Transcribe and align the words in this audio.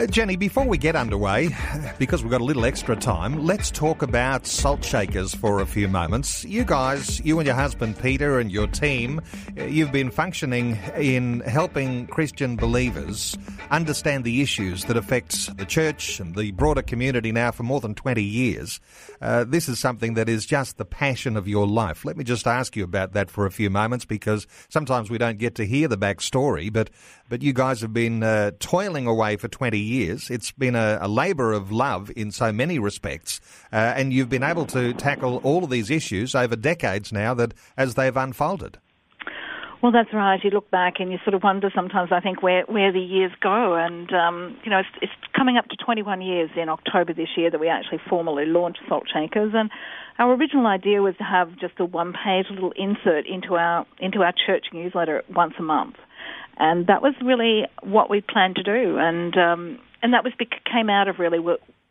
Uh, 0.00 0.06
Jenny, 0.06 0.34
before 0.34 0.66
we 0.66 0.78
get 0.78 0.96
underway, 0.96 1.54
because 1.98 2.22
we've 2.22 2.30
got 2.30 2.40
a 2.40 2.44
little 2.44 2.64
extra 2.64 2.96
time, 2.96 3.44
let's 3.44 3.70
talk 3.70 4.00
about 4.00 4.46
salt 4.46 4.82
shakers 4.82 5.34
for 5.34 5.60
a 5.60 5.66
few 5.66 5.88
moments. 5.88 6.42
You 6.42 6.64
guys, 6.64 7.20
you 7.20 7.38
and 7.38 7.46
your 7.46 7.54
husband 7.54 7.98
Peter 7.98 8.38
and 8.38 8.50
your 8.50 8.66
team, 8.66 9.20
uh, 9.58 9.64
you've 9.64 9.92
been 9.92 10.10
functioning 10.10 10.78
in 10.96 11.40
helping 11.40 12.06
Christian 12.06 12.56
believers 12.56 13.36
understand 13.70 14.24
the 14.24 14.40
issues 14.40 14.86
that 14.86 14.96
affect 14.96 15.54
the 15.58 15.66
church 15.66 16.18
and 16.18 16.34
the 16.34 16.50
broader 16.52 16.80
community 16.80 17.30
now 17.30 17.50
for 17.50 17.64
more 17.64 17.82
than 17.82 17.94
20 17.94 18.22
years. 18.22 18.80
Uh, 19.20 19.44
this 19.44 19.68
is 19.68 19.78
something 19.78 20.14
that 20.14 20.28
is 20.28 20.46
just 20.46 20.78
the 20.78 20.84
passion 20.84 21.36
of 21.36 21.46
your 21.46 21.66
life. 21.66 22.04
Let 22.04 22.16
me 22.16 22.24
just 22.24 22.46
ask 22.46 22.76
you 22.76 22.84
about 22.84 23.12
that 23.12 23.30
for 23.30 23.46
a 23.46 23.50
few 23.50 23.70
moments 23.70 24.04
because 24.04 24.46
sometimes 24.68 25.10
we 25.10 25.18
don't 25.18 25.38
get 25.38 25.54
to 25.56 25.66
hear 25.66 25.88
the 25.88 25.98
backstory, 25.98 26.72
but, 26.72 26.90
but 27.28 27.42
you 27.42 27.52
guys 27.52 27.80
have 27.82 27.92
been 27.92 28.22
uh, 28.22 28.52
toiling 28.60 29.06
away 29.06 29.36
for 29.36 29.48
20 29.48 29.78
years. 29.78 30.30
It's 30.30 30.52
been 30.52 30.74
a, 30.74 30.98
a 31.00 31.08
labour 31.08 31.52
of 31.52 31.70
love 31.70 32.10
in 32.16 32.30
so 32.30 32.52
many 32.52 32.78
respects, 32.78 33.40
uh, 33.72 33.76
and 33.96 34.12
you've 34.12 34.30
been 34.30 34.42
able 34.42 34.66
to 34.66 34.92
tackle 34.94 35.38
all 35.38 35.64
of 35.64 35.70
these 35.70 35.90
issues 35.90 36.34
over 36.34 36.56
decades 36.56 37.12
now 37.12 37.34
that 37.34 37.54
as 37.76 37.94
they've 37.94 38.16
unfolded. 38.16 38.78
Well, 39.82 39.92
that's 39.92 40.12
right. 40.12 40.38
You 40.44 40.50
look 40.50 40.70
back 40.70 40.94
and 40.98 41.10
you 41.10 41.18
sort 41.24 41.32
of 41.32 41.42
wonder 41.42 41.70
sometimes. 41.74 42.10
I 42.12 42.20
think 42.20 42.42
where 42.42 42.64
where 42.66 42.92
the 42.92 43.00
years 43.00 43.32
go, 43.40 43.74
and 43.74 44.12
um, 44.12 44.58
you 44.62 44.70
know, 44.70 44.80
it's, 44.80 44.88
it's 45.00 45.12
coming 45.34 45.56
up 45.56 45.68
to 45.68 45.76
21 45.76 46.20
years 46.20 46.50
in 46.54 46.68
October 46.68 47.14
this 47.14 47.28
year 47.34 47.50
that 47.50 47.58
we 47.58 47.68
actually 47.68 48.00
formally 48.06 48.44
launched 48.44 48.80
Salt 48.88 49.04
Shakers, 49.10 49.52
and 49.54 49.70
our 50.18 50.34
original 50.34 50.66
idea 50.66 51.00
was 51.00 51.14
to 51.16 51.24
have 51.24 51.58
just 51.58 51.80
a 51.80 51.86
one-page 51.86 52.46
little 52.50 52.72
insert 52.76 53.26
into 53.26 53.54
our 53.54 53.86
into 53.98 54.20
our 54.20 54.34
church 54.46 54.66
newsletter 54.74 55.22
once 55.34 55.54
a 55.58 55.62
month, 55.62 55.96
and 56.58 56.86
that 56.88 57.00
was 57.00 57.14
really 57.24 57.64
what 57.82 58.10
we 58.10 58.20
planned 58.20 58.56
to 58.56 58.62
do, 58.62 58.98
and 58.98 59.34
um, 59.38 59.78
and 60.02 60.12
that 60.12 60.24
was 60.24 60.34
came 60.70 60.90
out 60.90 61.08
of 61.08 61.18
really 61.18 61.38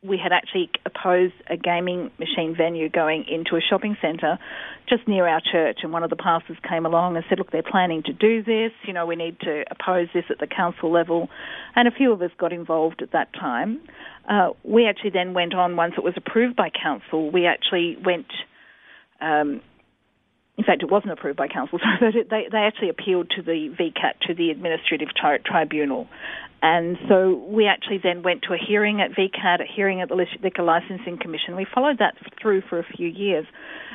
we 0.02 0.18
had 0.18 0.32
actually 0.32 0.70
opposed 0.86 1.34
a 1.50 1.58
gaming 1.58 2.10
machine 2.20 2.56
venue 2.56 2.90
going 2.90 3.26
into 3.28 3.58
a 3.58 3.62
shopping 3.62 3.98
centre 4.02 4.40
just 4.88 5.06
near 5.08 5.28
our 5.28 5.42
church. 5.42 5.80
And 5.84 5.92
one 5.92 6.04
of 6.04 6.10
the 6.10 6.16
pastors 6.16 6.58
came 6.68 6.86
along 6.86 7.18
and 7.18 7.26
said, 7.28 7.38
Look, 7.38 7.52
they're 7.52 7.64
planning 7.64 8.04
to 8.04 8.14
do 8.14 8.42
this. 8.42 8.72
You 8.88 8.94
know, 8.94 9.06
we 9.06 9.18
need 9.18 9.40
to 9.42 9.66
oppose 9.70 10.08
this 10.14 10.24
at 10.30 10.40
the 10.40 10.48
council 10.48 10.92
level. 10.92 11.30
And 11.76 11.88
a 11.88 11.92
few 11.92 12.14
of 12.14 12.22
us 12.22 12.32
got 12.38 12.54
involved 12.54 13.02
at 13.02 13.12
that 13.12 13.34
time. 13.34 13.82
Uh, 14.28 14.52
we 14.64 14.88
actually 14.88 15.12
then 15.12 15.34
went 15.34 15.54
on, 15.54 15.76
once 15.76 15.96
it 15.98 16.04
was 16.04 16.14
approved 16.16 16.56
by 16.56 16.70
council, 16.70 17.30
we 17.30 17.46
actually 17.46 17.98
went. 18.04 18.28
Um, 19.20 19.62
in 20.58 20.66
fact, 20.66 20.84
it 20.84 20.92
wasn't 20.92 21.14
approved 21.14 21.38
by 21.38 21.48
council, 21.48 21.80
so 22.00 22.06
they, 22.30 22.48
they 22.52 22.58
actually 22.58 22.90
appealed 22.90 23.32
to 23.38 23.42
the 23.42 23.74
VCAT, 23.80 24.28
to 24.28 24.34
the 24.34 24.50
Administrative 24.50 25.08
tri- 25.16 25.38
Tribunal. 25.38 26.08
And 26.62 26.98
so 27.08 27.42
we 27.48 27.68
actually 27.68 28.00
then 28.04 28.22
went 28.22 28.42
to 28.44 28.54
a 28.54 28.58
hearing 28.58 29.02
at 29.02 29.12
VCAT, 29.12 29.62
a 29.62 29.66
hearing 29.66 30.02
at 30.02 30.10
the 30.10 30.16
Liquor 30.16 30.64
Licensing 30.64 31.18
Commission. 31.18 31.56
We 31.56 31.66
followed 31.74 32.00
that 32.00 32.16
through 32.42 32.64
for 32.70 32.80
a 32.80 32.84
few 32.84 33.08
years. 33.08 33.46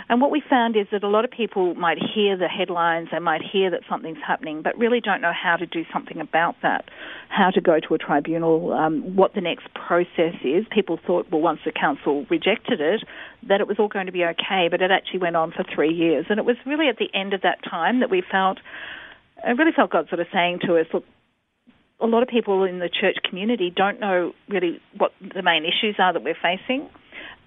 And 0.09 0.21
what 0.21 0.31
we 0.31 0.43
found 0.49 0.77
is 0.77 0.87
that 0.93 1.03
a 1.03 1.09
lot 1.09 1.25
of 1.25 1.31
people 1.31 1.75
might 1.75 1.99
hear 1.99 2.37
the 2.37 2.49
headlines, 2.49 3.09
they 3.11 3.19
might 3.19 3.41
hear 3.41 3.71
that 3.71 3.81
something's 3.89 4.19
happening, 4.27 4.61
but 4.63 4.77
really 4.79 5.01
don't 5.01 5.21
know 5.21 5.33
how 5.33 5.57
to 5.57 5.67
do 5.67 5.85
something 5.93 6.21
about 6.21 6.57
that, 6.63 6.85
how 7.29 7.51
to 7.51 7.61
go 7.61 7.81
to 7.81 7.95
a 7.95 7.99
tribunal, 7.99 8.73
um, 8.73 9.17
what 9.17 9.35
the 9.35 9.41
next 9.41 9.67
process 9.75 10.35
is. 10.45 10.67
People 10.71 10.99
thought, 11.07 11.27
well, 11.31 11.41
once 11.41 11.61
the 11.65 11.73
council 11.73 12.27
rejected 12.29 12.81
it, 12.81 13.03
that 13.49 13.61
it 13.61 13.67
was 13.67 13.79
all 13.79 13.89
going 13.89 14.07
to 14.07 14.13
be 14.13 14.25
okay, 14.25 14.69
but 14.71 14.83
it 14.83 14.91
actually 14.91 15.21
went 15.21 15.37
on 15.37 15.53
for 15.53 15.65
three 15.75 15.93
years. 15.93 16.27
And 16.29 16.39
it 16.39 16.45
was 16.45 16.57
really 16.67 16.89
at 16.89 16.99
the 16.99 17.09
end 17.15 17.33
of 17.33 17.41
that 17.43 17.59
time 17.65 18.01
that 18.01 18.11
we 18.11 18.23
felt 18.31 18.59
I 19.45 19.51
really 19.51 19.73
felt 19.73 19.91
God 19.91 20.09
sort 20.09 20.21
of 20.21 20.27
saying 20.33 20.61
to 20.67 20.79
us, 20.79 20.87
look, 20.93 21.05
a 22.01 22.07
lot 22.07 22.23
of 22.23 22.29
people 22.29 22.65
in 22.65 22.79
the 22.79 22.89
church 22.89 23.17
community 23.29 23.73
don't 23.75 24.01
know 24.01 24.33
really 24.49 24.81
what 24.97 25.13
the 25.21 25.43
main 25.43 25.65
issues 25.65 25.97
are 25.99 26.13
that 26.13 26.23
we're 26.23 26.37
facing, 26.41 26.89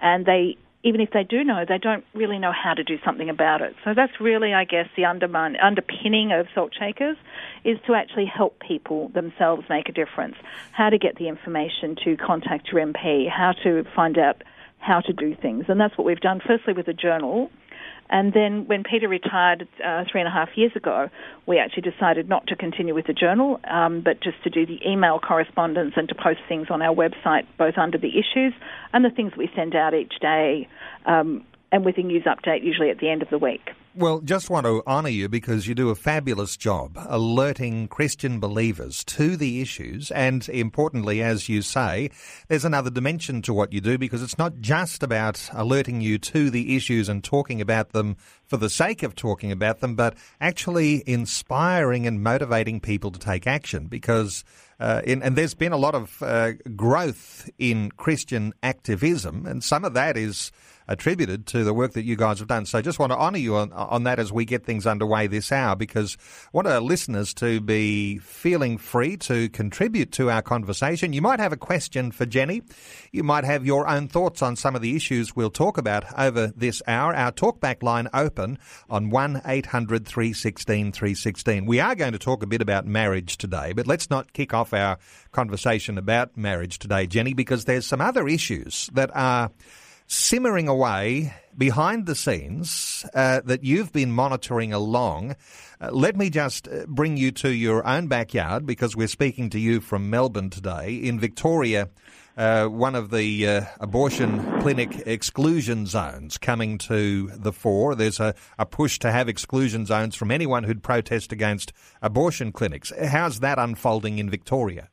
and 0.01 0.25
they 0.25 0.57
even 0.83 1.01
if 1.01 1.09
they 1.11 1.23
do 1.23 1.43
know, 1.43 1.65
they 1.67 1.79
don't 1.79 2.05
really 2.13 2.37
know 2.37 2.53
how 2.53 2.73
to 2.73 2.83
do 2.83 2.97
something 3.03 3.29
about 3.29 3.61
it. 3.61 3.75
So 3.83 3.93
that's 3.93 4.13
really, 4.21 4.53
I 4.53 4.63
guess, 4.63 4.87
the 4.95 5.05
underpinning 5.05 6.31
of 6.31 6.47
Salt 6.53 6.71
Shakers 6.79 7.17
is 7.65 7.77
to 7.87 7.95
actually 7.95 8.25
help 8.25 8.59
people 8.65 9.09
themselves 9.09 9.63
make 9.69 9.89
a 9.89 9.91
difference. 9.91 10.35
How 10.71 10.89
to 10.89 10.97
get 10.97 11.15
the 11.17 11.27
information 11.27 11.97
to 12.05 12.15
contact 12.15 12.69
your 12.71 12.85
MP, 12.85 13.29
how 13.29 13.53
to 13.63 13.83
find 13.95 14.17
out 14.17 14.43
how 14.79 15.01
to 15.01 15.11
do 15.11 15.35
things, 15.35 15.65
and 15.67 15.81
that's 15.81 15.97
what 15.97 16.05
we've 16.05 16.21
done. 16.21 16.39
Firstly, 16.45 16.73
with 16.73 16.87
a 16.87 16.93
journal 16.93 17.49
and 18.09 18.33
then 18.33 18.67
when 18.67 18.83
Peter 18.83 19.07
retired 19.07 19.67
uh, 19.83 20.03
three 20.09 20.21
and 20.21 20.27
a 20.27 20.31
half 20.31 20.49
years 20.55 20.71
ago, 20.75 21.09
we 21.45 21.59
actually 21.59 21.89
decided 21.89 22.29
not 22.29 22.47
to 22.47 22.55
continue 22.55 22.93
with 22.93 23.07
the 23.07 23.13
journal, 23.13 23.59
um, 23.69 24.01
but 24.01 24.21
just 24.21 24.41
to 24.43 24.49
do 24.49 24.65
the 24.65 24.79
email 24.87 25.19
correspondence 25.19 25.93
and 25.97 26.07
to 26.09 26.15
post 26.15 26.39
things 26.47 26.67
on 26.69 26.81
our 26.81 26.95
website, 26.95 27.45
both 27.57 27.77
under 27.77 27.97
the 27.97 28.11
issues 28.17 28.53
and 28.93 29.03
the 29.03 29.09
things 29.09 29.33
we 29.37 29.49
send 29.55 29.75
out 29.75 29.93
each 29.93 30.13
day, 30.21 30.67
um, 31.05 31.43
and 31.71 31.83
with 31.83 31.97
a 31.97 32.01
news 32.01 32.23
update 32.23 32.63
usually 32.63 32.89
at 32.89 32.99
the 32.99 33.09
end 33.09 33.21
of 33.21 33.29
the 33.29 33.37
week. 33.37 33.69
Well, 33.97 34.19
just 34.19 34.51
want 34.51 34.67
to 34.67 34.83
honour 34.85 35.09
you 35.09 35.27
because 35.27 35.67
you 35.67 35.73
do 35.73 35.89
a 35.89 35.95
fabulous 35.95 36.55
job 36.55 36.99
alerting 37.09 37.87
Christian 37.87 38.39
believers 38.39 39.03
to 39.05 39.35
the 39.35 39.59
issues. 39.59 40.11
And 40.11 40.47
importantly, 40.49 41.23
as 41.23 41.49
you 41.49 41.63
say, 41.63 42.11
there's 42.47 42.63
another 42.63 42.91
dimension 42.91 43.41
to 43.41 43.55
what 43.55 43.73
you 43.73 43.81
do 43.81 43.97
because 43.97 44.21
it's 44.21 44.37
not 44.37 44.59
just 44.59 45.01
about 45.01 45.49
alerting 45.51 46.01
you 46.01 46.19
to 46.19 46.51
the 46.51 46.75
issues 46.75 47.09
and 47.09 47.23
talking 47.23 47.59
about 47.59 47.89
them 47.89 48.17
for 48.45 48.57
the 48.57 48.69
sake 48.69 49.01
of 49.01 49.15
talking 49.15 49.51
about 49.51 49.79
them, 49.79 49.95
but 49.95 50.15
actually 50.39 51.01
inspiring 51.07 52.05
and 52.05 52.21
motivating 52.21 52.79
people 52.79 53.09
to 53.09 53.19
take 53.19 53.47
action 53.47 53.87
because 53.87 54.43
uh, 54.79 55.01
in, 55.05 55.23
and 55.23 55.35
there's 55.35 55.55
been 55.55 55.71
a 55.71 55.77
lot 55.77 55.95
of 55.95 56.21
uh, 56.21 56.51
growth 56.75 57.49
in 57.57 57.89
Christian 57.89 58.53
activism, 58.61 59.47
and 59.47 59.63
some 59.63 59.83
of 59.83 59.95
that 59.95 60.15
is 60.15 60.51
attributed 60.87 61.45
to 61.47 61.63
the 61.63 61.73
work 61.73 61.93
that 61.93 62.03
you 62.03 62.15
guys 62.15 62.39
have 62.39 62.47
done. 62.47 62.65
So 62.65 62.77
I 62.77 62.81
just 62.81 62.99
want 62.99 63.11
to 63.11 63.17
honour 63.17 63.37
you 63.37 63.55
on, 63.55 63.73
on 63.73 64.03
that 64.03 64.19
as 64.19 64.31
we 64.31 64.45
get 64.45 64.65
things 64.65 64.87
underway 64.87 65.27
this 65.27 65.51
hour 65.51 65.75
because 65.75 66.17
I 66.45 66.49
want 66.53 66.67
our 66.67 66.79
listeners 66.79 67.33
to 67.35 67.59
be 67.59 68.17
feeling 68.19 68.77
free 68.77 69.17
to 69.17 69.49
contribute 69.49 70.11
to 70.13 70.29
our 70.29 70.41
conversation. 70.41 71.13
You 71.13 71.21
might 71.21 71.39
have 71.39 71.53
a 71.53 71.57
question 71.57 72.11
for 72.11 72.25
Jenny. 72.25 72.61
You 73.11 73.23
might 73.23 73.43
have 73.43 73.65
your 73.65 73.87
own 73.87 74.07
thoughts 74.07 74.41
on 74.41 74.55
some 74.55 74.75
of 74.75 74.81
the 74.81 74.95
issues 74.95 75.35
we'll 75.35 75.49
talk 75.49 75.77
about 75.77 76.05
over 76.17 76.47
this 76.55 76.81
hour. 76.87 77.13
Our 77.13 77.31
talkback 77.31 77.83
line 77.83 78.07
open 78.13 78.57
on 78.89 79.09
1 79.09 79.41
800 79.45 80.07
316 80.07 80.91
316. 80.91 81.65
We 81.65 81.79
are 81.79 81.95
going 81.95 82.13
to 82.13 82.19
talk 82.19 82.43
a 82.43 82.47
bit 82.47 82.61
about 82.61 82.85
marriage 82.85 83.37
today, 83.37 83.73
but 83.73 83.87
let's 83.87 84.09
not 84.09 84.33
kick 84.33 84.53
off 84.53 84.73
our 84.73 84.97
conversation 85.31 85.97
about 85.97 86.37
marriage 86.37 86.79
today, 86.79 87.07
Jenny, 87.07 87.33
because 87.33 87.65
there's 87.65 87.85
some 87.85 88.01
other 88.01 88.27
issues 88.27 88.89
that 88.93 89.11
are 89.13 89.51
simmering 90.07 90.67
away 90.67 91.33
behind 91.57 92.05
the 92.05 92.15
scenes 92.15 93.05
uh, 93.13 93.41
that 93.45 93.63
you've 93.63 93.91
been 93.91 94.11
monitoring 94.11 94.71
along. 94.71 95.35
Uh, 95.81 95.91
let 95.91 96.15
me 96.15 96.29
just 96.29 96.67
uh, 96.67 96.85
bring 96.87 97.17
you 97.17 97.31
to 97.31 97.53
your 97.53 97.85
own 97.85 98.07
backyard 98.07 98.65
because 98.65 98.95
we're 98.95 99.07
speaking 99.07 99.49
to 99.49 99.59
you 99.59 99.81
from 99.81 100.09
Melbourne 100.09 100.49
today. 100.49 100.95
In 100.95 101.19
Victoria, 101.19 101.89
uh, 102.37 102.67
one 102.67 102.95
of 102.95 103.09
the 103.09 103.47
uh, 103.47 103.61
abortion 103.79 104.61
clinic 104.61 105.03
exclusion 105.07 105.85
zones 105.85 106.37
coming 106.37 106.77
to 106.77 107.31
the 107.35 107.51
fore. 107.51 107.95
There's 107.95 108.19
a, 108.19 108.35
a, 108.59 108.65
push 108.65 108.99
to 108.99 109.11
have 109.11 109.27
exclusion 109.27 109.85
zones 109.85 110.15
from 110.15 110.29
anyone 110.29 110.63
who'd 110.63 110.83
protest 110.83 111.31
against 111.31 111.73
abortion 112.01 112.51
clinics. 112.51 112.93
How's 113.07 113.39
that 113.39 113.57
unfolding 113.57 114.19
in 114.19 114.29
Victoria? 114.29 114.89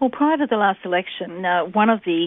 Well, 0.00 0.10
prior 0.10 0.36
to 0.36 0.46
the 0.48 0.56
last 0.56 0.80
election, 0.84 1.44
uh, 1.44 1.64
one 1.64 1.90
of 1.90 2.00
the 2.04 2.26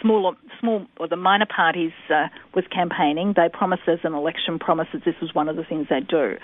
small, 0.00 0.34
small 0.60 0.86
or 0.98 1.08
the 1.08 1.16
minor 1.16 1.46
parties 1.46 1.92
uh, 2.08 2.28
was 2.54 2.64
campaigning. 2.72 3.34
They 3.36 3.48
promised 3.52 3.82
as 3.86 3.98
an 4.04 4.14
election 4.14 4.58
promises 4.58 5.02
this 5.04 5.14
was 5.20 5.34
one 5.34 5.48
of 5.48 5.56
the 5.56 5.64
things 5.64 5.86
they 5.90 6.00
do, 6.00 6.36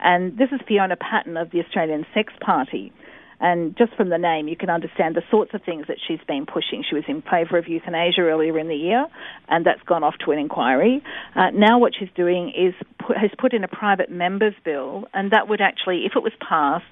and 0.00 0.36
this 0.38 0.48
is 0.52 0.60
Fiona 0.66 0.96
Patten 0.96 1.36
of 1.36 1.50
the 1.50 1.60
Australian 1.60 2.06
Sex 2.14 2.32
Party. 2.40 2.92
And 3.40 3.76
just 3.76 3.94
from 3.94 4.10
the 4.10 4.18
name, 4.18 4.48
you 4.48 4.56
can 4.56 4.70
understand 4.70 5.14
the 5.16 5.22
sorts 5.30 5.52
of 5.54 5.62
things 5.62 5.86
that 5.88 5.98
she's 6.06 6.20
been 6.26 6.46
pushing. 6.46 6.84
She 6.88 6.94
was 6.94 7.04
in 7.08 7.22
favour 7.22 7.58
of 7.58 7.68
euthanasia 7.68 8.22
earlier 8.22 8.58
in 8.58 8.68
the 8.68 8.76
year, 8.76 9.06
and 9.48 9.66
that's 9.66 9.82
gone 9.82 10.04
off 10.04 10.14
to 10.24 10.32
an 10.32 10.38
inquiry. 10.38 11.02
Uh, 11.34 11.50
now, 11.50 11.78
what 11.78 11.92
she's 11.98 12.08
doing 12.14 12.52
is 12.56 12.74
put, 12.98 13.16
has 13.16 13.30
put 13.38 13.52
in 13.52 13.64
a 13.64 13.68
private 13.68 14.10
members 14.10 14.54
bill, 14.64 15.04
and 15.12 15.32
that 15.32 15.48
would 15.48 15.60
actually, 15.60 16.04
if 16.06 16.12
it 16.16 16.22
was 16.22 16.32
passed, 16.40 16.84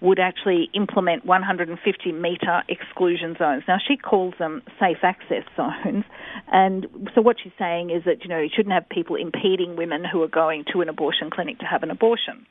would 0.00 0.18
actually 0.18 0.70
implement 0.74 1.26
150 1.26 2.12
metre 2.12 2.62
exclusion 2.68 3.34
zones. 3.36 3.64
Now, 3.66 3.78
she 3.84 3.96
calls 3.96 4.34
them 4.38 4.62
safe 4.78 4.98
access 5.02 5.42
zones. 5.56 6.04
And 6.50 6.86
so, 7.14 7.20
what 7.20 7.36
she's 7.42 7.52
saying 7.58 7.90
is 7.90 8.04
that, 8.04 8.22
you 8.22 8.28
know, 8.28 8.38
you 8.38 8.48
shouldn't 8.54 8.74
have 8.74 8.88
people 8.88 9.16
impeding 9.16 9.76
women 9.76 10.04
who 10.04 10.22
are 10.22 10.28
going 10.28 10.64
to 10.72 10.80
an 10.80 10.88
abortion 10.88 11.30
clinic 11.30 11.58
to 11.58 11.66
have 11.66 11.82
an 11.82 11.90
abortion. 11.90 12.46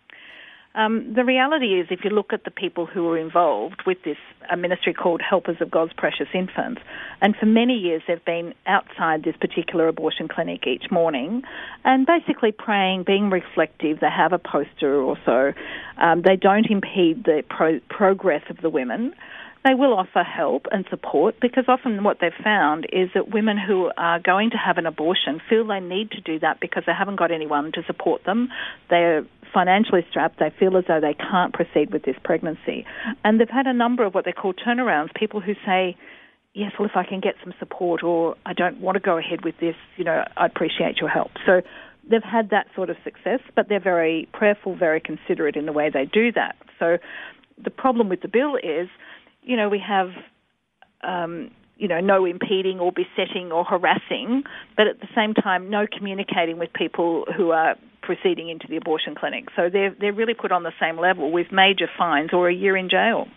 Um, 0.78 1.12
the 1.16 1.26
reality 1.26 1.80
is, 1.80 1.88
if 1.90 2.02
you 2.04 2.12
look 2.12 2.34
at 2.34 2.44
the 2.44 2.52
people 2.52 2.86
who 2.86 3.10
are 3.10 3.18
involved 3.18 3.82
with 3.88 3.98
this 4.06 4.18
a 4.50 4.56
ministry 4.56 4.94
called 4.94 5.22
Helpers 5.28 5.58
of 5.60 5.72
God's 5.72 5.92
Precious 5.94 6.28
Infants, 6.36 6.82
and 7.20 7.36
for 7.36 7.48
many 7.48 7.74
years 7.74 8.04
they've 8.08 8.24
been 8.24 8.54
outside 8.68 9.24
this 9.24 9.36
particular 9.36 9.88
abortion 9.88 10.28
clinic 10.28 10.68
each 10.68 10.92
morning 10.92 11.42
and 11.84 12.06
basically 12.06 12.52
praying, 12.52 13.04
being 13.08 13.32
reflective. 13.32 14.00
They 14.00 14.10
have 14.16 14.34
a 14.34 14.38
poster 14.38 15.02
or 15.02 15.18
so. 15.26 15.52
Um, 15.98 16.22
they 16.22 16.36
don't 16.36 16.68
impede 16.70 17.24
the 17.26 17.44
pro- 17.50 17.82
progress 17.90 18.44
of 18.52 18.58
the 18.62 18.70
women 18.70 19.16
they 19.68 19.74
will 19.74 19.94
offer 19.94 20.24
help 20.24 20.66
and 20.72 20.86
support 20.90 21.36
because 21.42 21.66
often 21.68 22.04
what 22.04 22.20
they've 22.22 22.32
found 22.44 22.86
is 22.94 23.10
that 23.14 23.30
women 23.30 23.58
who 23.58 23.92
are 23.98 24.20
going 24.20 24.52
to 24.52 24.58
have 24.58 24.78
an 24.78 24.86
abortion 24.86 25.42
feel 25.50 25.68
they 25.68 25.80
need 25.80 26.12
to 26.12 26.22
do 26.22 26.40
that 26.40 26.60
because 26.62 26.84
they 26.86 26.94
haven't 26.98 27.18
got 27.18 27.32
anyone 27.32 27.72
to 27.74 27.84
support 27.86 28.24
them. 28.24 28.50
They're 28.90 29.26
financially 29.54 30.06
strapped. 30.10 30.40
They 30.40 30.52
feel 30.60 30.78
as 30.78 30.86
though 30.88 31.00
they 31.00 31.14
can't 31.14 31.54
proceed 31.54 31.92
with 31.92 32.04
this 32.04 32.16
pregnancy. 32.24 32.86
And 33.24 33.40
they've 33.40 33.50
had 33.50 33.68
a 33.68 33.74
number 33.74 34.06
of 34.06 34.14
what 34.14 34.26
they 34.26 34.32
call 34.32 34.54
turnarounds, 34.54 35.14
people 35.14 35.42
who 35.42 35.54
say, 35.66 35.96
yes, 36.54 36.72
well, 36.80 36.88
if 36.88 36.96
I 36.96 37.04
can 37.04 37.20
get 37.20 37.36
some 37.44 37.54
support 37.60 38.04
or 38.04 38.36
I 38.46 38.54
don't 38.54 38.80
want 38.80 38.96
to 38.96 39.00
go 39.00 39.18
ahead 39.18 39.44
with 39.44 39.56
this, 39.60 39.76
you 39.96 40.04
know, 40.04 40.24
I 40.36 40.46
appreciate 40.46 40.98
your 40.98 41.10
help. 41.10 41.32
So 41.46 41.62
they've 42.10 42.24
had 42.24 42.50
that 42.50 42.68
sort 42.76 42.90
of 42.90 42.98
success, 43.04 43.40
but 43.56 43.70
they're 43.70 43.80
very 43.80 44.28
prayerful, 44.34 44.76
very 44.76 45.00
considerate 45.00 45.56
in 45.56 45.66
the 45.66 45.74
way 45.74 45.90
they 45.90 46.06
do 46.06 46.32
that. 46.34 46.56
So 46.80 46.98
the 47.64 47.70
problem 47.70 48.10
with 48.10 48.22
the 48.22 48.28
bill 48.28 48.56
is 48.56 48.90
you 49.48 49.56
know, 49.56 49.70
we 49.70 49.80
have, 49.80 50.10
um, 51.02 51.50
you 51.78 51.88
know, 51.88 52.02
no 52.02 52.26
impeding 52.26 52.80
or 52.80 52.92
besetting 52.92 53.52
or 53.52 53.64
harassing, 53.64 54.44
but 54.76 54.88
at 54.88 55.00
the 55.00 55.08
same 55.16 55.34
time, 55.34 55.70
no 55.70 55.88
communicating 55.88 56.60
with 56.60 56.72
people 56.74 57.26
who 57.36 57.52
are 57.52 57.76
proceeding 58.08 58.50
into 58.50 58.66
the 58.68 58.78
abortion 58.78 59.14
clinic. 59.14 59.50
So 59.56 59.70
they're 59.70 59.94
they're 60.00 60.14
really 60.22 60.34
put 60.34 60.52
on 60.52 60.64
the 60.64 60.74
same 60.80 60.98
level 60.98 61.32
with 61.32 61.52
major 61.52 61.90
fines 61.98 62.32
or 62.34 62.50
a 62.50 62.54
year 62.54 62.76
in 62.76 62.90
jail. 62.90 63.28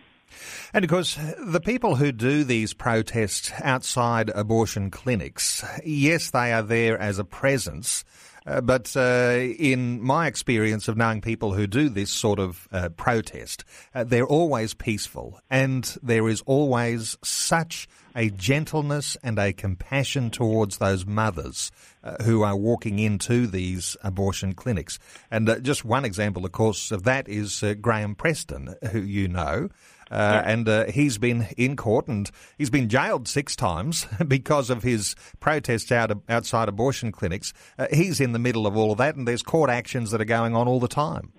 And 0.72 0.84
of 0.84 0.90
course, 0.90 1.18
the 1.44 1.60
people 1.60 1.96
who 1.96 2.12
do 2.12 2.44
these 2.44 2.72
protests 2.72 3.52
outside 3.62 4.30
abortion 4.30 4.90
clinics, 4.90 5.64
yes, 5.84 6.30
they 6.30 6.52
are 6.52 6.62
there 6.62 6.96
as 6.96 7.18
a 7.18 7.24
presence. 7.24 8.04
Uh, 8.46 8.60
but 8.60 8.96
uh, 8.96 9.36
in 9.58 10.00
my 10.00 10.26
experience 10.26 10.88
of 10.88 10.96
knowing 10.96 11.20
people 11.20 11.52
who 11.52 11.66
do 11.66 11.88
this 11.88 12.10
sort 12.10 12.38
of 12.38 12.68
uh, 12.72 12.88
protest, 12.90 13.64
uh, 13.94 14.04
they're 14.04 14.26
always 14.26 14.72
peaceful, 14.72 15.40
and 15.50 15.98
there 16.02 16.28
is 16.28 16.42
always 16.46 17.18
such 17.22 17.88
a 18.14 18.30
gentleness 18.30 19.16
and 19.22 19.38
a 19.38 19.52
compassion 19.52 20.30
towards 20.30 20.78
those 20.78 21.06
mothers 21.06 21.70
uh, 22.02 22.22
who 22.22 22.42
are 22.42 22.56
walking 22.56 22.98
into 22.98 23.46
these 23.46 23.96
abortion 24.02 24.54
clinics. 24.54 24.98
And 25.30 25.48
uh, 25.48 25.60
just 25.60 25.84
one 25.84 26.04
example, 26.04 26.44
of 26.44 26.52
course, 26.52 26.90
of 26.90 27.04
that 27.04 27.28
is 27.28 27.64
Graham 27.80 28.14
Preston, 28.14 28.74
who 28.90 29.00
you 29.00 29.28
know. 29.28 29.68
Uh, 30.10 30.42
and 30.44 30.68
uh, 30.68 30.86
he's 30.86 31.18
been 31.18 31.46
in 31.56 31.76
court 31.76 32.08
and 32.08 32.30
he's 32.58 32.70
been 32.70 32.88
jailed 32.88 33.28
six 33.28 33.54
times 33.54 34.06
because 34.26 34.68
of 34.68 34.82
his 34.82 35.14
protests 35.38 35.92
out 35.92 36.10
outside 36.28 36.68
abortion 36.68 37.12
clinics. 37.12 37.52
Uh, 37.78 37.86
he's 37.92 38.20
in 38.20 38.32
the 38.32 38.38
middle 38.38 38.66
of 38.66 38.76
all 38.76 38.92
of 38.92 38.98
that, 38.98 39.14
and 39.14 39.26
there's 39.26 39.42
court 39.42 39.70
actions 39.70 40.10
that 40.10 40.20
are 40.20 40.26
going 40.26 40.56
on 40.56 40.66
all 40.66 40.80
the 40.80 40.88
time. 40.88 41.32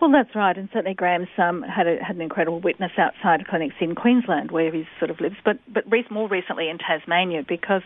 Well, 0.00 0.10
that's 0.10 0.34
right, 0.34 0.56
and 0.56 0.68
certainly 0.72 0.94
Graham's 0.94 1.28
um, 1.38 1.62
had, 1.62 1.86
a, 1.86 1.96
had 2.02 2.16
an 2.16 2.22
incredible 2.22 2.60
witness 2.60 2.92
outside 2.98 3.46
clinics 3.46 3.76
in 3.80 3.94
Queensland 3.94 4.50
where 4.50 4.72
he 4.72 4.84
sort 4.98 5.10
of 5.10 5.20
lives, 5.20 5.36
but 5.44 5.58
but 5.72 5.84
more 6.10 6.28
recently 6.28 6.68
in 6.68 6.78
Tasmania 6.78 7.42
because 7.48 7.82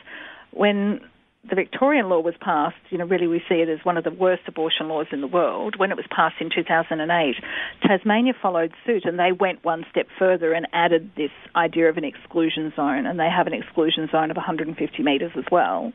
when 0.51 1.01
the 1.49 1.55
Victorian 1.55 2.09
law 2.09 2.21
was 2.21 2.35
passed, 2.41 2.77
you 2.91 2.99
know, 2.99 3.07
really 3.07 3.27
we 3.27 3.43
see 3.49 3.57
it 3.57 3.69
as 3.69 3.79
one 3.85 3.97
of 3.97 4.05
the 4.05 4.11
worst 4.11 4.43
abortion 4.47 4.89
laws 4.89 5.07
in 5.13 5.21
the 5.21 5.27
world. 5.27 5.77
When 5.79 5.91
it 5.91 5.97
was 5.97 6.07
passed 6.15 6.37
in 6.41 6.51
2008, 6.55 7.37
Tasmania 7.83 8.35
followed 8.41 8.73
suit 8.85 9.05
and 9.05 9.19
they 9.19 9.33
went 9.33 9.65
one 9.65 9.87
step 9.91 10.09
further 10.19 10.53
and 10.53 10.67
added 10.73 11.11
this 11.17 11.31
idea 11.57 11.89
of 11.89 11.97
an 11.97 12.05
exclusion 12.05 12.73
zone. 12.75 13.07
And 13.07 13.19
they 13.19 13.31
have 13.31 13.47
an 13.47 13.55
exclusion 13.55 14.09
zone 14.11 14.31
of 14.31 14.37
150 14.37 15.03
metres 15.03 15.33
as 15.37 15.45
well. 15.51 15.93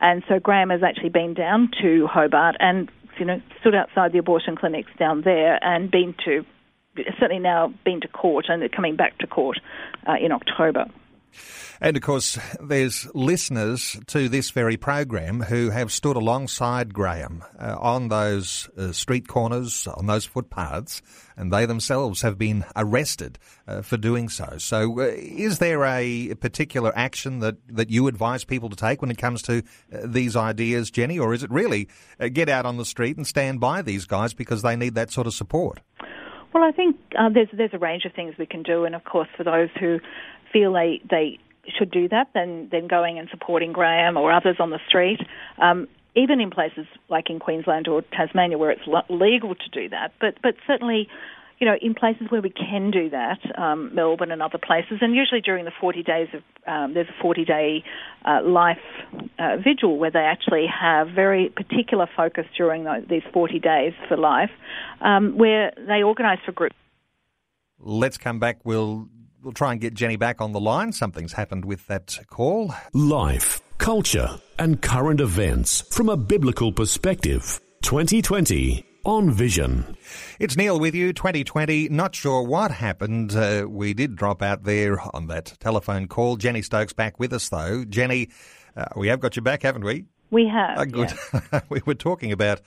And 0.00 0.22
so 0.28 0.38
Graham 0.38 0.70
has 0.70 0.82
actually 0.82 1.10
been 1.10 1.34
down 1.34 1.70
to 1.82 2.06
Hobart 2.06 2.56
and, 2.58 2.90
you 3.20 3.26
know, 3.26 3.40
stood 3.60 3.74
outside 3.74 4.12
the 4.12 4.18
abortion 4.18 4.56
clinics 4.56 4.90
down 4.98 5.22
there 5.22 5.62
and 5.62 5.90
been 5.90 6.14
to, 6.24 6.44
certainly 7.20 7.38
now 7.38 7.72
been 7.84 8.00
to 8.00 8.08
court 8.08 8.46
and 8.48 8.72
coming 8.72 8.96
back 8.96 9.18
to 9.18 9.26
court 9.26 9.60
uh, 10.08 10.14
in 10.20 10.32
October. 10.32 10.86
And 11.80 11.96
of 11.96 12.02
course, 12.02 12.38
there's 12.60 13.08
listeners 13.14 13.98
to 14.08 14.28
this 14.28 14.50
very 14.50 14.76
program 14.76 15.40
who 15.40 15.70
have 15.70 15.92
stood 15.92 16.16
alongside 16.16 16.94
Graham 16.94 17.42
uh, 17.58 17.76
on 17.78 18.08
those 18.08 18.68
uh, 18.76 18.92
street 18.92 19.28
corners, 19.28 19.86
on 19.86 20.06
those 20.06 20.24
footpaths, 20.24 21.02
and 21.36 21.52
they 21.52 21.66
themselves 21.66 22.22
have 22.22 22.36
been 22.36 22.64
arrested 22.76 23.38
uh, 23.66 23.82
for 23.82 23.96
doing 23.96 24.28
so. 24.28 24.56
So, 24.58 25.00
uh, 25.00 25.04
is 25.16 25.58
there 25.58 25.84
a 25.84 26.34
particular 26.34 26.92
action 26.94 27.38
that, 27.40 27.56
that 27.68 27.90
you 27.90 28.08
advise 28.08 28.44
people 28.44 28.68
to 28.68 28.76
take 28.76 29.00
when 29.00 29.10
it 29.10 29.18
comes 29.18 29.42
to 29.42 29.62
uh, 29.92 29.98
these 30.04 30.36
ideas, 30.36 30.90
Jenny, 30.90 31.18
or 31.18 31.32
is 31.32 31.42
it 31.42 31.50
really 31.50 31.88
uh, 32.18 32.28
get 32.28 32.48
out 32.48 32.66
on 32.66 32.76
the 32.76 32.84
street 32.84 33.16
and 33.16 33.26
stand 33.26 33.60
by 33.60 33.82
these 33.82 34.04
guys 34.04 34.34
because 34.34 34.62
they 34.62 34.76
need 34.76 34.94
that 34.94 35.10
sort 35.10 35.26
of 35.26 35.34
support? 35.34 35.80
Well, 36.52 36.64
I 36.64 36.72
think 36.72 36.96
uh, 37.16 37.28
there's 37.28 37.48
there's 37.52 37.74
a 37.74 37.78
range 37.78 38.04
of 38.04 38.12
things 38.12 38.34
we 38.36 38.46
can 38.46 38.62
do, 38.62 38.84
and 38.84 38.94
of 38.94 39.04
course, 39.04 39.28
for 39.36 39.44
those 39.44 39.68
who 39.78 40.00
feel 40.52 40.72
they 40.72 41.00
they 41.08 41.38
should 41.78 41.90
do 41.90 42.08
that 42.08 42.28
than 42.34 42.68
than 42.70 42.88
going 42.88 43.18
and 43.18 43.28
supporting 43.30 43.72
Graham 43.72 44.16
or 44.16 44.32
others 44.32 44.56
on 44.58 44.70
the 44.70 44.80
street. 44.88 45.20
Um, 45.58 45.88
even 46.16 46.40
in 46.40 46.50
places 46.50 46.86
like 47.08 47.30
in 47.30 47.38
Queensland 47.38 47.86
or 47.86 48.02
Tasmania 48.02 48.58
where 48.58 48.70
it's 48.70 48.82
legal 49.08 49.54
to 49.54 49.68
do 49.72 49.88
that, 49.90 50.12
but 50.20 50.34
but 50.42 50.54
certainly, 50.66 51.08
you 51.60 51.66
know, 51.66 51.76
in 51.80 51.94
places 51.94 52.26
where 52.30 52.42
we 52.42 52.50
can 52.50 52.90
do 52.90 53.10
that, 53.10 53.38
um, 53.56 53.94
Melbourne 53.94 54.32
and 54.32 54.42
other 54.42 54.58
places, 54.58 54.98
and 55.02 55.14
usually 55.14 55.40
during 55.40 55.64
the 55.64 55.72
40 55.80 56.02
days 56.02 56.28
of 56.34 56.42
um, 56.66 56.94
there's 56.94 57.08
a 57.08 57.22
40 57.22 57.44
day 57.44 57.84
uh, 58.24 58.40
life 58.42 58.78
uh, 59.38 59.56
vigil 59.58 59.98
where 59.98 60.10
they 60.10 60.18
actually 60.18 60.66
have 60.66 61.08
very 61.10 61.48
particular 61.50 62.08
focus 62.16 62.46
during 62.56 62.84
those, 62.84 63.04
these 63.08 63.22
40 63.32 63.60
days 63.60 63.92
for 64.08 64.16
life, 64.16 64.50
um, 65.00 65.38
where 65.38 65.72
they 65.86 66.02
organise 66.02 66.38
for 66.44 66.52
groups. 66.52 66.76
Let's 67.78 68.18
come 68.18 68.40
back. 68.40 68.58
We'll 68.64 69.08
We'll 69.42 69.52
try 69.52 69.72
and 69.72 69.80
get 69.80 69.94
Jenny 69.94 70.16
back 70.16 70.42
on 70.42 70.52
the 70.52 70.60
line. 70.60 70.92
Something's 70.92 71.32
happened 71.32 71.64
with 71.64 71.86
that 71.86 72.18
call. 72.28 72.74
Life, 72.92 73.62
culture, 73.78 74.38
and 74.58 74.82
current 74.82 75.20
events 75.20 75.80
from 75.90 76.10
a 76.10 76.16
biblical 76.16 76.72
perspective. 76.72 77.58
2020 77.82 78.84
on 79.06 79.30
Vision. 79.30 79.96
It's 80.38 80.58
Neil 80.58 80.78
with 80.78 80.94
you, 80.94 81.14
2020. 81.14 81.88
Not 81.88 82.14
sure 82.14 82.42
what 82.42 82.70
happened. 82.70 83.34
Uh, 83.34 83.64
we 83.66 83.94
did 83.94 84.14
drop 84.14 84.42
out 84.42 84.64
there 84.64 85.00
on 85.14 85.28
that 85.28 85.54
telephone 85.58 86.06
call. 86.06 86.36
Jenny 86.36 86.60
Stokes 86.60 86.92
back 86.92 87.18
with 87.18 87.32
us, 87.32 87.48
though. 87.48 87.84
Jenny, 87.86 88.28
uh, 88.76 88.86
we 88.94 89.08
have 89.08 89.20
got 89.20 89.36
you 89.36 89.42
back, 89.42 89.62
haven't 89.62 89.84
we? 89.84 90.04
We 90.30 90.48
have. 90.48 90.78
Uh, 90.78 90.84
good. 90.84 91.12
we 91.70 91.80
were 91.86 91.94
talking 91.94 92.30
about 92.30 92.60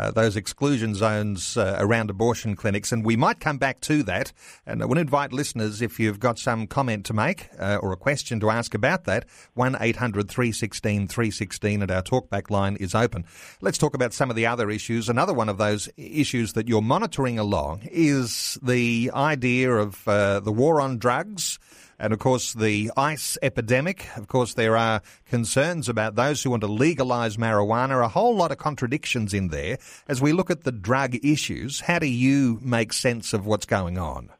uh, 0.00 0.10
those 0.10 0.34
exclusion 0.34 0.94
zones 0.94 1.58
uh, 1.58 1.76
around 1.78 2.08
abortion 2.08 2.56
clinics, 2.56 2.90
and 2.90 3.04
we 3.04 3.16
might 3.16 3.38
come 3.38 3.58
back 3.58 3.80
to 3.82 4.02
that. 4.04 4.32
And 4.64 4.82
I 4.82 4.86
want 4.86 4.96
to 4.96 5.02
invite 5.02 5.30
listeners, 5.30 5.82
if 5.82 6.00
you've 6.00 6.18
got 6.18 6.38
some 6.38 6.66
comment 6.66 7.04
to 7.06 7.12
make 7.12 7.50
uh, 7.58 7.78
or 7.82 7.92
a 7.92 7.96
question 7.96 8.40
to 8.40 8.48
ask 8.48 8.74
about 8.74 9.04
that, 9.04 9.26
1 9.54 9.76
800 9.78 10.30
316 10.30 11.06
316 11.06 11.82
and 11.82 11.90
our 11.90 12.02
talkback 12.02 12.50
line 12.50 12.76
is 12.76 12.94
open. 12.94 13.26
Let's 13.60 13.76
talk 13.76 13.94
about 13.94 14.14
some 14.14 14.30
of 14.30 14.36
the 14.36 14.46
other 14.46 14.70
issues. 14.70 15.10
Another 15.10 15.34
one 15.34 15.50
of 15.50 15.58
those 15.58 15.90
issues 15.98 16.54
that 16.54 16.66
you're 16.66 16.80
monitoring 16.80 17.38
along 17.38 17.82
is 17.90 18.58
the 18.62 19.10
idea 19.14 19.70
of 19.70 20.08
uh, 20.08 20.40
the 20.40 20.52
war 20.52 20.80
on 20.80 20.96
drugs 20.96 21.58
and 22.00 22.12
of 22.12 22.18
course, 22.18 22.54
the 22.54 22.90
ice 22.96 23.36
epidemic. 23.42 24.08
Of 24.16 24.26
course, 24.26 24.54
there 24.54 24.76
are 24.76 25.02
concerns 25.26 25.88
about 25.88 26.14
those 26.14 26.42
who 26.42 26.50
want 26.50 26.62
to 26.62 26.66
legalise 26.66 27.36
marijuana. 27.36 28.02
A 28.02 28.08
whole 28.08 28.34
lot 28.34 28.50
of 28.50 28.58
contradictions 28.58 29.34
in 29.34 29.48
there. 29.48 29.78
As 30.08 30.20
we 30.20 30.32
look 30.32 30.50
at 30.50 30.64
the 30.64 30.72
drug 30.72 31.16
issues, 31.24 31.80
how 31.80 31.98
do 31.98 32.06
you 32.06 32.58
make 32.62 32.92
sense 32.92 33.32
of 33.32 33.46
what's 33.46 33.66
going 33.66 33.98
on? 33.98 34.30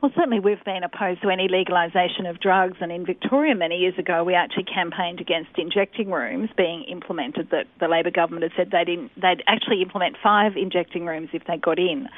Well, 0.00 0.10
certainly 0.16 0.40
we've 0.40 0.64
been 0.64 0.82
opposed 0.82 1.22
to 1.22 1.30
any 1.30 1.46
legalisation 1.46 2.28
of 2.28 2.40
drugs, 2.40 2.78
and 2.80 2.90
in 2.90 3.06
Victoria 3.06 3.54
many 3.54 3.76
years 3.76 3.96
ago 3.98 4.24
we 4.24 4.34
actually 4.34 4.64
campaigned 4.64 5.20
against 5.20 5.50
injecting 5.56 6.10
rooms 6.10 6.50
being 6.56 6.82
implemented. 6.84 7.50
That 7.50 7.66
the 7.78 7.86
Labor 7.86 8.10
government 8.10 8.42
had 8.42 8.52
said 8.56 8.70
they'd 8.72 8.92
in, 8.92 9.10
they'd 9.16 9.44
actually 9.46 9.80
implement 9.80 10.16
five 10.20 10.56
injecting 10.56 11.06
rooms 11.06 11.28
if 11.32 11.44
they 11.46 11.56
got 11.56 11.78
in. 11.78 12.08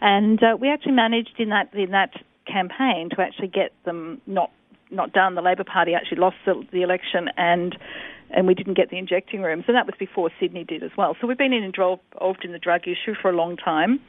And 0.00 0.40
uh, 0.44 0.56
we 0.60 0.68
actually 0.68 0.92
managed 0.92 1.34
in 1.38 1.48
that 1.48 1.74
in 1.74 1.90
that 1.90 2.14
campaign 2.54 3.10
to 3.14 3.20
actually 3.20 3.48
get 3.48 3.72
them 3.84 4.20
not 4.26 4.50
not 4.90 5.12
done. 5.12 5.34
The 5.34 5.42
Labor 5.42 5.64
Party 5.64 5.92
actually 5.94 6.18
lost 6.18 6.36
the, 6.46 6.54
the 6.72 6.82
election, 6.82 7.28
and 7.36 7.76
and 8.30 8.46
we 8.46 8.54
didn't 8.54 8.74
get 8.74 8.90
the 8.90 8.98
injecting 8.98 9.42
rooms, 9.42 9.64
and 9.68 9.76
that 9.76 9.86
was 9.86 9.94
before 9.98 10.30
Sydney 10.40 10.64
did 10.64 10.82
as 10.82 10.90
well. 10.96 11.16
So 11.20 11.26
we've 11.26 11.38
been 11.38 11.52
involved 11.52 12.44
in 12.44 12.52
the 12.52 12.58
drug 12.58 12.82
issue 12.82 13.14
for 13.20 13.30
a 13.30 13.36
long 13.36 13.56
time. 13.56 14.00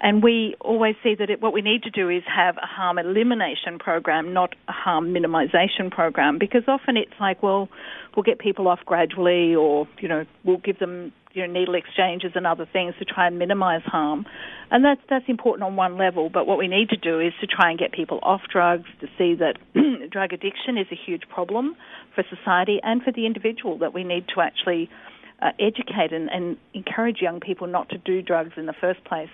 And 0.00 0.22
we 0.22 0.54
always 0.60 0.96
see 1.02 1.14
that 1.18 1.30
it, 1.30 1.40
what 1.40 1.52
we 1.52 1.62
need 1.62 1.82
to 1.84 1.90
do 1.90 2.08
is 2.08 2.22
have 2.26 2.56
a 2.58 2.66
harm 2.66 2.98
elimination 2.98 3.78
program, 3.78 4.32
not 4.32 4.54
a 4.68 4.72
harm 4.72 5.14
minimisation 5.14 5.90
program, 5.90 6.38
because 6.38 6.62
often 6.68 6.96
it's 6.96 7.18
like, 7.20 7.42
well, 7.42 7.68
we'll 8.14 8.22
get 8.22 8.38
people 8.38 8.68
off 8.68 8.80
gradually, 8.84 9.54
or 9.54 9.88
you 10.00 10.08
know, 10.08 10.24
we'll 10.44 10.58
give 10.58 10.78
them 10.78 11.12
you 11.34 11.46
know 11.46 11.52
needle 11.52 11.74
exchanges 11.74 12.32
and 12.34 12.46
other 12.46 12.66
things 12.72 12.94
to 12.98 13.04
try 13.04 13.26
and 13.26 13.38
minimise 13.38 13.82
harm, 13.84 14.24
and 14.70 14.84
that's 14.84 15.00
that's 15.10 15.24
important 15.28 15.64
on 15.64 15.76
one 15.76 15.98
level. 15.98 16.30
But 16.30 16.46
what 16.46 16.58
we 16.58 16.68
need 16.68 16.88
to 16.90 16.96
do 16.96 17.20
is 17.20 17.32
to 17.40 17.46
try 17.46 17.70
and 17.70 17.78
get 17.78 17.92
people 17.92 18.18
off 18.22 18.42
drugs, 18.50 18.88
to 19.00 19.08
see 19.18 19.34
that 19.34 19.58
drug 20.10 20.32
addiction 20.32 20.78
is 20.78 20.86
a 20.90 20.96
huge 20.96 21.22
problem 21.28 21.76
for 22.14 22.24
society 22.30 22.80
and 22.82 23.02
for 23.02 23.12
the 23.12 23.26
individual. 23.26 23.78
That 23.78 23.92
we 23.92 24.04
need 24.04 24.26
to 24.34 24.40
actually 24.40 24.88
uh, 25.42 25.50
educate 25.60 26.12
and, 26.12 26.30
and 26.30 26.56
encourage 26.72 27.18
young 27.20 27.40
people 27.40 27.66
not 27.66 27.90
to 27.90 27.98
do 27.98 28.22
drugs 28.22 28.52
in 28.56 28.66
the 28.66 28.74
first 28.80 29.04
place 29.04 29.28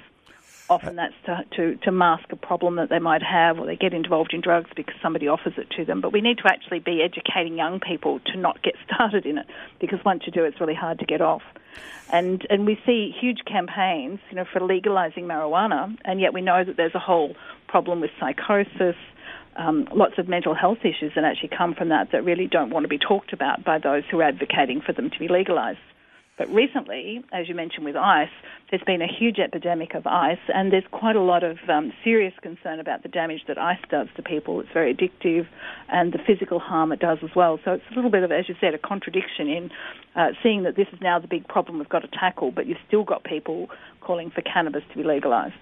often 0.70 0.96
that's 0.96 1.14
to, 1.26 1.44
to, 1.56 1.76
to 1.82 1.92
mask 1.92 2.24
a 2.30 2.36
problem 2.36 2.76
that 2.76 2.88
they 2.88 3.00
might 3.00 3.22
have 3.22 3.58
or 3.58 3.66
they 3.66 3.76
get 3.76 3.92
involved 3.92 4.32
in 4.32 4.40
drugs 4.40 4.70
because 4.76 4.94
somebody 5.02 5.26
offers 5.26 5.54
it 5.56 5.68
to 5.70 5.84
them. 5.84 6.00
But 6.00 6.12
we 6.12 6.20
need 6.20 6.38
to 6.38 6.46
actually 6.46 6.78
be 6.78 7.02
educating 7.02 7.56
young 7.56 7.80
people 7.80 8.20
to 8.26 8.38
not 8.38 8.62
get 8.62 8.74
started 8.86 9.26
in 9.26 9.38
it 9.38 9.46
because 9.80 9.98
once 10.04 10.22
you 10.24 10.32
do, 10.32 10.44
it's 10.44 10.60
really 10.60 10.74
hard 10.74 11.00
to 11.00 11.04
get 11.04 11.20
off. 11.20 11.42
And, 12.12 12.46
and 12.50 12.66
we 12.66 12.80
see 12.86 13.14
huge 13.20 13.40
campaigns, 13.44 14.20
you 14.30 14.36
know, 14.36 14.44
for 14.50 14.60
legalizing 14.60 15.24
marijuana, 15.24 15.96
and 16.04 16.20
yet 16.20 16.32
we 16.32 16.40
know 16.40 16.64
that 16.64 16.76
there's 16.76 16.94
a 16.94 17.00
whole 17.00 17.36
problem 17.68 18.00
with 18.00 18.10
psychosis, 18.18 18.96
um, 19.56 19.86
lots 19.92 20.18
of 20.18 20.28
mental 20.28 20.54
health 20.54 20.78
issues 20.84 21.12
that 21.14 21.24
actually 21.24 21.50
come 21.56 21.74
from 21.74 21.90
that 21.90 22.10
that 22.12 22.24
really 22.24 22.46
don't 22.46 22.70
want 22.70 22.84
to 22.84 22.88
be 22.88 22.98
talked 22.98 23.32
about 23.32 23.64
by 23.64 23.78
those 23.78 24.02
who 24.10 24.20
are 24.20 24.24
advocating 24.24 24.80
for 24.80 24.92
them 24.92 25.10
to 25.10 25.18
be 25.18 25.28
legalized. 25.28 25.78
But 26.40 26.48
recently, 26.54 27.22
as 27.34 27.50
you 27.50 27.54
mentioned 27.54 27.84
with 27.84 27.96
ice, 27.96 28.30
there's 28.70 28.82
been 28.84 29.02
a 29.02 29.06
huge 29.06 29.38
epidemic 29.38 29.94
of 29.94 30.06
ice, 30.06 30.38
and 30.48 30.72
there's 30.72 30.86
quite 30.90 31.14
a 31.14 31.20
lot 31.20 31.44
of 31.44 31.58
um, 31.68 31.92
serious 32.02 32.32
concern 32.40 32.80
about 32.80 33.02
the 33.02 33.10
damage 33.10 33.42
that 33.46 33.58
ice 33.58 33.78
does 33.90 34.08
to 34.16 34.22
people. 34.22 34.58
It's 34.60 34.70
very 34.72 34.94
addictive, 34.94 35.46
and 35.92 36.14
the 36.14 36.18
physical 36.26 36.58
harm 36.58 36.92
it 36.92 36.98
does 36.98 37.18
as 37.22 37.28
well. 37.36 37.60
So 37.62 37.72
it's 37.72 37.84
a 37.92 37.94
little 37.94 38.10
bit 38.10 38.22
of, 38.22 38.32
as 38.32 38.48
you 38.48 38.54
said, 38.58 38.72
a 38.72 38.78
contradiction 38.78 39.48
in 39.48 39.70
uh, 40.16 40.28
seeing 40.42 40.62
that 40.62 40.76
this 40.76 40.86
is 40.94 41.00
now 41.02 41.18
the 41.18 41.28
big 41.28 41.46
problem 41.46 41.78
we've 41.78 41.90
got 41.90 41.98
to 41.98 42.08
tackle, 42.08 42.52
but 42.52 42.64
you've 42.64 42.78
still 42.88 43.04
got 43.04 43.22
people 43.22 43.68
calling 44.00 44.30
for 44.30 44.42
cannabis 44.42 44.82
to 44.90 44.96
be 44.96 45.04
legalised. 45.04 45.54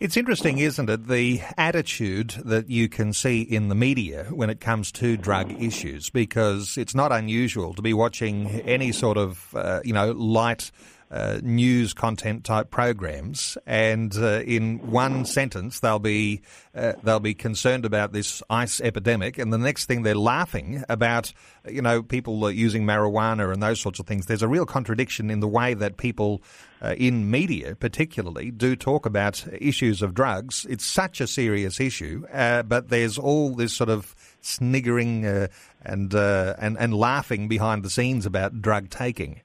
It's 0.00 0.16
interesting, 0.16 0.58
isn't 0.58 0.90
it, 0.90 1.06
the 1.06 1.40
attitude 1.56 2.30
that 2.44 2.68
you 2.68 2.88
can 2.88 3.12
see 3.12 3.42
in 3.42 3.68
the 3.68 3.74
media 3.74 4.26
when 4.30 4.50
it 4.50 4.60
comes 4.60 4.90
to 4.92 5.16
drug 5.16 5.62
issues, 5.62 6.10
because 6.10 6.76
it's 6.76 6.94
not 6.94 7.12
unusual 7.12 7.74
to 7.74 7.82
be 7.82 7.94
watching 7.94 8.48
any 8.62 8.92
sort 8.92 9.16
of, 9.16 9.54
uh, 9.54 9.80
you 9.84 9.92
know, 9.92 10.10
light 10.12 10.70
uh, 11.10 11.38
news 11.42 11.92
content 11.92 12.44
type 12.44 12.70
programs, 12.70 13.56
and 13.66 14.16
uh, 14.16 14.40
in 14.46 14.90
one 14.90 15.24
sentence 15.24 15.80
they'll 15.80 15.98
be 15.98 16.40
uh, 16.74 16.94
they'll 17.02 17.20
be 17.20 17.34
concerned 17.34 17.84
about 17.84 18.12
this 18.12 18.42
ice 18.50 18.80
epidemic, 18.80 19.38
and 19.38 19.52
the 19.52 19.58
next 19.58 19.86
thing 19.86 20.02
they're 20.02 20.14
laughing 20.14 20.82
about 20.88 21.32
you 21.68 21.82
know 21.82 22.02
people 22.02 22.50
using 22.50 22.84
marijuana 22.84 23.52
and 23.52 23.62
those 23.62 23.80
sorts 23.80 24.00
of 24.00 24.06
things. 24.06 24.26
There's 24.26 24.42
a 24.42 24.48
real 24.48 24.66
contradiction 24.66 25.30
in 25.30 25.40
the 25.40 25.48
way 25.48 25.74
that 25.74 25.98
people 25.98 26.42
uh, 26.82 26.94
in 26.98 27.30
media, 27.30 27.76
particularly, 27.76 28.50
do 28.50 28.74
talk 28.74 29.06
about 29.06 29.44
issues 29.60 30.02
of 30.02 30.14
drugs. 30.14 30.66
It's 30.68 30.84
such 30.84 31.20
a 31.20 31.26
serious 31.26 31.80
issue, 31.80 32.26
uh, 32.32 32.62
but 32.64 32.88
there's 32.88 33.18
all 33.18 33.54
this 33.54 33.72
sort 33.72 33.90
of 33.90 34.14
sniggering 34.40 35.26
uh, 35.26 35.48
and 35.82 36.12
and 36.14 36.76
and 36.78 36.94
laughing 36.94 37.46
behind 37.46 37.84
the 37.84 37.90
scenes 37.90 38.26
about 38.26 38.60
drug 38.60 38.90
taking. 38.90 39.42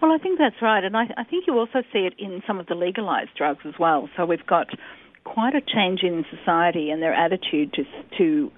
Well, 0.00 0.12
I 0.12 0.18
think 0.18 0.38
that's 0.38 0.60
right, 0.62 0.84
and 0.84 0.96
I, 0.96 1.04
I 1.16 1.24
think 1.24 1.44
you 1.46 1.58
also 1.58 1.82
see 1.92 2.00
it 2.00 2.14
in 2.18 2.42
some 2.46 2.60
of 2.60 2.66
the 2.66 2.74
legalized 2.74 3.30
drugs 3.36 3.60
as 3.66 3.74
well. 3.80 4.08
So 4.16 4.24
we've 4.26 4.46
got 4.46 4.68
quite 5.24 5.54
a 5.54 5.60
change 5.60 6.00
in 6.02 6.24
society 6.30 6.90
and 6.90 7.02
their 7.02 7.14
attitude 7.14 7.74
to 7.74 7.84
to 8.18 8.52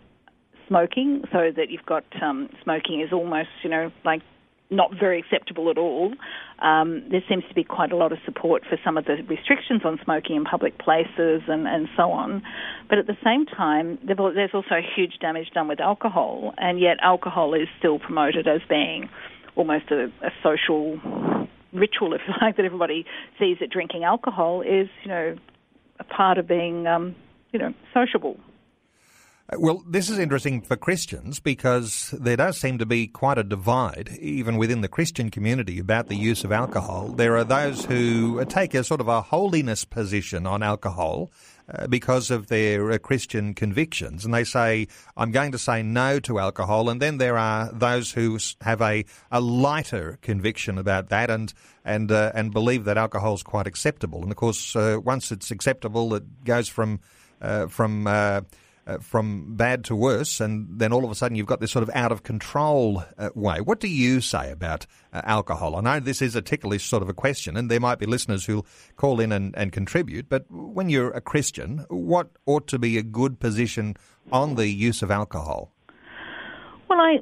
smoking, 0.69 1.23
so 1.33 1.51
that 1.57 1.71
you've 1.71 1.87
got 1.87 2.05
um, 2.23 2.51
smoking 2.63 3.01
is 3.01 3.13
almost 3.13 3.49
you 3.65 3.71
know 3.71 3.91
like 4.05 4.21
not 4.71 4.93
very 4.99 5.19
acceptable 5.19 5.71
at 5.71 5.79
all. 5.79 6.13
Um, 6.61 7.03
there 7.11 7.23
seems 7.29 7.43
to 7.49 7.55
be 7.55 7.65
quite 7.65 7.91
a 7.91 7.97
lot 7.97 8.13
of 8.13 8.19
support 8.25 8.63
for 8.69 8.79
some 8.85 8.97
of 8.97 9.05
the 9.05 9.17
restrictions 9.29 9.83
on 9.85 9.99
smoking 10.05 10.37
in 10.37 10.45
public 10.45 10.79
places 10.79 11.43
and, 11.49 11.67
and 11.67 11.89
so 11.97 12.13
on. 12.13 12.43
But 12.89 12.99
at 12.99 13.07
the 13.09 13.17
same 13.25 13.47
time, 13.47 13.99
there's 14.07 14.51
also 14.55 14.77
huge 14.95 15.15
damage 15.21 15.51
done 15.53 15.67
with 15.67 15.81
alcohol, 15.81 16.55
and 16.57 16.79
yet 16.79 16.99
alcohol 17.03 17.55
is 17.55 17.67
still 17.79 17.99
promoted 17.99 18.47
as 18.47 18.61
being 18.69 19.09
almost 19.61 19.91
a, 19.91 20.07
a 20.25 20.31
social 20.43 20.99
ritual, 21.73 22.15
if 22.19 22.23
you 22.27 22.35
like, 22.41 22.57
that 22.57 22.65
everybody 22.65 23.05
sees 23.39 23.59
that 23.61 23.71
drinking 23.71 24.05
alcohol 24.05 24.63
is, 24.63 24.89
you 25.03 25.09
know, 25.09 25.37
a 26.01 26.05
part 26.05 26.39
of 26.39 26.49
being, 26.49 26.87
um, 26.87 27.15
you 27.53 27.59
know, 27.59 27.73
sociable. 27.93 28.39
Well, 29.59 29.83
this 29.85 30.11
is 30.11 30.19
interesting 30.21 30.61
for 30.61 30.77
Christians 30.77 31.41
because 31.41 32.15
there 32.17 32.37
does 32.37 32.57
seem 32.57 32.79
to 32.79 32.87
be 32.87 33.09
quite 33.09 33.37
a 33.37 33.43
divide, 33.43 34.17
even 34.21 34.59
within 34.59 34.81
the 34.81 34.87
Christian 34.87 35.29
community, 35.29 35.81
about 35.81 36.07
the 36.07 36.15
use 36.15 36.45
of 36.45 36.53
alcohol. 36.53 37.09
There 37.09 37.37
are 37.37 37.43
those 37.43 37.85
who 37.85 38.45
take 38.45 38.75
a 38.75 38.85
sort 38.85 39.01
of 39.01 39.09
a 39.09 39.23
holiness 39.23 39.85
position 39.85 40.47
on 40.47 40.63
alcohol 40.63 41.33
uh, 41.69 41.89
because 41.89 42.31
of 42.31 42.47
their 42.47 42.93
uh, 42.93 42.99
Christian 42.99 43.53
convictions, 43.55 44.25
and 44.25 44.33
they 44.33 44.45
say, 44.45 44.87
I'm 45.17 45.33
going 45.33 45.51
to 45.51 45.59
say 45.59 45.83
no 45.83 46.21
to 46.21 46.39
alcohol. 46.39 46.89
And 46.89 47.03
then 47.03 47.19
there 47.19 47.37
are 47.37 47.73
those 47.73 48.13
who 48.13 48.39
have 48.61 48.81
a, 48.81 49.05
a 49.33 49.41
lighter 49.41 50.21
conviction 50.23 50.79
about 50.79 51.09
that 51.09 51.29
and, 51.29 51.53
and, 51.85 52.13
uh, 52.13 52.31
and 52.37 52.53
believe 52.53 52.85
that 52.85 52.97
alcohol 52.97 53.35
is 53.35 53.43
quite 53.43 53.67
acceptable. 53.67 54.23
And 54.23 54.31
of 54.31 54.37
course, 54.37 54.77
uh, 54.77 54.99
once 55.03 55.33
it's 55.33 55.51
acceptable, 55.51 56.15
it 56.15 56.45
goes 56.45 56.69
from, 56.69 57.01
from, 57.69 58.07
uh, 58.91 58.99
from 58.99 59.55
bad 59.55 59.85
to 59.85 59.95
worse, 59.95 60.41
and 60.41 60.67
then 60.79 60.93
all 60.93 61.05
of 61.05 61.11
a 61.11 61.15
sudden 61.15 61.37
you've 61.37 61.47
got 61.47 61.61
this 61.61 61.71
sort 61.71 61.83
of 61.83 61.91
out 61.95 62.11
of 62.11 62.23
control 62.23 63.05
uh, 63.19 63.31
way. 63.35 63.61
What 63.61 63.79
do 63.79 63.89
you 63.89 64.21
say 64.21 64.51
about 64.51 64.87
uh, 65.13 65.21
alcohol? 65.25 65.77
I 65.77 65.81
know 65.81 66.01
this 66.01 66.21
is 66.21 66.35
a 66.35 66.43
ticklish 66.43 66.89
sort 66.89 67.03
of 67.03 67.09
a 67.09 67.15
question, 67.15 67.57
and 67.57 67.71
there 67.71 67.81
might 67.81 67.99
be 67.99 68.07
listeners 68.07 68.45
who'll 68.45 68.67
call 68.97 69.21
in 69.21 69.33
and, 69.33 69.57
and 69.57 69.71
contribute, 69.71 70.29
but 70.29 70.45
when 70.51 70.89
you're 70.89 71.13
a 71.13 71.21
Christian, 71.21 71.85
what 71.89 72.31
ought 72.47 72.67
to 72.69 72.79
be 72.79 72.99
a 72.99 73.03
good 73.03 73.39
position 73.39 73.97
on 74.33 74.57
the 74.57 74.69
use 74.69 75.03
of 75.03 75.11
alcohol? 75.11 75.73
Well, 76.89 76.99
I 77.01 77.19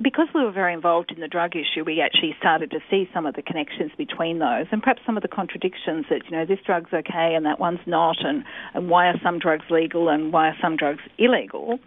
because 0.00 0.28
we 0.34 0.44
were 0.44 0.52
very 0.52 0.72
involved 0.72 1.10
in 1.10 1.20
the 1.20 1.28
drug 1.28 1.52
issue, 1.56 1.84
we 1.84 2.00
actually 2.00 2.34
started 2.38 2.70
to 2.70 2.80
see 2.90 3.08
some 3.12 3.26
of 3.26 3.34
the 3.34 3.42
connections 3.42 3.90
between 3.96 4.38
those 4.38 4.66
and 4.70 4.82
perhaps 4.82 5.02
some 5.04 5.16
of 5.16 5.22
the 5.22 5.28
contradictions 5.28 6.06
that, 6.10 6.22
you 6.24 6.30
know, 6.30 6.46
this 6.46 6.58
drug's 6.64 6.92
okay 6.92 7.34
and 7.34 7.44
that 7.46 7.58
one's 7.58 7.80
not, 7.86 8.16
and, 8.20 8.44
and 8.74 8.88
why 8.88 9.06
are 9.06 9.20
some 9.22 9.38
drugs 9.38 9.64
legal 9.70 10.08
and 10.08 10.32
why 10.32 10.48
are 10.48 10.56
some 10.60 10.76
drugs 10.76 11.02
illegal. 11.18 11.78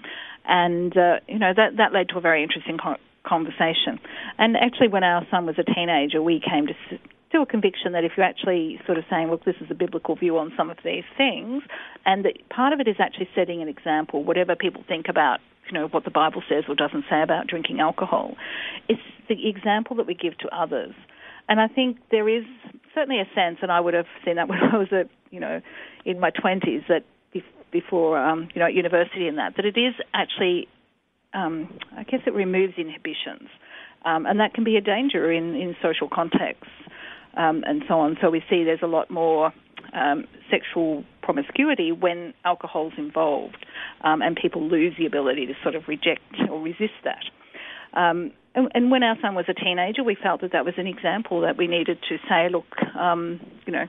And, 0.46 0.96
uh, 0.96 1.20
you 1.28 1.40
know, 1.40 1.54
that, 1.56 1.78
that 1.78 1.94
led 1.94 2.10
to 2.10 2.18
a 2.18 2.22
very 2.22 2.44
interesting 2.44 2.78
conversation. 3.26 4.00
And 4.38 4.56
actually, 4.58 4.90
when 4.90 5.04
our 5.04 5.26
son 5.32 5.46
was 5.46 5.56
a 5.58 5.64
teenager, 5.64 6.22
we 6.22 6.40
came 6.40 6.68
to 6.68 6.74
to 7.32 7.42
a 7.42 7.46
conviction 7.46 7.92
that 7.94 8.04
if 8.04 8.14
you're 8.16 8.26
actually 8.26 8.80
sort 8.86 8.98
of 8.98 9.04
saying, 9.10 9.30
look, 9.30 9.44
this 9.44 9.56
is 9.60 9.68
a 9.70 9.74
biblical 9.74 10.16
view 10.16 10.38
on 10.38 10.54
some 10.56 10.70
of 10.70 10.78
these 10.86 11.04
things, 11.18 11.64
and 12.06 12.24
that 12.24 12.34
part 12.50 12.72
of 12.72 12.80
it 12.80 12.88
is 12.88 12.96
actually 13.00 13.28
setting 13.36 13.62
an 13.62 13.68
example, 13.68 14.24
whatever 14.24 14.56
people 14.56 14.84
think 14.88 15.08
about 15.10 15.40
you 15.68 15.74
know 15.74 15.88
what 15.88 16.04
the 16.04 16.12
Bible 16.12 16.44
says 16.48 16.66
or 16.68 16.76
doesn't 16.76 17.06
say 17.10 17.22
about 17.22 17.48
drinking 17.48 17.80
alcohol. 17.80 18.36
It's 18.88 19.02
the 19.28 19.48
example 19.48 19.96
that 19.98 20.08
we 20.08 20.14
give 20.14 20.38
to 20.40 20.56
others, 20.56 20.94
and 21.50 21.60
I 21.60 21.68
think 21.68 21.98
there 22.12 22.30
is 22.30 22.44
certainly 22.94 23.20
a 23.20 23.28
sense, 23.36 23.60
and 23.62 23.72
I 23.72 23.80
would 23.80 23.94
have 23.94 24.08
seen 24.24 24.36
that 24.36 24.48
when 24.50 24.60
I 24.60 24.78
was 24.78 24.90
at 24.92 25.10
you 25.32 25.40
know 25.40 25.62
in 26.06 26.20
my 26.20 26.30
twenties 26.30 26.84
that 26.88 27.04
before 27.72 28.18
um, 28.18 28.48
you 28.54 28.60
know 28.60 28.68
at 28.68 28.74
university 28.74 29.28
and 29.28 29.38
that 29.38 29.56
that 29.58 29.66
it 29.66 29.78
is 29.78 29.94
actually 30.14 30.68
um, 31.34 31.78
I 31.98 32.04
guess 32.04 32.22
it 32.26 32.34
removes 32.34 32.76
inhibitions, 32.78 33.50
um, 34.06 34.26
and 34.26 34.40
that 34.40 34.54
can 34.54 34.64
be 34.64 34.78
a 34.78 34.82
danger 34.82 35.32
in 35.32 35.56
in 35.56 35.76
social 35.82 36.08
contexts 36.08 36.72
um, 37.36 37.64
and 37.68 37.84
so 37.88 38.00
on. 38.00 38.18
So 38.22 38.30
we 38.30 38.42
see 38.50 38.64
there's 38.64 38.82
a 38.82 38.88
lot 38.88 39.12
more 39.12 39.52
um, 39.94 40.26
sexual 40.50 41.04
promiscuity 41.26 41.92
when 41.92 42.34
alcohol's 42.46 42.94
involved, 42.98 43.66
um, 44.02 44.22
and 44.22 44.38
people 44.40 44.62
lose 44.62 44.94
the 44.98 45.06
ability 45.06 45.48
to 45.48 45.54
sort 45.64 45.76
of 45.76 45.84
reject 45.88 46.22
or 46.50 46.62
resist 46.62 46.94
that. 47.04 47.26
Um, 48.00 48.32
and, 48.54 48.70
and, 48.74 48.92
when 48.92 49.04
our 49.04 49.18
son 49.22 49.36
was 49.36 49.46
a 49.48 49.54
teenager, 49.54 50.04
we 50.04 50.16
felt 50.22 50.42
that 50.42 50.52
that 50.52 50.66
was 50.66 50.76
an 50.78 50.88
example 50.88 51.42
that 51.42 51.58
we 51.58 51.68
needed 51.68 51.98
to 52.10 52.18
say, 52.30 52.50
look, 52.50 52.66
um, 52.96 53.40
you 53.66 53.74
know, 53.74 53.88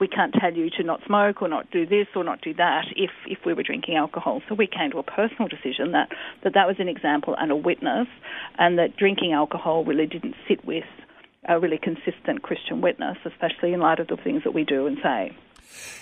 we 0.00 0.08
can't 0.08 0.34
tell 0.34 0.52
you 0.52 0.68
to 0.70 0.82
not 0.82 1.00
smoke 1.06 1.42
or 1.42 1.48
not 1.48 1.70
do 1.70 1.86
this 1.86 2.06
or 2.16 2.24
not 2.24 2.40
do 2.40 2.52
that 2.54 2.86
if, 2.96 3.10
if 3.26 3.38
we 3.46 3.54
were 3.54 3.62
drinking 3.62 3.96
alcohol. 3.96 4.42
So 4.48 4.54
we 4.54 4.66
came 4.66 4.90
to 4.90 4.98
a 4.98 5.02
personal 5.02 5.48
decision 5.48 5.92
that, 5.92 6.08
that 6.42 6.54
that 6.54 6.66
was 6.66 6.76
an 6.78 6.88
example 6.88 7.36
and 7.38 7.52
a 7.52 7.56
witness, 7.56 8.08
and 8.58 8.78
that 8.78 8.96
drinking 8.96 9.32
alcohol 9.32 9.84
really 9.84 10.06
didn't 10.06 10.34
sit 10.48 10.64
with 10.64 10.84
a 11.48 11.60
really 11.60 11.78
consistent 11.78 12.42
Christian 12.42 12.80
witness, 12.80 13.16
especially 13.24 13.72
in 13.72 13.80
light 13.80 14.00
of 14.00 14.08
the 14.08 14.16
things 14.16 14.42
that 14.44 14.54
we 14.54 14.64
do 14.64 14.86
and 14.86 14.98
say. 15.02 15.36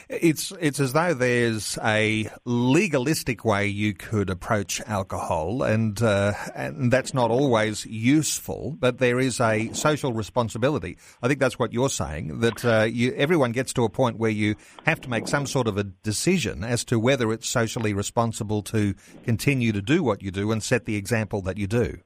It's 0.09 0.53
it's 0.61 0.81
as 0.81 0.93
though 0.93 1.15
there's 1.15 1.79
a 1.85 2.29
legalistic 2.45 3.45
way 3.45 3.69
you 3.69 3.95
could 3.95 4.29
approach 4.29 4.81
alcohol, 4.87 5.63
and 5.63 6.03
uh, 6.03 6.33
and 6.55 6.93
that's 6.93 7.15
not 7.15 7.31
always 7.31 7.87
useful. 7.87 8.77
But 8.79 8.99
there 8.99 9.21
is 9.21 9.41
a 9.41 9.73
social 9.73 10.13
responsibility. 10.13 10.99
I 11.23 11.29
think 11.29 11.39
that's 11.39 11.59
what 11.59 11.73
you're 11.73 11.91
saying. 11.91 12.41
That 12.41 12.65
uh, 12.65 12.83
you, 12.85 13.15
everyone 13.15 13.53
gets 13.53 13.73
to 13.75 13.85
a 13.85 13.89
point 13.89 14.19
where 14.19 14.31
you 14.31 14.57
have 14.85 15.01
to 15.03 15.11
make 15.11 15.29
some 15.29 15.47
sort 15.47 15.69
of 15.69 15.79
a 15.79 15.85
decision 15.85 16.65
as 16.65 16.85
to 16.87 16.99
whether 16.99 17.33
it's 17.33 17.49
socially 17.49 17.95
responsible 17.95 18.63
to 18.63 18.95
continue 19.25 19.71
to 19.73 19.83
do 19.83 20.03
what 20.03 20.23
you 20.23 20.31
do 20.31 20.51
and 20.51 20.63
set 20.63 20.87
the 20.87 20.97
example 20.97 21.41
that 21.43 21.57
you 21.57 21.67
do. 21.67 21.99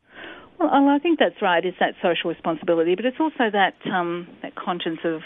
Well, 0.59 0.89
I 0.89 0.99
think 0.99 1.19
that's 1.19 1.41
right. 1.43 1.65
It's 1.65 1.79
that 1.81 1.95
social 2.03 2.31
responsibility, 2.31 2.95
but 2.95 3.05
it's 3.05 3.19
also 3.19 3.51
that 3.51 3.75
um, 3.91 4.29
that 4.43 4.55
conscience 4.55 5.01
of 5.05 5.23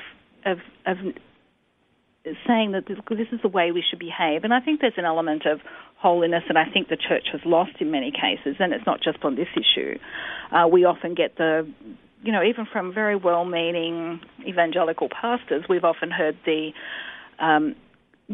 of, 0.46 0.58
of 0.86 0.96
saying 2.46 2.72
that 2.72 2.86
this 2.86 3.28
is 3.32 3.40
the 3.42 3.48
way 3.48 3.72
we 3.72 3.82
should 3.88 3.98
behave. 3.98 4.44
And 4.44 4.52
I 4.52 4.60
think 4.60 4.80
there's 4.80 4.98
an 4.98 5.04
element 5.04 5.46
of 5.46 5.60
holiness 5.96 6.44
that 6.48 6.56
I 6.56 6.70
think 6.70 6.88
the 6.88 6.96
church 6.96 7.26
has 7.32 7.40
lost 7.44 7.72
in 7.80 7.90
many 7.90 8.12
cases, 8.12 8.56
and 8.58 8.72
it's 8.72 8.86
not 8.86 9.00
just 9.02 9.18
on 9.24 9.34
this 9.34 9.48
issue. 9.56 9.98
Uh, 10.52 10.68
we 10.68 10.84
often 10.84 11.14
get 11.14 11.36
the 11.36 11.66
you 12.22 12.32
know, 12.32 12.42
even 12.42 12.66
from 12.66 12.92
very 12.92 13.16
well 13.16 13.44
meaning 13.44 14.20
evangelical 14.46 15.08
pastors, 15.08 15.64
we've 15.68 15.84
often 15.84 16.10
heard 16.10 16.36
the 16.44 16.72
um, 17.38 17.76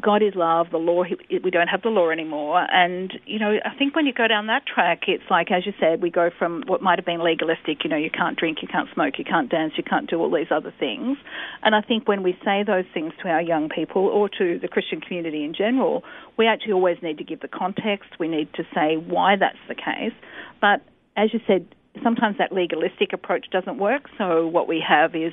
God 0.01 0.25
is 0.25 0.35
love, 0.35 0.67
the 0.73 0.79
law, 0.79 1.05
we 1.31 1.51
don't 1.53 1.69
have 1.69 1.83
the 1.83 1.89
law 1.89 2.11
anymore. 2.11 2.67
And, 2.69 3.13
you 3.27 3.39
know, 3.39 3.59
I 3.65 3.79
think 3.79 3.95
when 3.95 4.07
you 4.07 4.13
go 4.13 4.27
down 4.27 4.49
that 4.49 4.67
track, 4.67 5.03
it's 5.07 5.23
like, 5.31 5.53
as 5.53 5.65
you 5.67 5.73
said, 5.79 6.03
we 6.03 6.11
go 6.11 6.31
from 6.37 6.65
what 6.67 6.83
might 6.83 6.99
have 6.99 7.07
been 7.07 7.23
legalistic, 7.23 7.85
you 7.85 7.91
know, 7.91 7.97
you 7.97 8.11
can't 8.11 8.37
drink, 8.37 8.59
you 8.61 8.67
can't 8.67 8.89
smoke, 8.93 9.15
you 9.19 9.25
can't 9.25 9.49
dance, 9.49 9.75
you 9.77 9.85
can't 9.85 10.11
do 10.11 10.19
all 10.19 10.35
these 10.35 10.51
other 10.51 10.75
things. 10.81 11.17
And 11.63 11.77
I 11.77 11.81
think 11.81 12.09
when 12.09 12.25
we 12.25 12.37
say 12.45 12.65
those 12.67 12.87
things 12.93 13.13
to 13.23 13.29
our 13.29 13.41
young 13.41 13.69
people 13.69 14.03
or 14.03 14.29
to 14.31 14.59
the 14.59 14.67
Christian 14.67 15.01
community 15.01 15.45
in 15.45 15.55
general, 15.55 16.03
we 16.37 16.49
actually 16.49 16.73
always 16.73 16.99
need 17.01 17.19
to 17.19 17.25
give 17.25 17.39
the 17.39 17.49
context, 17.49 18.19
we 18.19 18.27
need 18.27 18.53
to 18.55 18.65
say 18.75 18.97
why 18.97 19.37
that's 19.37 19.63
the 19.69 19.77
case. 19.77 20.15
But 20.61 20.83
as 21.17 21.33
you 21.33 21.39
said, 21.47 21.69
sometimes 22.03 22.39
that 22.39 22.51
legalistic 22.51 23.13
approach 23.13 23.47
doesn't 23.53 23.79
work. 23.79 24.11
So 24.19 24.49
what 24.49 24.67
we 24.67 24.83
have 24.87 25.15
is 25.15 25.33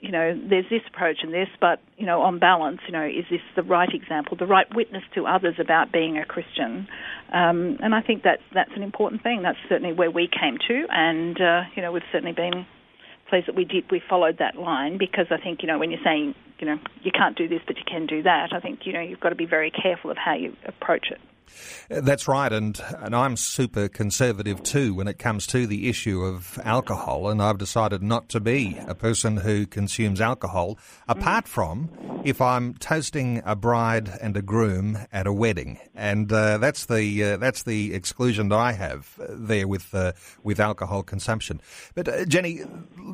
you 0.00 0.10
know, 0.10 0.34
there's 0.48 0.64
this 0.70 0.80
approach 0.88 1.18
and 1.22 1.32
this, 1.32 1.48
but, 1.60 1.80
you 1.98 2.06
know, 2.06 2.22
on 2.22 2.38
balance, 2.38 2.80
you 2.86 2.92
know, 2.92 3.04
is 3.04 3.24
this 3.30 3.40
the 3.54 3.62
right 3.62 3.92
example, 3.92 4.36
the 4.36 4.46
right 4.46 4.66
witness 4.74 5.02
to 5.14 5.26
others 5.26 5.56
about 5.58 5.92
being 5.92 6.16
a 6.16 6.24
Christian? 6.24 6.88
Um, 7.32 7.76
and 7.80 7.94
I 7.94 8.00
think 8.00 8.22
that's, 8.22 8.42
that's 8.54 8.70
an 8.74 8.82
important 8.82 9.22
thing. 9.22 9.42
That's 9.42 9.58
certainly 9.68 9.92
where 9.92 10.10
we 10.10 10.28
came 10.28 10.56
to, 10.68 10.86
and, 10.90 11.40
uh, 11.40 11.62
you 11.76 11.82
know, 11.82 11.92
we've 11.92 12.02
certainly 12.12 12.32
been 12.32 12.66
pleased 13.28 13.46
that 13.46 13.54
we 13.54 13.64
did, 13.64 13.84
we 13.90 14.02
followed 14.08 14.38
that 14.38 14.56
line 14.56 14.98
because 14.98 15.26
I 15.30 15.36
think, 15.36 15.60
you 15.62 15.68
know, 15.68 15.78
when 15.78 15.90
you're 15.90 16.00
saying, 16.02 16.34
you 16.58 16.66
know, 16.66 16.78
you 17.02 17.12
can't 17.12 17.36
do 17.36 17.46
this, 17.46 17.60
but 17.66 17.76
you 17.76 17.84
can 17.86 18.06
do 18.06 18.22
that, 18.22 18.52
I 18.52 18.60
think, 18.60 18.80
you 18.84 18.92
know, 18.92 19.00
you've 19.00 19.20
got 19.20 19.28
to 19.28 19.36
be 19.36 19.46
very 19.46 19.70
careful 19.70 20.10
of 20.10 20.16
how 20.16 20.34
you 20.34 20.56
approach 20.66 21.06
it. 21.10 21.18
That's 21.88 22.28
right, 22.28 22.52
and 22.52 22.80
and 22.98 23.14
I'm 23.14 23.36
super 23.36 23.88
conservative 23.88 24.62
too 24.62 24.94
when 24.94 25.08
it 25.08 25.18
comes 25.18 25.46
to 25.48 25.66
the 25.66 25.88
issue 25.88 26.22
of 26.22 26.58
alcohol, 26.64 27.28
and 27.28 27.42
I've 27.42 27.58
decided 27.58 28.02
not 28.02 28.28
to 28.30 28.40
be 28.40 28.78
a 28.86 28.94
person 28.94 29.38
who 29.38 29.66
consumes 29.66 30.20
alcohol, 30.20 30.78
apart 31.08 31.48
from 31.48 31.90
if 32.24 32.40
I'm 32.40 32.74
toasting 32.74 33.42
a 33.44 33.56
bride 33.56 34.10
and 34.20 34.36
a 34.36 34.42
groom 34.42 34.98
at 35.12 35.26
a 35.26 35.32
wedding, 35.32 35.78
and 35.94 36.32
uh, 36.32 36.58
that's 36.58 36.86
the 36.86 37.24
uh, 37.24 37.36
that's 37.38 37.64
the 37.64 37.94
exclusion 37.94 38.48
that 38.50 38.58
I 38.58 38.72
have 38.72 39.18
there 39.28 39.66
with 39.66 39.94
uh, 39.94 40.12
with 40.42 40.60
alcohol 40.60 41.02
consumption. 41.02 41.60
But 41.94 42.08
uh, 42.08 42.24
Jenny, 42.24 42.60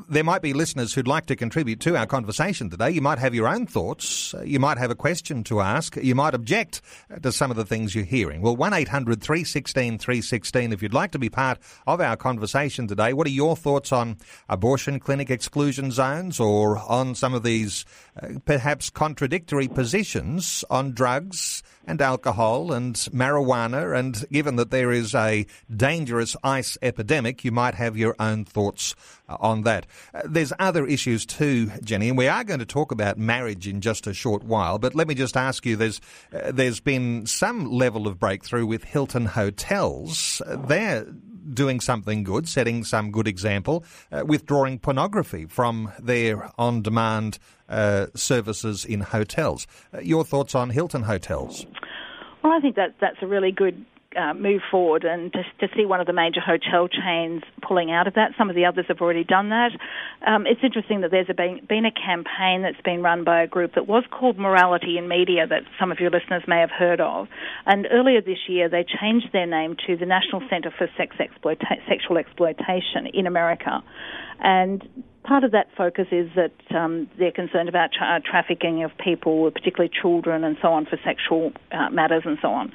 there 0.09 0.25
might 0.25 0.43
be 0.43 0.53
listeners 0.53 0.95
who'd 0.95 1.09
like 1.09 1.27
to 1.27 1.37
contribute 1.37 1.81
to 1.81 1.97
our 1.97 2.07
conversation 2.07 2.71
today. 2.71 2.91
You 2.91 3.01
might 3.01 3.19
have 3.19 3.35
your 3.35 3.49
own 3.49 3.67
thoughts, 3.67 4.35
you 4.45 4.61
might 4.61 4.79
have 4.79 4.91
a 4.91 4.95
question 4.95 5.45
to 5.45 5.61
ask, 5.61 5.97
you 5.97 6.15
might 6.15 6.35
object 6.35 6.83
to 7.23 7.33
some 7.33 7.51
of 7.51 7.57
the 7.57 7.65
things 7.65 7.95
you 7.95 8.03
hear 8.03 8.26
hearing? 8.27 8.43
Well, 8.43 8.57
1 8.57 8.73
800 8.73 9.23
316 9.23 9.99
316 9.99 10.73
if 10.73 10.83
you'd 10.83 10.95
like 10.95 11.13
to 11.13 11.19
be 11.19 11.29
part 11.29 11.59
of 11.87 12.01
our 12.01 12.17
conversation 12.17 12.87
today. 12.87 13.13
What 13.13 13.27
are 13.27 13.31
your 13.31 13.57
thoughts 13.57 13.93
on 13.93 14.19
abortion 14.49 14.99
clinic 15.01 15.31
exclusion 15.31 15.91
zones 15.91 16.41
or 16.41 16.79
on 16.79 17.15
some 17.15 17.35
of 17.35 17.43
these 17.43 17.85
uh, 18.21 18.39
perhaps 18.45 18.91
contradictory 18.91 19.69
positions 19.69 20.65
on 20.71 20.93
drugs 20.93 21.63
and 21.87 22.03
alcohol 22.03 22.73
and 22.73 22.95
marijuana? 22.95 23.97
And 23.99 24.25
given 24.31 24.57
that 24.57 24.71
there 24.71 24.93
is 24.93 25.15
a 25.15 25.47
dangerous 25.75 26.37
ice 26.43 26.77
epidemic, 26.83 27.45
you 27.45 27.53
might 27.53 27.75
have 27.75 27.97
your 27.97 28.17
own 28.19 28.45
thoughts 28.45 28.95
uh, 29.29 29.37
on 29.41 29.63
that. 29.63 29.87
Uh, 30.15 30.23
there's 30.25 30.53
other 30.59 30.87
issues 30.87 31.25
too, 31.27 31.71
Jenny, 31.83 32.09
and 32.09 32.19
we 32.19 32.29
are 32.29 32.45
going 32.45 32.61
to 32.61 32.67
talk 32.67 32.93
about 32.93 33.19
marriage 33.19 33.67
in 33.67 33.81
just 33.81 34.07
a 34.07 34.15
short 34.15 34.43
while. 34.43 34.79
But 34.79 34.95
let 34.95 35.09
me 35.09 35.15
just 35.15 35.37
ask 35.37 35.65
you: 35.65 35.77
there's 35.77 36.01
uh, 36.33 36.53
there's 36.53 36.81
been 36.81 37.27
some 37.27 37.71
level 37.71 38.07
of 38.07 38.19
breakthrough 38.19 38.67
with 38.67 38.85
Hilton 38.85 39.27
Hotels. 39.27 40.43
They're 40.47 41.07
doing 41.53 41.81
something 41.81 42.23
good, 42.23 42.49
setting 42.49 42.85
some 42.85 43.11
good 43.11 43.29
example, 43.29 43.85
uh, 44.13 44.25
withdrawing 44.27 44.79
pornography 44.79 45.47
from 45.47 45.93
their 45.99 46.51
on 46.59 46.83
demand 46.83 47.39
uh, 47.69 48.07
services 48.15 48.85
in 48.85 49.01
hotels. 49.01 49.67
Uh, 49.93 50.01
your 50.01 50.25
thoughts 50.25 50.55
on 50.55 50.71
Hilton 50.71 51.03
Hotels? 51.03 51.67
Well, 52.43 52.53
I 52.53 52.61
think 52.61 52.77
that 52.77 52.95
that's 53.01 53.17
a 53.23 53.27
really 53.27 53.51
good 53.51 53.85
uh, 54.15 54.35
move 54.35 54.63
forward 54.71 55.05
and 55.05 55.33
to, 55.33 55.43
to, 55.61 55.75
see 55.77 55.85
one 55.85 56.01
of 56.01 56.07
the 56.07 56.13
major 56.13 56.41
hotel 56.41 56.89
chains 56.89 57.43
pulling 57.67 57.91
out 57.91 58.07
of 58.07 58.15
that. 58.15 58.33
Some 58.39 58.49
of 58.49 58.57
the 58.57 58.65
others 58.65 58.87
have 58.89 59.01
already 59.01 59.25
done 59.25 59.51
that. 59.51 59.73
Um, 60.27 60.47
it's 60.47 60.61
interesting 60.63 61.01
that 61.01 61.11
there's 61.11 61.29
a, 61.29 61.35
been, 61.35 61.61
been 61.69 61.85
a 61.85 61.91
campaign 61.91 62.63
that's 62.63 62.81
been 62.83 63.03
run 63.03 63.25
by 63.25 63.43
a 63.43 63.47
group 63.47 63.75
that 63.75 63.87
was 63.87 64.05
called 64.11 64.39
Morality 64.39 64.99
in 64.99 65.09
Media 65.09 65.47
that 65.47 65.63
some 65.79 65.91
of 65.91 65.99
your 65.99 66.11
listeners 66.11 66.43
may 66.47 66.61
have 66.61 66.71
heard 66.71 67.01
of. 67.01 67.29
And 67.67 67.87
earlier 67.91 68.21
this 68.21 68.49
year, 68.49 68.69
they 68.69 68.85
changed 68.85 69.33
their 69.33 69.47
name 69.47 69.77
to 69.87 69.97
the 69.97 70.07
National 70.07 70.43
Center 70.49 70.73
for 70.77 70.89
Sex 70.97 71.17
Exploita- 71.17 71.87
Sexual 71.89 72.19
Exploitation 72.19 73.07
in 73.13 73.27
America. 73.27 73.83
And 74.41 74.87
part 75.25 75.45
of 75.45 75.53
that 75.53 75.69
focus 75.77 76.07
is 76.13 76.31
that 76.37 76.53
um, 76.77 77.09
they're 77.19 77.33
concerned 77.33 77.69
about 77.69 77.91
tra- 77.93 78.21
trafficking 78.21 78.85
of 78.85 78.91
people, 78.99 79.51
particularly 79.51 79.91
children, 80.01 80.45
and 80.45 80.57
so 80.63 80.69
on, 80.69 80.87
for 80.87 80.99
sexual 81.05 81.53
uh, 81.73 81.91
matters 81.91 82.23
and 82.25 82.39
so 82.41 82.49
on 82.49 82.73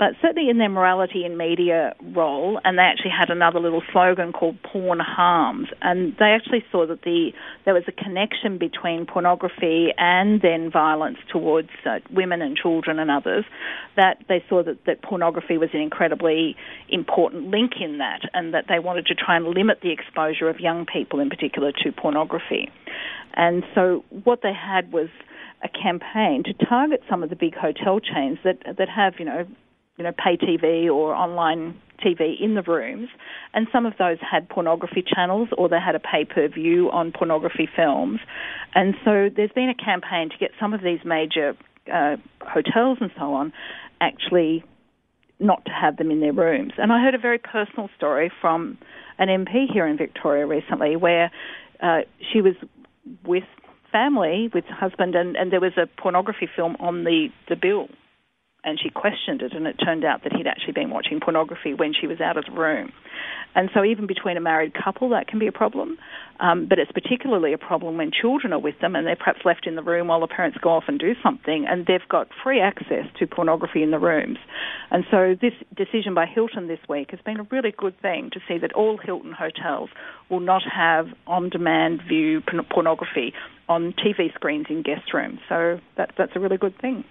but 0.00 0.14
certainly 0.22 0.48
in 0.48 0.56
their 0.56 0.70
morality 0.70 1.26
and 1.26 1.36
media 1.36 1.94
role, 2.14 2.58
and 2.64 2.78
they 2.78 2.82
actually 2.82 3.10
had 3.10 3.28
another 3.28 3.60
little 3.60 3.82
slogan 3.92 4.32
called 4.32 4.56
"Porn 4.62 4.98
Harms," 4.98 5.68
and 5.82 6.16
they 6.18 6.30
actually 6.32 6.64
saw 6.72 6.86
that 6.86 7.02
the 7.02 7.32
there 7.66 7.74
was 7.74 7.82
a 7.86 7.92
connection 7.92 8.56
between 8.56 9.04
pornography 9.04 9.88
and 9.98 10.40
then 10.40 10.70
violence 10.70 11.18
towards 11.30 11.68
uh, 11.84 11.98
women 12.10 12.40
and 12.40 12.56
children 12.56 12.98
and 12.98 13.10
others. 13.10 13.44
That 13.96 14.24
they 14.26 14.42
saw 14.48 14.62
that 14.62 14.86
that 14.86 15.02
pornography 15.02 15.58
was 15.58 15.68
an 15.74 15.80
incredibly 15.80 16.56
important 16.88 17.48
link 17.48 17.72
in 17.78 17.98
that, 17.98 18.22
and 18.32 18.54
that 18.54 18.64
they 18.70 18.78
wanted 18.78 19.04
to 19.06 19.14
try 19.14 19.36
and 19.36 19.48
limit 19.48 19.80
the 19.82 19.92
exposure 19.92 20.48
of 20.48 20.60
young 20.60 20.86
people, 20.86 20.99
in 21.20 21.30
particular, 21.30 21.72
to 21.84 21.92
pornography. 21.92 22.70
And 23.34 23.64
so 23.74 24.04
what 24.24 24.40
they 24.42 24.52
had 24.52 24.92
was 24.92 25.08
a 25.62 25.68
campaign 25.68 26.42
to 26.44 26.54
target 26.66 27.02
some 27.08 27.22
of 27.22 27.30
the 27.30 27.36
big 27.36 27.54
hotel 27.54 28.00
chains 28.00 28.38
that 28.44 28.58
that 28.78 28.88
have 28.88 29.14
you 29.18 29.24
know 29.24 29.46
you 30.00 30.04
know, 30.04 30.12
pay 30.12 30.38
TV 30.38 30.86
or 30.86 31.14
online 31.14 31.78
TV 32.02 32.40
in 32.40 32.54
the 32.54 32.62
rooms, 32.62 33.10
and 33.52 33.66
some 33.70 33.84
of 33.84 33.92
those 33.98 34.16
had 34.18 34.48
pornography 34.48 35.04
channels 35.06 35.50
or 35.58 35.68
they 35.68 35.78
had 35.78 35.94
a 35.94 36.00
pay 36.00 36.24
per 36.24 36.48
view 36.48 36.90
on 36.90 37.12
pornography 37.12 37.68
films. 37.76 38.18
And 38.74 38.94
so 39.04 39.28
there's 39.36 39.52
been 39.52 39.68
a 39.68 39.74
campaign 39.74 40.30
to 40.30 40.38
get 40.38 40.52
some 40.58 40.72
of 40.72 40.80
these 40.82 41.00
major 41.04 41.54
uh, 41.92 42.16
hotels 42.40 42.96
and 43.02 43.10
so 43.18 43.34
on 43.34 43.52
actually 44.00 44.64
not 45.40 45.64
to 45.64 45.72
have 45.72 45.96
them 45.96 46.10
in 46.10 46.20
their 46.20 46.32
rooms. 46.32 46.72
And 46.76 46.92
I 46.92 47.02
heard 47.02 47.14
a 47.14 47.18
very 47.18 47.38
personal 47.38 47.88
story 47.96 48.30
from 48.40 48.78
an 49.18 49.28
MP 49.28 49.70
here 49.70 49.86
in 49.86 49.96
Victoria 49.96 50.46
recently 50.46 50.96
where 50.96 51.30
uh, 51.82 52.00
she 52.32 52.40
was 52.40 52.54
with 53.26 53.44
family, 53.90 54.50
with 54.54 54.64
husband, 54.66 55.14
and, 55.14 55.36
and 55.36 55.50
there 55.50 55.60
was 55.60 55.72
a 55.76 55.86
pornography 56.00 56.48
film 56.54 56.76
on 56.78 57.04
the, 57.04 57.28
the 57.48 57.56
bill 57.56 57.88
and 58.64 58.78
she 58.80 58.90
questioned 58.90 59.42
it, 59.42 59.52
and 59.52 59.66
it 59.66 59.76
turned 59.76 60.04
out 60.04 60.22
that 60.24 60.32
he'd 60.32 60.46
actually 60.46 60.72
been 60.72 60.90
watching 60.90 61.20
pornography 61.20 61.74
when 61.74 61.92
she 61.98 62.06
was 62.06 62.20
out 62.20 62.36
of 62.36 62.44
the 62.44 62.52
room. 62.52 62.92
And 63.54 63.68
so, 63.74 63.84
even 63.84 64.06
between 64.06 64.36
a 64.36 64.40
married 64.40 64.72
couple, 64.74 65.08
that 65.10 65.26
can 65.26 65.38
be 65.38 65.46
a 65.46 65.52
problem. 65.52 65.98
Um, 66.38 66.66
but 66.68 66.78
it's 66.78 66.92
particularly 66.92 67.52
a 67.52 67.58
problem 67.58 67.96
when 67.96 68.10
children 68.12 68.52
are 68.52 68.58
with 68.58 68.78
them 68.80 68.94
and 68.96 69.06
they're 69.06 69.16
perhaps 69.16 69.40
left 69.44 69.66
in 69.66 69.74
the 69.74 69.82
room 69.82 70.06
while 70.06 70.20
the 70.20 70.28
parents 70.28 70.56
go 70.62 70.70
off 70.70 70.84
and 70.86 70.98
do 70.98 71.14
something, 71.22 71.66
and 71.68 71.86
they've 71.86 72.08
got 72.08 72.28
free 72.42 72.60
access 72.60 73.06
to 73.18 73.26
pornography 73.26 73.82
in 73.82 73.90
the 73.90 73.98
rooms. 73.98 74.38
And 74.90 75.04
so, 75.10 75.34
this 75.40 75.54
decision 75.76 76.14
by 76.14 76.26
Hilton 76.26 76.68
this 76.68 76.80
week 76.88 77.10
has 77.10 77.20
been 77.24 77.40
a 77.40 77.46
really 77.50 77.74
good 77.76 78.00
thing 78.00 78.30
to 78.32 78.40
see 78.46 78.58
that 78.58 78.72
all 78.72 78.98
Hilton 78.98 79.32
hotels 79.32 79.90
will 80.28 80.40
not 80.40 80.62
have 80.62 81.08
on 81.26 81.48
demand 81.48 82.02
view 82.08 82.42
pornography 82.70 83.32
on 83.70 83.92
TV 83.92 84.34
screens 84.34 84.66
in 84.68 84.82
guest 84.82 85.14
rooms. 85.14 85.38
So 85.48 85.78
that, 85.94 86.10
that's 86.18 86.32
a 86.34 86.40
really 86.40 86.56
good 86.56 86.76
thing. 86.78 87.04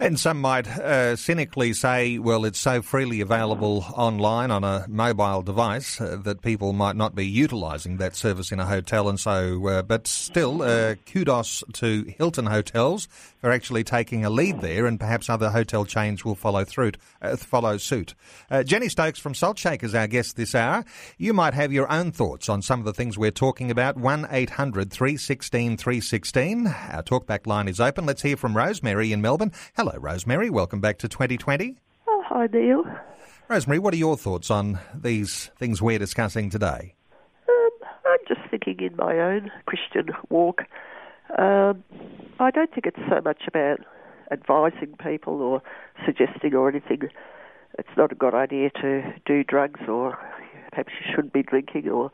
And 0.00 0.18
some 0.18 0.40
might 0.40 0.66
uh, 0.66 1.14
cynically 1.14 1.74
say, 1.74 2.16
well, 2.16 2.46
it's 2.46 2.58
so 2.58 2.80
freely 2.80 3.20
available 3.20 3.84
online 3.94 4.50
on 4.50 4.64
a 4.64 4.86
mobile 4.88 5.42
device 5.42 6.00
uh, 6.00 6.16
that 6.24 6.40
people 6.40 6.72
might 6.72 6.96
not 6.96 7.14
be 7.14 7.26
utilising 7.26 7.98
that 7.98 8.16
service 8.16 8.50
in 8.50 8.58
a 8.60 8.64
hotel. 8.64 9.10
And 9.10 9.20
so, 9.20 9.66
uh, 9.68 9.82
but 9.82 10.06
still, 10.06 10.62
uh, 10.62 10.94
kudos 11.04 11.62
to 11.74 12.14
Hilton 12.16 12.46
Hotels 12.46 13.06
for 13.40 13.50
actually 13.50 13.84
taking 13.84 14.24
a 14.24 14.30
lead 14.30 14.60
there, 14.60 14.86
and 14.86 15.00
perhaps 15.00 15.28
other 15.28 15.50
hotel 15.50 15.84
chains 15.84 16.24
will 16.24 16.34
follow 16.34 16.64
through, 16.64 16.92
uh, 17.22 17.36
follow 17.36 17.78
suit. 17.78 18.14
Uh, 18.50 18.62
Jenny 18.62 18.88
Stokes 18.88 19.18
from 19.18 19.34
Salt 19.34 19.58
Shakers, 19.58 19.94
our 19.94 20.06
guest 20.06 20.36
this 20.36 20.54
hour. 20.54 20.84
You 21.18 21.32
might 21.32 21.54
have 21.54 21.72
your 21.72 21.90
own 21.90 22.12
thoughts 22.12 22.48
on 22.48 22.62
some 22.62 22.80
of 22.80 22.84
the 22.84 22.92
things 22.92 23.16
we're 23.16 23.30
talking 23.30 23.70
about. 23.70 23.96
1 23.96 24.28
800 24.30 24.90
316 24.92 25.76
316. 25.76 26.66
Our 26.66 27.02
talkback 27.02 27.46
line 27.46 27.68
is 27.68 27.80
open. 27.80 28.06
Let's 28.06 28.22
hear 28.22 28.36
from 28.36 28.56
Rosemary 28.56 29.12
in 29.12 29.20
Melbourne. 29.20 29.52
Hello, 29.74 29.94
Rosemary. 29.96 30.50
Welcome 30.50 30.80
back 30.80 30.98
to 30.98 31.08
2020. 31.08 31.76
Oh, 32.08 32.24
hi, 32.26 32.46
Neil. 32.52 32.84
Rosemary, 33.48 33.78
what 33.78 33.94
are 33.94 33.98
your 33.98 34.16
thoughts 34.16 34.50
on 34.50 34.78
these 34.94 35.50
things 35.58 35.82
we're 35.82 35.98
discussing 35.98 36.50
today? 36.50 36.94
Um, 37.48 37.70
I'm 38.06 38.18
just 38.28 38.48
thinking 38.50 38.80
in 38.80 38.96
my 38.96 39.18
own 39.18 39.50
Christian 39.66 40.14
walk. 40.28 40.62
Um, 41.38 41.84
I 42.38 42.50
don't 42.50 42.72
think 42.72 42.86
it's 42.86 42.98
so 43.08 43.20
much 43.22 43.42
about 43.46 43.80
advising 44.30 44.96
people 45.02 45.42
or 45.42 45.62
suggesting 46.04 46.54
or 46.54 46.68
anything. 46.68 47.02
It's 47.78 47.96
not 47.96 48.12
a 48.12 48.14
good 48.14 48.34
idea 48.34 48.70
to 48.82 49.02
do 49.26 49.44
drugs 49.44 49.80
or 49.88 50.18
perhaps 50.70 50.92
you 51.00 51.12
shouldn't 51.14 51.32
be 51.32 51.42
drinking 51.42 51.88
or 51.88 52.10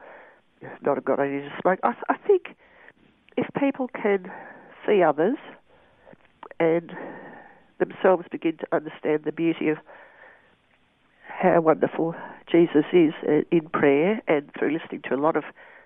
not 0.83 0.99
a 0.99 1.01
good 1.01 1.21
idea 1.21 1.43
to 1.43 1.53
smoke. 1.61 1.79
I, 1.83 1.95
I 2.09 2.17
think 2.27 2.57
if 3.37 3.47
people 3.59 3.89
can 3.89 4.31
see 4.87 5.03
others 5.03 5.37
and 6.59 6.93
themselves 7.79 8.25
begin 8.31 8.57
to 8.59 8.67
understand 8.73 9.25
the 9.25 9.33
beauty 9.33 9.69
of 9.69 9.79
how 11.29 11.61
wonderful 11.61 12.15
Jesus 12.51 12.85
is 12.93 13.13
uh, 13.29 13.43
in 13.51 13.69
prayer 13.69 14.23
and 14.27 14.51
through 14.59 14.73
listening 14.73 15.03
to 15.09 15.15
a 15.15 15.21
lot 15.21 15.37
of 15.37 15.45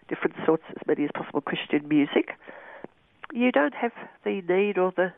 different 0.08 0.36
sorts, 0.46 0.62
as 0.70 0.86
many 0.86 1.04
as 1.04 1.10
possible, 1.14 1.40
Christian 1.40 1.88
music, 1.88 2.30
you 3.32 3.52
don't 3.52 3.74
have 3.74 3.92
the 4.24 4.42
need 4.42 4.78
or 4.78 4.92
the 4.96 5.12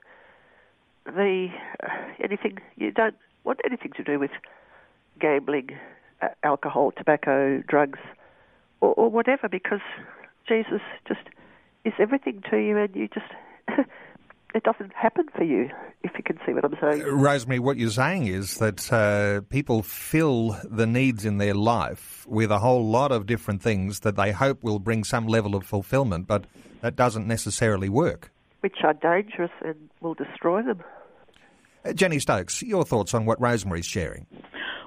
the 1.05 1.48
uh, 1.83 1.88
anything. 2.22 2.59
You 2.77 2.92
don't 2.92 3.16
want 3.44 3.61
anything 3.64 3.92
to 3.96 4.05
do 4.05 4.18
with 4.18 4.31
gambling, 5.20 5.70
uh, 6.20 6.29
alcohol, 6.42 6.92
tobacco, 6.96 7.62
drugs, 7.66 7.98
or, 8.81 8.94
or 8.94 9.11
whatever, 9.11 9.48
because 9.48 9.81
Jesus 10.46 10.81
just 11.07 11.20
is 11.85 11.92
everything 11.98 12.42
to 12.51 12.57
you, 12.57 12.79
and 12.79 12.94
you 12.94 13.09
just 13.09 13.27
it 14.55 14.62
doesn't 14.65 14.93
happen 14.95 15.27
for 15.37 15.45
you, 15.45 15.71
if 16.03 16.12
you 16.17 16.23
can 16.23 16.38
see 16.47 16.53
what 16.53 16.65
I'm 16.65 16.77
saying. 16.81 17.03
Rosemary, 17.05 17.59
what 17.59 17.77
you're 17.77 17.91
saying 17.91 18.27
is 18.27 18.59
that 18.59 18.93
uh, 18.93 19.41
people 19.49 19.83
fill 19.83 20.57
the 20.65 20.87
needs 20.87 21.25
in 21.25 21.38
their 21.38 21.55
life 21.55 22.27
with 22.29 22.51
a 22.51 22.59
whole 22.59 22.87
lot 22.87 23.12
of 23.12 23.27
different 23.27 23.62
things 23.62 24.01
that 24.01 24.17
they 24.17 24.33
hope 24.33 24.62
will 24.62 24.79
bring 24.79 25.05
some 25.05 25.27
level 25.27 25.55
of 25.55 25.65
fulfillment, 25.65 26.27
but 26.27 26.45
that 26.81 26.97
doesn't 26.97 27.27
necessarily 27.27 27.88
work. 27.88 28.31
Which 28.61 28.77
are 28.85 28.95
dangerous 28.95 29.51
and 29.65 29.91
will 30.01 30.15
destroy 30.15 30.62
them. 30.62 30.83
Uh, 31.85 31.93
Jenny 31.93 32.19
Stokes, 32.19 32.62
your 32.62 32.85
thoughts 32.85 33.15
on 33.15 33.25
what 33.25 33.41
Rosemary's 33.41 33.87
sharing? 33.87 34.27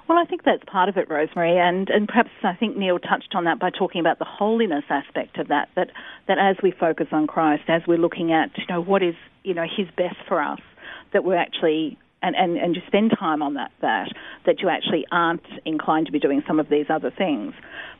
Well, 0.08 0.18
I 0.18 0.24
think 0.24 0.44
that's 0.44 0.62
part 0.70 0.88
of 0.88 0.96
it, 0.96 1.10
Rosemary, 1.10 1.58
and, 1.58 1.90
and 1.90 2.06
perhaps 2.06 2.30
I 2.44 2.54
think 2.54 2.76
Neil 2.76 3.00
touched 3.00 3.34
on 3.34 3.44
that 3.44 3.58
by 3.58 3.70
talking 3.70 4.00
about 4.00 4.20
the 4.20 4.24
holiness 4.24 4.84
aspect 4.88 5.36
of 5.38 5.48
that. 5.48 5.68
That 5.74 5.90
that 6.28 6.38
as 6.38 6.56
we 6.62 6.70
focus 6.70 7.08
on 7.10 7.26
Christ, 7.26 7.64
as 7.68 7.82
we're 7.88 7.98
looking 7.98 8.32
at 8.32 8.50
you 8.56 8.64
know 8.68 8.80
what 8.80 9.02
is 9.02 9.16
you 9.46 9.54
know 9.54 9.64
His 9.64 9.86
best 9.96 10.16
for 10.28 10.42
us, 10.42 10.60
that 11.12 11.24
we're 11.24 11.36
actually 11.38 11.98
and, 12.22 12.34
and, 12.34 12.56
and 12.56 12.74
you 12.74 12.82
spend 12.86 13.12
time 13.18 13.42
on 13.42 13.54
that, 13.54 13.70
that, 13.82 14.08
that 14.46 14.60
you 14.60 14.68
actually 14.68 15.06
aren't 15.12 15.46
inclined 15.64 16.06
to 16.06 16.12
be 16.12 16.18
doing 16.18 16.42
some 16.46 16.58
of 16.58 16.68
these 16.68 16.86
other 16.88 17.10
things. 17.10 17.52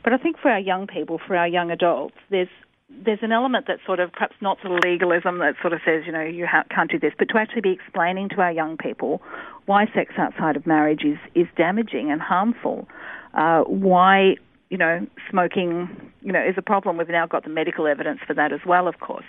But 0.03 0.11
I 0.11 0.17
think 0.17 0.37
for 0.39 0.49
our 0.49 0.59
young 0.59 0.87
people, 0.87 1.19
for 1.25 1.35
our 1.35 1.47
young 1.47 1.71
adults, 1.71 2.15
there's 2.29 2.49
there's 2.89 3.19
an 3.21 3.33
element 3.33 3.65
that's 3.67 3.85
sort 3.85 3.99
of 3.99 4.13
perhaps 4.13 4.35
not 4.39 4.57
the 4.63 4.69
legalism 4.69 5.39
that 5.39 5.55
sort 5.61 5.73
of 5.73 5.81
says, 5.85 6.03
you 6.05 6.11
know, 6.13 6.21
you 6.23 6.47
ha- 6.47 6.63
can't 6.73 6.89
do 6.89 6.97
this, 6.97 7.11
but 7.19 7.27
to 7.27 7.37
actually 7.37 7.59
be 7.59 7.71
explaining 7.71 8.29
to 8.29 8.37
our 8.37 8.51
young 8.51 8.77
people 8.77 9.21
why 9.65 9.85
sex 9.93 10.13
outside 10.17 10.55
of 10.55 10.65
marriage 10.65 11.03
is, 11.03 11.17
is 11.35 11.47
damaging 11.57 12.09
and 12.11 12.21
harmful, 12.21 12.87
uh, 13.33 13.63
why 13.63 14.37
you 14.69 14.77
know, 14.77 15.07
smoking, 15.29 16.11
you 16.21 16.33
know, 16.33 16.41
is 16.41 16.55
a 16.57 16.61
problem. 16.61 16.97
We've 16.97 17.07
now 17.07 17.25
got 17.25 17.45
the 17.45 17.49
medical 17.49 17.87
evidence 17.87 18.19
for 18.27 18.33
that 18.33 18.51
as 18.51 18.59
well, 18.65 18.87
of 18.87 18.99
course, 18.99 19.23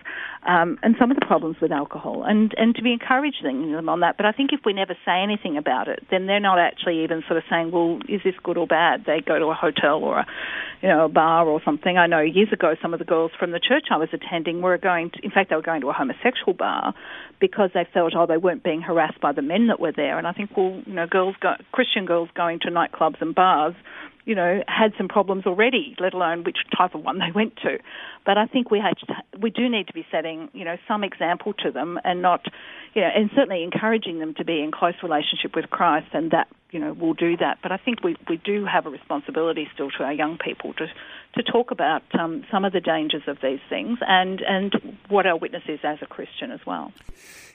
um, 0.46 0.78
and 0.82 0.96
some 0.98 1.12
of 1.12 1.16
the 1.16 1.24
problems 1.24 1.56
with 1.62 1.70
alcohol, 1.70 2.24
and 2.24 2.52
and 2.56 2.74
to 2.74 2.82
be 2.82 2.92
encouraging 2.92 3.70
them 3.72 3.88
on 3.88 4.00
that. 4.00 4.16
But 4.16 4.26
I 4.26 4.32
think 4.32 4.50
if 4.52 4.60
we 4.64 4.72
never 4.72 4.96
say 5.04 5.22
anything 5.22 5.56
about 5.56 5.86
it, 5.86 6.00
then 6.10 6.26
they're 6.26 6.40
not 6.40 6.58
actually 6.58 7.04
even 7.04 7.22
sort 7.28 7.36
of 7.38 7.44
saying, 7.48 7.70
well, 7.70 8.00
is 8.08 8.20
this 8.24 8.34
good 8.42 8.58
or 8.58 8.66
bad? 8.66 9.04
They 9.06 9.20
go 9.20 9.38
to 9.38 9.46
a 9.46 9.54
hotel 9.54 10.02
or 10.02 10.18
a, 10.18 10.26
you 10.82 10.88
know, 10.88 11.04
a 11.04 11.08
bar 11.08 11.46
or 11.46 11.60
something. 11.64 11.96
I 11.96 12.08
know 12.08 12.20
years 12.20 12.52
ago, 12.52 12.74
some 12.82 12.92
of 12.92 12.98
the 12.98 13.04
girls 13.04 13.30
from 13.38 13.52
the 13.52 13.60
church 13.60 13.86
I 13.92 13.96
was 13.96 14.08
attending 14.12 14.60
were 14.60 14.76
going. 14.76 15.10
To, 15.10 15.18
in 15.22 15.30
fact, 15.30 15.50
they 15.50 15.56
were 15.56 15.62
going 15.62 15.82
to 15.82 15.90
a 15.90 15.92
homosexual 15.92 16.54
bar 16.54 16.94
because 17.40 17.70
they 17.74 17.86
felt, 17.94 18.14
oh, 18.16 18.26
they 18.26 18.36
weren't 18.36 18.64
being 18.64 18.82
harassed 18.82 19.20
by 19.20 19.30
the 19.30 19.42
men 19.42 19.68
that 19.68 19.78
were 19.78 19.92
there. 19.92 20.18
And 20.18 20.26
I 20.26 20.32
think, 20.32 20.56
well, 20.56 20.82
you 20.84 20.94
know, 20.94 21.06
girls, 21.06 21.36
go, 21.40 21.54
Christian 21.70 22.06
girls 22.06 22.28
going 22.34 22.58
to 22.62 22.70
nightclubs 22.70 23.20
and 23.20 23.34
bars 23.34 23.74
you 24.28 24.34
know, 24.34 24.62
had 24.68 24.92
some 24.98 25.08
problems 25.08 25.46
already, 25.46 25.96
let 25.98 26.12
alone 26.12 26.44
which 26.44 26.58
type 26.76 26.94
of 26.94 27.02
one 27.02 27.18
they 27.18 27.32
went 27.34 27.56
to. 27.56 27.78
But 28.26 28.36
I 28.36 28.44
think 28.44 28.70
we 28.70 28.78
had 28.78 28.98
to, 28.98 29.38
we 29.40 29.48
do 29.48 29.70
need 29.70 29.86
to 29.86 29.94
be 29.94 30.06
setting, 30.10 30.50
you 30.52 30.66
know, 30.66 30.76
some 30.86 31.02
example 31.02 31.54
to 31.64 31.70
them 31.70 31.98
and 32.04 32.20
not, 32.20 32.44
you 32.92 33.00
know, 33.00 33.08
and 33.08 33.30
certainly 33.34 33.64
encouraging 33.64 34.18
them 34.18 34.34
to 34.34 34.44
be 34.44 34.60
in 34.62 34.70
close 34.70 34.92
relationship 35.02 35.56
with 35.56 35.70
Christ, 35.70 36.08
and 36.12 36.30
that, 36.32 36.46
you 36.70 36.78
know, 36.78 36.92
will 36.92 37.14
do 37.14 37.38
that. 37.38 37.56
But 37.62 37.72
I 37.72 37.78
think 37.78 38.04
we 38.04 38.16
we 38.28 38.36
do 38.36 38.66
have 38.66 38.84
a 38.84 38.90
responsibility 38.90 39.66
still 39.72 39.90
to 39.92 40.04
our 40.04 40.12
young 40.12 40.36
people 40.36 40.74
to 40.74 40.88
to 41.34 41.42
talk 41.42 41.70
about 41.70 42.02
um, 42.18 42.44
some 42.50 42.64
of 42.64 42.72
the 42.72 42.80
dangers 42.80 43.22
of 43.26 43.38
these 43.42 43.60
things 43.68 43.98
and 44.06 44.40
and 44.40 44.98
what 45.08 45.26
our 45.26 45.36
witness 45.36 45.62
is 45.68 45.80
as 45.82 45.98
a 46.02 46.06
Christian 46.06 46.50
as 46.50 46.60
well. 46.66 46.92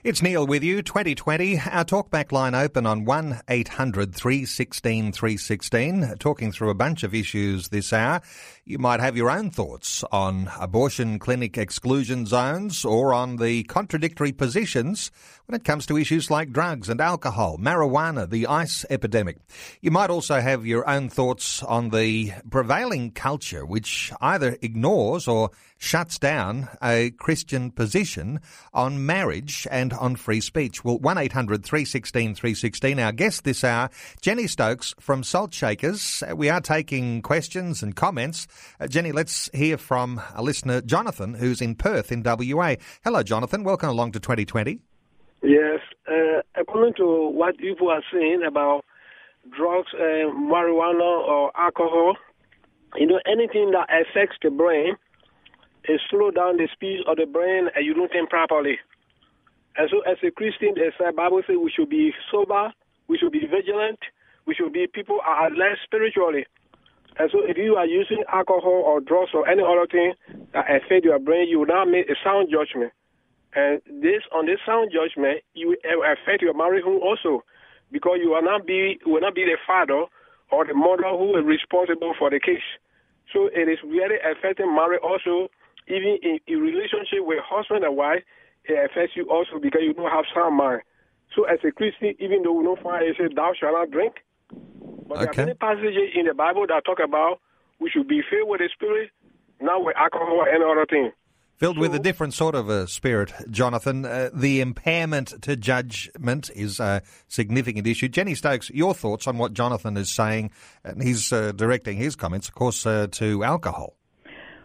It's 0.04 0.20
Neil 0.20 0.46
with 0.46 0.62
you, 0.62 0.82
2020. 0.82 1.60
Our 1.60 1.84
talkback 1.84 2.30
line 2.30 2.54
open 2.54 2.84
on 2.84 3.06
1 3.06 3.40
800 3.48 4.14
316 4.14 5.12
316, 5.12 6.16
talking 6.18 6.52
through 6.52 6.68
a 6.68 6.74
bunch 6.74 7.02
of 7.02 7.14
issues 7.14 7.70
this 7.70 7.90
hour. 7.90 8.20
You 8.66 8.78
might 8.78 9.00
have 9.00 9.16
your 9.16 9.30
own 9.30 9.50
thoughts 9.50 10.04
on 10.12 10.50
abortion 10.60 11.18
clinic 11.18 11.56
exclusion 11.56 12.26
zones 12.26 12.84
or 12.84 13.14
on 13.14 13.36
the 13.36 13.62
contradictory 13.64 14.32
positions 14.32 15.10
when 15.46 15.58
it 15.58 15.64
comes 15.64 15.86
to 15.86 15.96
issues 15.98 16.30
like 16.30 16.52
drugs 16.52 16.88
and 16.88 17.00
alcohol, 17.00 17.58
marijuana, 17.58 18.28
the 18.28 18.46
ice 18.46 18.84
epidemic. 18.90 19.38
You 19.80 19.90
might 19.90 20.10
also 20.10 20.40
have 20.40 20.66
your 20.66 20.88
own 20.88 21.08
thoughts 21.08 21.62
on 21.62 21.88
the 21.90 22.32
prevailing 22.50 23.10
culture 23.10 23.63
which 23.64 24.12
either 24.20 24.56
ignores 24.62 25.26
or 25.26 25.50
shuts 25.78 26.18
down 26.18 26.68
a 26.82 27.10
Christian 27.10 27.70
position 27.70 28.40
on 28.72 29.04
marriage 29.04 29.66
and 29.70 29.92
on 29.92 30.16
free 30.16 30.40
speech. 30.40 30.84
Well, 30.84 30.98
1 30.98 31.18
800 31.18 31.64
316 31.64 32.34
316. 32.34 32.98
Our 32.98 33.12
guest 33.12 33.44
this 33.44 33.64
hour, 33.64 33.90
Jenny 34.20 34.46
Stokes 34.46 34.94
from 34.98 35.22
Salt 35.22 35.52
Shakers. 35.52 36.22
We 36.34 36.48
are 36.48 36.60
taking 36.60 37.22
questions 37.22 37.82
and 37.82 37.94
comments. 37.94 38.46
Uh, 38.80 38.86
Jenny, 38.86 39.12
let's 39.12 39.50
hear 39.52 39.76
from 39.76 40.20
a 40.34 40.42
listener, 40.42 40.80
Jonathan, 40.80 41.34
who's 41.34 41.60
in 41.60 41.74
Perth 41.74 42.10
in 42.10 42.22
WA. 42.24 42.76
Hello, 43.04 43.22
Jonathan. 43.22 43.64
Welcome 43.64 43.90
along 43.90 44.12
to 44.12 44.20
2020. 44.20 44.80
Yes. 45.42 45.80
Uh, 46.08 46.40
according 46.56 46.94
to 46.94 47.28
what 47.30 47.58
people 47.58 47.90
are 47.90 48.02
saying 48.12 48.42
about 48.46 48.84
drugs, 49.56 49.88
uh, 49.94 50.30
marijuana, 50.32 51.28
or 51.28 51.52
alcohol, 51.56 52.16
you 52.96 53.06
know, 53.06 53.20
anything 53.26 53.72
that 53.72 53.88
affects 53.90 54.36
the 54.42 54.50
brain 54.50 54.96
it 55.86 56.00
slow 56.10 56.30
down 56.30 56.56
the 56.56 56.68
speed 56.72 57.00
of 57.06 57.16
the 57.16 57.26
brain 57.26 57.68
and 57.74 57.84
you 57.84 57.94
don't 57.94 58.10
think 58.10 58.30
properly. 58.30 58.78
And 59.76 59.90
so 59.90 60.00
as 60.10 60.16
a 60.24 60.30
Christian, 60.30 60.74
as 60.78 60.94
the 60.98 61.12
Bible 61.12 61.42
says, 61.46 61.56
we 61.60 61.70
should 61.70 61.90
be 61.90 62.12
sober, 62.30 62.72
we 63.08 63.18
should 63.18 63.32
be 63.32 63.46
vigilant, 63.46 63.98
we 64.46 64.54
should 64.54 64.72
be 64.72 64.86
people 64.86 65.20
are 65.26 65.50
less 65.50 65.76
spiritually. 65.84 66.46
And 67.18 67.30
so 67.30 67.44
if 67.44 67.56
you 67.56 67.76
are 67.76 67.86
using 67.86 68.24
alcohol 68.32 68.82
or 68.86 69.00
drugs 69.00 69.30
or 69.34 69.48
any 69.48 69.62
other 69.62 69.86
thing 69.86 70.14
that 70.52 70.64
affect 70.70 71.04
your 71.04 71.18
brain, 71.18 71.48
you 71.48 71.60
will 71.60 71.66
not 71.66 71.86
make 71.86 72.08
a 72.08 72.16
sound 72.24 72.48
judgment. 72.50 72.92
And 73.54 73.80
this 73.86 74.22
on 74.32 74.46
this 74.46 74.58
sound 74.66 74.90
judgment, 74.90 75.42
you 75.54 75.76
affect 75.84 76.42
your 76.42 76.54
marriage 76.54 76.84
also, 76.84 77.44
because 77.92 78.18
you 78.20 78.30
will 78.30 78.42
not 78.42 78.66
be 78.66 78.98
will 79.06 79.20
not 79.20 79.34
be 79.34 79.44
the 79.44 79.58
father 79.64 80.06
or 80.50 80.66
the 80.66 80.74
mother 80.74 81.10
who 81.16 81.38
is 81.38 81.44
responsible 81.44 82.14
for 82.18 82.30
the 82.30 82.40
case. 82.40 82.66
So 83.32 83.46
it 83.46 83.68
is 83.68 83.78
really 83.82 84.16
affecting 84.22 84.74
marriage 84.74 85.00
also 85.02 85.48
even 85.88 86.18
in, 86.22 86.38
in 86.46 86.58
relationship 86.60 87.20
with 87.20 87.38
husband 87.44 87.84
and 87.84 87.96
wife, 87.96 88.22
it 88.64 88.90
affects 88.90 89.16
you 89.16 89.28
also 89.28 89.60
because 89.60 89.82
you 89.84 89.92
don't 89.92 90.10
have 90.10 90.24
sound 90.34 90.56
mind. 90.56 90.82
So 91.36 91.44
as 91.44 91.58
a 91.66 91.72
Christian, 91.72 92.14
even 92.18 92.42
though 92.42 92.52
we 92.52 92.64
don't 92.64 92.80
find 92.80 93.04
it 93.04 93.16
says 93.18 93.30
thou 93.34 93.52
shalt 93.58 93.74
not 93.74 93.90
drink, 93.90 94.14
but 95.08 95.18
okay. 95.18 95.24
there 95.24 95.28
are 95.28 95.46
many 95.46 95.54
passages 95.54 96.08
in 96.14 96.26
the 96.26 96.34
Bible 96.34 96.66
that 96.68 96.84
talk 96.84 96.98
about 97.04 97.40
we 97.80 97.90
should 97.90 98.08
be 98.08 98.22
filled 98.30 98.48
with 98.48 98.60
the 98.60 98.70
Spirit, 98.72 99.10
not 99.60 99.84
with 99.84 99.96
alcohol 99.96 100.44
and 100.48 100.62
other 100.62 100.86
things. 100.88 101.12
Filled 101.56 101.78
with 101.78 101.94
a 101.94 102.00
different 102.00 102.34
sort 102.34 102.56
of 102.56 102.68
a 102.68 102.88
spirit, 102.88 103.32
Jonathan. 103.48 104.04
Uh, 104.04 104.28
the 104.34 104.60
impairment 104.60 105.40
to 105.42 105.54
judgment 105.54 106.50
is 106.54 106.80
a 106.80 107.00
significant 107.28 107.86
issue. 107.86 108.08
Jenny 108.08 108.34
Stokes, 108.34 108.70
your 108.70 108.92
thoughts 108.92 109.28
on 109.28 109.38
what 109.38 109.52
Jonathan 109.52 109.96
is 109.96 110.10
saying, 110.10 110.50
and 110.82 111.00
he's 111.00 111.32
uh, 111.32 111.52
directing 111.52 111.96
his 111.96 112.16
comments, 112.16 112.48
of 112.48 112.54
course, 112.54 112.84
uh, 112.84 113.06
to 113.12 113.44
alcohol. 113.44 113.94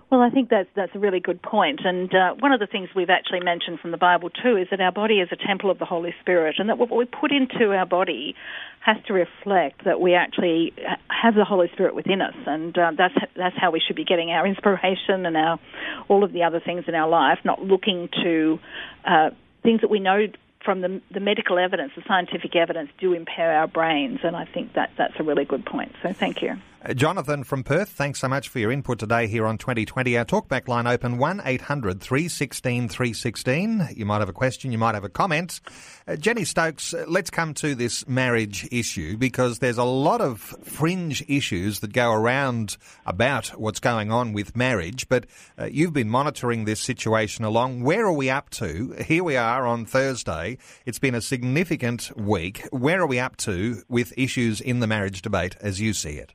Well, 0.09 0.21
I 0.21 0.31
think 0.31 0.49
that's 0.49 0.69
that's 0.75 0.95
a 0.95 0.99
really 0.99 1.19
good 1.19 1.39
point. 1.39 1.81
And 1.83 2.13
uh, 2.13 2.33
one 2.39 2.51
of 2.51 2.59
the 2.59 2.65
things 2.65 2.89
we've 2.95 3.11
actually 3.11 3.41
mentioned 3.41 3.79
from 3.79 3.91
the 3.91 3.97
Bible 3.97 4.31
too 4.31 4.57
is 4.57 4.67
that 4.71 4.81
our 4.81 4.91
body 4.91 5.19
is 5.19 5.29
a 5.31 5.35
temple 5.35 5.69
of 5.69 5.77
the 5.77 5.85
Holy 5.85 6.15
Spirit, 6.21 6.55
and 6.57 6.69
that 6.69 6.79
what 6.79 6.89
we 6.89 7.05
put 7.05 7.31
into 7.31 7.71
our 7.73 7.85
body 7.85 8.35
has 8.79 8.97
to 9.05 9.13
reflect 9.13 9.85
that 9.85 10.01
we 10.01 10.15
actually 10.15 10.73
have 11.09 11.35
the 11.35 11.45
Holy 11.45 11.69
Spirit 11.73 11.93
within 11.93 12.21
us, 12.21 12.33
and 12.47 12.75
uh, 12.75 12.91
that's 12.97 13.13
that's 13.35 13.55
how 13.55 13.69
we 13.69 13.79
should 13.79 13.95
be 13.95 14.03
getting 14.03 14.31
our 14.31 14.47
inspiration 14.53 15.27
and 15.27 15.37
our 15.37 15.59
all 16.07 16.23
of 16.23 16.33
the 16.33 16.41
other 16.41 16.59
things 16.59 16.85
in 16.87 16.95
our 16.95 17.07
life, 17.07 17.37
not 17.45 17.61
looking 17.61 18.09
to 18.23 18.59
uh, 19.05 19.29
things 19.61 19.81
that 19.81 19.91
we 19.91 19.99
know 19.99 20.25
from 20.65 20.81
the, 20.81 21.01
the 21.11 21.19
medical 21.19 21.59
evidence, 21.59 21.91
the 21.95 22.03
scientific 22.07 22.55
evidence, 22.55 22.89
do 22.99 23.13
impair 23.13 23.53
our 23.53 23.67
brains, 23.67 24.19
and 24.23 24.35
I 24.35 24.45
think 24.45 24.73
that 24.73 24.89
that's 24.97 25.13
a 25.19 25.23
really 25.23 25.45
good 25.45 25.65
point. 25.65 25.93
So 26.01 26.13
thank 26.13 26.41
you. 26.41 26.55
Uh, 26.81 26.93
Jonathan 26.93 27.43
from 27.43 27.61
Perth, 27.61 27.89
thanks 27.89 28.21
so 28.21 28.29
much 28.29 28.47
for 28.47 28.59
your 28.59 28.71
input 28.71 28.99
today 28.99 29.27
here 29.27 29.45
on 29.45 29.57
2020. 29.57 30.17
Our 30.17 30.23
talkback 30.23 30.69
line 30.69 30.87
open 30.87 31.17
1 31.17 31.41
800 31.43 31.99
316 31.99 32.87
316. 32.87 33.89
You 33.97 34.05
might 34.05 34.19
have 34.19 34.29
a 34.29 34.33
question, 34.33 34.71
you 34.71 34.77
might 34.77 34.95
have 34.95 35.03
a 35.03 35.09
comment. 35.09 35.59
Uh, 36.07 36.15
Jenny 36.15 36.45
Stokes, 36.45 36.93
uh, 36.93 37.03
let's 37.05 37.29
come 37.29 37.53
to 37.55 37.75
this 37.75 38.07
marriage 38.07 38.65
issue 38.71 39.17
because 39.17 39.59
there's 39.59 39.77
a 39.77 39.83
lot 39.83 40.21
of 40.21 40.39
fringe 40.39 41.21
issues 41.27 41.81
that 41.81 41.91
go 41.91 42.13
around 42.13 42.77
about 43.05 43.47
what's 43.59 43.81
going 43.81 44.09
on 44.09 44.31
with 44.31 44.55
marriage, 44.55 45.09
but 45.09 45.25
uh, 45.57 45.65
you've 45.65 45.91
been 45.91 46.09
monitoring 46.09 46.63
this 46.63 46.79
situation 46.79 47.43
along. 47.43 47.83
Where 47.83 48.05
are 48.05 48.13
we 48.13 48.29
up 48.29 48.51
to? 48.51 48.95
Here 49.05 49.25
we 49.25 49.35
are 49.35 49.67
on 49.67 49.85
Thursday. 49.85 50.57
It's 50.85 50.99
been 50.99 51.15
a 51.15 51.21
significant 51.21 52.17
week. 52.17 52.65
Where 52.71 53.01
are 53.01 53.07
we 53.07 53.19
up 53.19 53.35
to 53.37 53.83
with 53.89 54.13
issues 54.17 54.61
in 54.61 54.79
the 54.79 54.87
marriage 54.87 55.21
debate 55.21 55.57
as 55.59 55.81
you 55.81 55.91
see 55.91 56.11
it? 56.11 56.31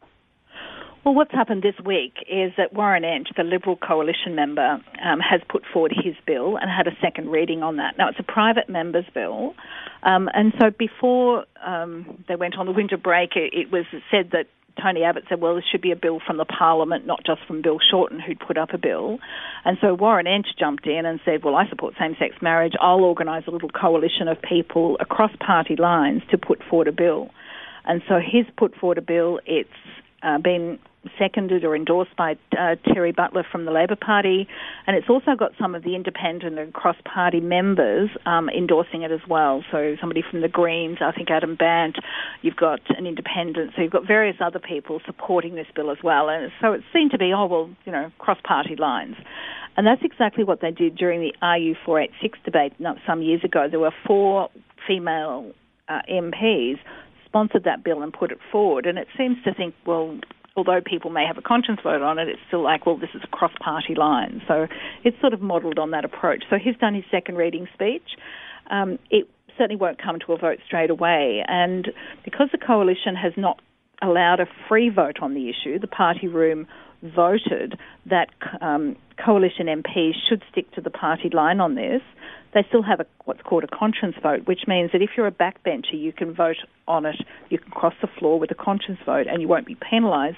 Well, 1.05 1.15
what's 1.15 1.33
happened 1.33 1.63
this 1.63 1.75
week 1.85 2.15
is 2.31 2.53
that 2.57 2.73
Warren 2.73 3.03
Entsch, 3.03 3.37
the 3.37 3.43
Liberal 3.43 3.77
coalition 3.77 4.35
member, 4.35 4.81
um, 5.05 5.21
has 5.21 5.43
put 5.51 5.63
forward 5.71 5.93
his 5.95 6.15
bill 6.27 6.57
and 6.57 6.71
had 6.71 6.87
a 6.87 6.97
second 7.03 7.29
reading 7.29 7.63
on 7.63 7.77
that. 7.77 7.99
Now, 7.99 8.09
it's 8.09 8.19
a 8.19 8.23
private 8.23 8.71
member's 8.71 9.05
bill, 9.13 9.55
um, 10.03 10.31
and 10.33 10.55
so 10.59 10.71
before 10.71 11.45
um, 11.63 12.25
they 12.27 12.37
went 12.37 12.57
on 12.57 12.65
the 12.65 12.73
winter 12.73 12.97
break, 12.97 13.37
it, 13.37 13.53
it, 13.53 13.71
was 13.71 13.85
said 14.11 14.31
that 14.33 14.47
Tony 14.83 15.05
Abbott 15.05 15.25
said, 15.29 15.43
well, 15.43 15.57
this 15.57 15.65
should 15.71 15.83
be 15.83 15.93
a 15.93 15.97
bill 15.97 16.21
from 16.27 16.39
the 16.39 16.47
Parliament, 16.47 17.07
not 17.07 17.23
just 17.23 17.43
from 17.47 17.61
Bill 17.61 17.79
Shorten, 17.91 18.19
who'd 18.19 18.41
put 18.41 18.57
up 18.57 18.73
a 18.73 18.79
bill. 18.79 19.19
And 19.67 19.77
so 19.83 19.93
Warren 19.93 20.25
Entsch 20.25 20.57
jumped 20.59 20.87
in 20.87 21.05
and 21.05 21.21
said, 21.23 21.45
well, 21.45 21.55
I 21.55 21.69
support 21.69 21.95
same-sex 22.01 22.37
marriage. 22.41 22.73
I'll 22.81 23.05
organise 23.05 23.45
a 23.47 23.51
little 23.51 23.69
coalition 23.69 24.27
of 24.27 24.41
people 24.41 24.97
across 25.01 25.33
party 25.39 25.77
lines 25.77 26.23
to 26.31 26.39
put 26.39 26.63
forward 26.69 26.89
a 26.89 26.93
bill. 26.93 27.31
And 27.85 28.01
so 28.09 28.21
he's 28.21 28.47
put 28.57 28.75
forward 28.75 28.97
a 28.97 29.03
bill. 29.03 29.39
It's 29.45 29.69
uh, 30.23 30.39
been 30.39 30.79
seconded 31.19 31.65
or 31.65 31.77
endorsed 31.77 32.17
by 32.17 32.33
uh, 32.53 32.77
Terri 32.87 33.15
Butler 33.15 33.45
from 33.51 33.65
the 33.65 33.71
Labor 33.71 33.97
Party, 33.97 34.49
and 34.87 34.97
it's 34.97 35.09
also 35.09 35.35
got 35.37 35.53
some 35.59 35.75
of 35.75 35.83
the 35.83 35.95
independent 35.95 36.59
and 36.59 36.73
cross-party 36.73 37.41
members 37.41 38.11
um, 38.27 38.49
endorsing 38.49 39.03
it 39.03 39.11
as 39.11 39.21
well. 39.29 39.65
So 39.71 39.97
somebody 40.01 40.23
from 40.29 40.41
the 40.41 40.49
Greens, 40.49 40.99
I 41.01 41.13
think 41.13 41.31
Adam 41.31 41.57
Bandt, 41.57 41.97
you've 42.43 42.57
got 42.57 42.81
an 42.97 43.07
independent, 43.07 43.73
so 43.77 43.83
you've 43.83 43.93
got 43.93 44.07
various 44.07 44.37
other 44.41 44.59
people 44.59 45.01
supporting 45.07 45.55
this 45.55 45.67
bill 45.75 45.91
as 45.91 45.99
well. 46.03 46.29
And 46.29 46.51
so 46.61 46.73
it 46.73 46.83
seemed 46.93 47.11
to 47.13 47.19
be, 47.19 47.33
oh 47.35 47.47
well, 47.47 47.71
you 47.85 47.93
know, 47.93 48.11
cross-party 48.19 48.77
lines. 48.77 49.17
And 49.77 49.87
that's 49.87 50.03
exactly 50.05 50.45
what 50.45 50.61
they 50.61 50.71
did 50.71 50.97
during 50.97 51.21
the 51.21 51.33
RU486 51.43 52.33
debate 52.45 52.73
some 53.07 53.23
years 53.23 53.43
ago. 53.43 53.67
There 53.69 53.81
were 53.81 53.95
four 54.07 54.49
female 54.87 55.53
uh, 55.89 56.01
MPs 56.11 56.79
sponsored 57.27 57.65
that 57.65 57.83
bill 57.83 58.03
and 58.03 58.13
put 58.13 58.31
it 58.31 58.39
forward. 58.53 58.87
And 58.87 58.99
it 58.99 59.09
seems 59.19 59.37
to 59.45 59.53
think, 59.53 59.75
well, 59.85 60.19
although 60.57 60.81
people 60.85 61.11
may 61.11 61.27
have 61.27 61.39
a 61.39 61.43
conscience 61.43 61.81
vote 61.83 62.03
on 62.03 62.19
it, 62.19 62.29
it's 62.29 62.41
still 62.47 62.63
like, 62.63 62.87
well, 62.87 62.97
this 62.97 63.11
is 63.15 63.23
a 63.25 63.27
cross 63.29 63.53
party 63.61 63.95
line. 63.95 64.41
So 64.47 64.67
it's 65.03 65.21
sort 65.21 65.33
of 65.33 65.41
modelled 65.41 65.79
on 65.79 65.91
that 65.91 66.05
approach. 66.05 66.45
So 66.49 66.57
he's 66.63 66.77
done 66.77 66.95
his 66.95 67.05
second 67.11 67.37
reading 67.37 67.67
speech. 67.75 68.17
Um, 68.71 68.99
it 69.11 69.29
certainly 69.59 69.77
won't 69.77 70.01
come 70.01 70.19
to 70.27 70.33
a 70.33 70.39
vote 70.39 70.59
straight 70.67 70.91
away. 70.91 71.45
And 71.47 71.89
because 72.25 72.49
the 72.53 72.59
coalition 72.59 73.15
has 73.17 73.33
not 73.37 73.61
allowed 74.03 74.41
a 74.41 74.47
free 74.69 74.91
vote 74.91 75.19
on 75.21 75.35
the 75.35 75.49
issue, 75.49 75.79
the 75.79 75.87
party 75.87 76.29
room 76.29 76.67
voted 77.05 77.79
that 78.07 78.29
um, 78.61 78.97
coalition 79.25 79.67
MPs 79.67 80.15
should 80.29 80.43
stick 80.51 80.71
to 80.73 80.81
the 80.81 80.91
party 80.91 81.31
line 81.33 81.61
on 81.61 81.75
this 81.75 82.03
they 82.55 82.65
still 82.69 82.83
have 82.83 83.01
a, 83.01 83.07
what's 83.25 83.43
called 83.43 83.65
a 83.65 83.67
conscience 83.67 84.15
vote, 84.23 84.47
which 84.47 84.61
means 84.67 84.93
that 84.93 85.03
if 85.03 85.11
you're 85.17 85.27
a 85.27 85.33
backbencher, 85.33 85.99
you 85.99 86.13
can 86.13 86.33
vote 86.33 86.57
on 86.87 87.05
it, 87.05 87.17
you 87.51 87.59
can 87.59 87.71
cross 87.73 87.95
the 88.01 88.07
floor 88.07 88.39
with 88.39 88.51
a 88.51 88.55
conscience 88.55 88.99
vote, 89.05 89.27
and 89.27 89.43
you 89.43 89.49
won't 89.49 89.67
be 89.67 89.75
penalised. 89.75 90.37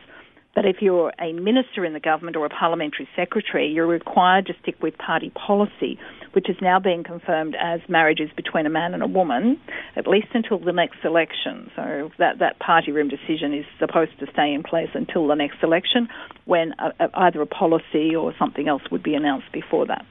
But 0.56 0.64
if 0.64 0.76
you're 0.80 1.12
a 1.20 1.34
minister 1.34 1.84
in 1.84 1.92
the 1.92 2.00
government 2.00 2.34
or 2.34 2.46
a 2.46 2.48
parliamentary 2.48 3.06
secretary, 3.14 3.68
you're 3.68 3.86
required 3.86 4.46
to 4.46 4.54
stick 4.62 4.82
with 4.82 4.96
party 4.96 5.30
policy, 5.30 5.98
which 6.32 6.48
is 6.48 6.56
now 6.62 6.80
being 6.80 7.04
confirmed 7.04 7.54
as 7.60 7.80
marriages 7.90 8.30
between 8.34 8.64
a 8.64 8.70
man 8.70 8.94
and 8.94 9.02
a 9.02 9.06
woman, 9.06 9.60
at 9.96 10.06
least 10.06 10.28
until 10.32 10.58
the 10.58 10.72
next 10.72 11.04
election. 11.04 11.70
So 11.76 12.10
that, 12.18 12.38
that 12.38 12.58
party 12.58 12.90
room 12.90 13.08
decision 13.08 13.52
is 13.52 13.66
supposed 13.78 14.18
to 14.18 14.26
stay 14.32 14.54
in 14.54 14.62
place 14.62 14.88
until 14.94 15.26
the 15.26 15.34
next 15.34 15.62
election, 15.62 16.08
when 16.46 16.72
a, 16.78 17.04
a, 17.04 17.10
either 17.12 17.42
a 17.42 17.46
policy 17.46 18.16
or 18.16 18.34
something 18.38 18.66
else 18.66 18.82
would 18.90 19.02
be 19.02 19.14
announced 19.14 19.52
before 19.52 19.84
that. 19.86 20.06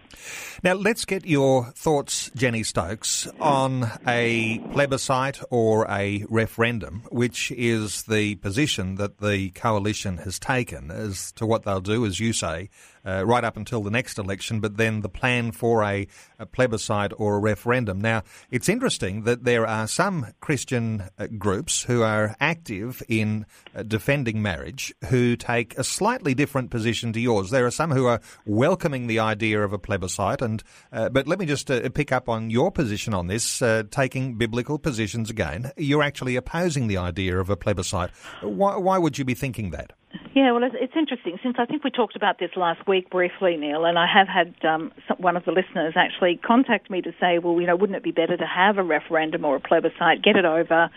Now, 0.64 0.74
let's 0.74 1.06
get 1.06 1.26
your 1.26 1.72
thoughts, 1.72 2.32
Jenny 2.36 2.64
Stokes, 2.64 3.28
on 3.40 3.92
a 4.08 4.60
plebiscite 4.72 5.42
or 5.50 5.90
a 5.90 6.26
referendum, 6.30 7.04
which 7.12 7.52
is 7.52 8.04
the 8.04 8.36
position 8.36 8.96
that 8.96 9.20
the 9.20 9.50
coalition 9.52 10.18
has 10.18 10.35
taken 10.40 10.92
as 10.92 11.32
to 11.34 11.46
what 11.46 11.64
they'll 11.64 11.82
do, 11.82 12.06
as 12.06 12.20
you 12.20 12.34
say, 12.34 12.70
uh, 13.06 13.26
right 13.26 13.44
up 13.44 13.58
until 13.58 13.82
the 13.82 13.92
next 13.92 14.18
election, 14.18 14.60
but 14.60 14.78
then 14.78 15.02
the 15.02 15.10
plan 15.10 15.52
for 15.52 15.84
a, 15.84 16.08
a, 16.40 16.46
plebiscite 16.46 17.12
or 17.18 17.36
a 17.36 17.40
referendum. 17.40 18.02
Now, 18.02 18.24
it's 18.52 18.70
interesting 18.70 19.24
that 19.24 19.44
there 19.44 19.68
are 19.68 19.88
some 19.88 20.28
Christian 20.40 21.04
uh, 21.18 21.28
groups 21.38 21.84
who 21.84 22.02
are 22.02 22.36
active 22.40 23.04
in 23.08 23.46
uh, 23.76 23.84
defending 23.84 24.42
marriage 24.42 24.94
who 25.10 25.36
take 25.36 25.78
a 25.78 25.84
slightly 25.84 26.34
different 26.34 26.72
position 26.72 27.14
to 27.14 27.20
yours. 27.20 27.50
There 27.50 27.66
are 27.66 27.72
some 27.72 27.92
who 27.92 28.06
are 28.06 28.22
welcoming 28.46 29.08
the 29.08 29.20
idea 29.20 29.64
of 29.64 29.74
a 29.74 29.78
plebiscite, 29.78 30.42
and 30.42 30.64
uh, 30.92 31.10
but 31.10 31.28
let 31.28 31.40
me 31.40 31.46
just 31.46 31.70
uh, 31.70 31.88
pick 31.90 32.12
up 32.12 32.30
on 32.30 32.50
your 32.50 32.72
position 32.72 33.14
on 33.14 33.28
this, 33.28 33.62
uh, 33.62 33.84
taking 33.92 34.38
biblical 34.38 34.80
positions 34.80 35.30
again. 35.30 35.72
You're 35.78 36.04
actually 36.04 36.36
opposing 36.36 36.88
the 36.88 36.98
idea 36.98 37.40
of 37.40 37.50
a 37.50 37.58
plebiscite. 37.58 38.12
Why, 38.42 38.78
why 38.78 38.98
would 38.98 39.18
you 39.18 39.26
be 39.26 39.34
thinking 39.34 39.72
that? 39.72 39.94
Yeah, 40.34 40.52
well, 40.52 40.64
it's, 40.64 40.94
interesting 40.96 41.38
since 41.44 41.56
I 41.60 41.66
think 41.66 41.84
we 41.84 41.92
talked 41.92 42.16
about 42.16 42.40
this 42.40 42.52
last 42.56 42.88
week 42.88 42.95
briefly, 43.02 43.58
Neil, 43.58 43.86
and 43.86 43.98
I 43.98 44.06
have 44.12 44.28
had 44.28 44.56
um, 44.66 44.92
one 45.18 45.38
of 45.38 45.46
the 45.46 45.52
listeners 45.52 45.94
actually 45.96 46.38
contact 46.38 46.90
me 46.90 47.02
to 47.02 47.12
say, 47.20 47.40
well, 47.40 47.60
you 47.60 47.68
know, 47.68 47.76
wouldn't 47.76 47.98
it 47.98 48.04
be 48.04 48.12
better 48.12 48.38
to 48.38 48.46
have 48.46 48.78
a 48.78 48.84
referendum 48.84 49.46
or 49.46 49.56
a 49.56 49.60
plebiscite, 49.60 50.24
get 50.24 50.36
it 50.36 50.46
over, 50.46 50.90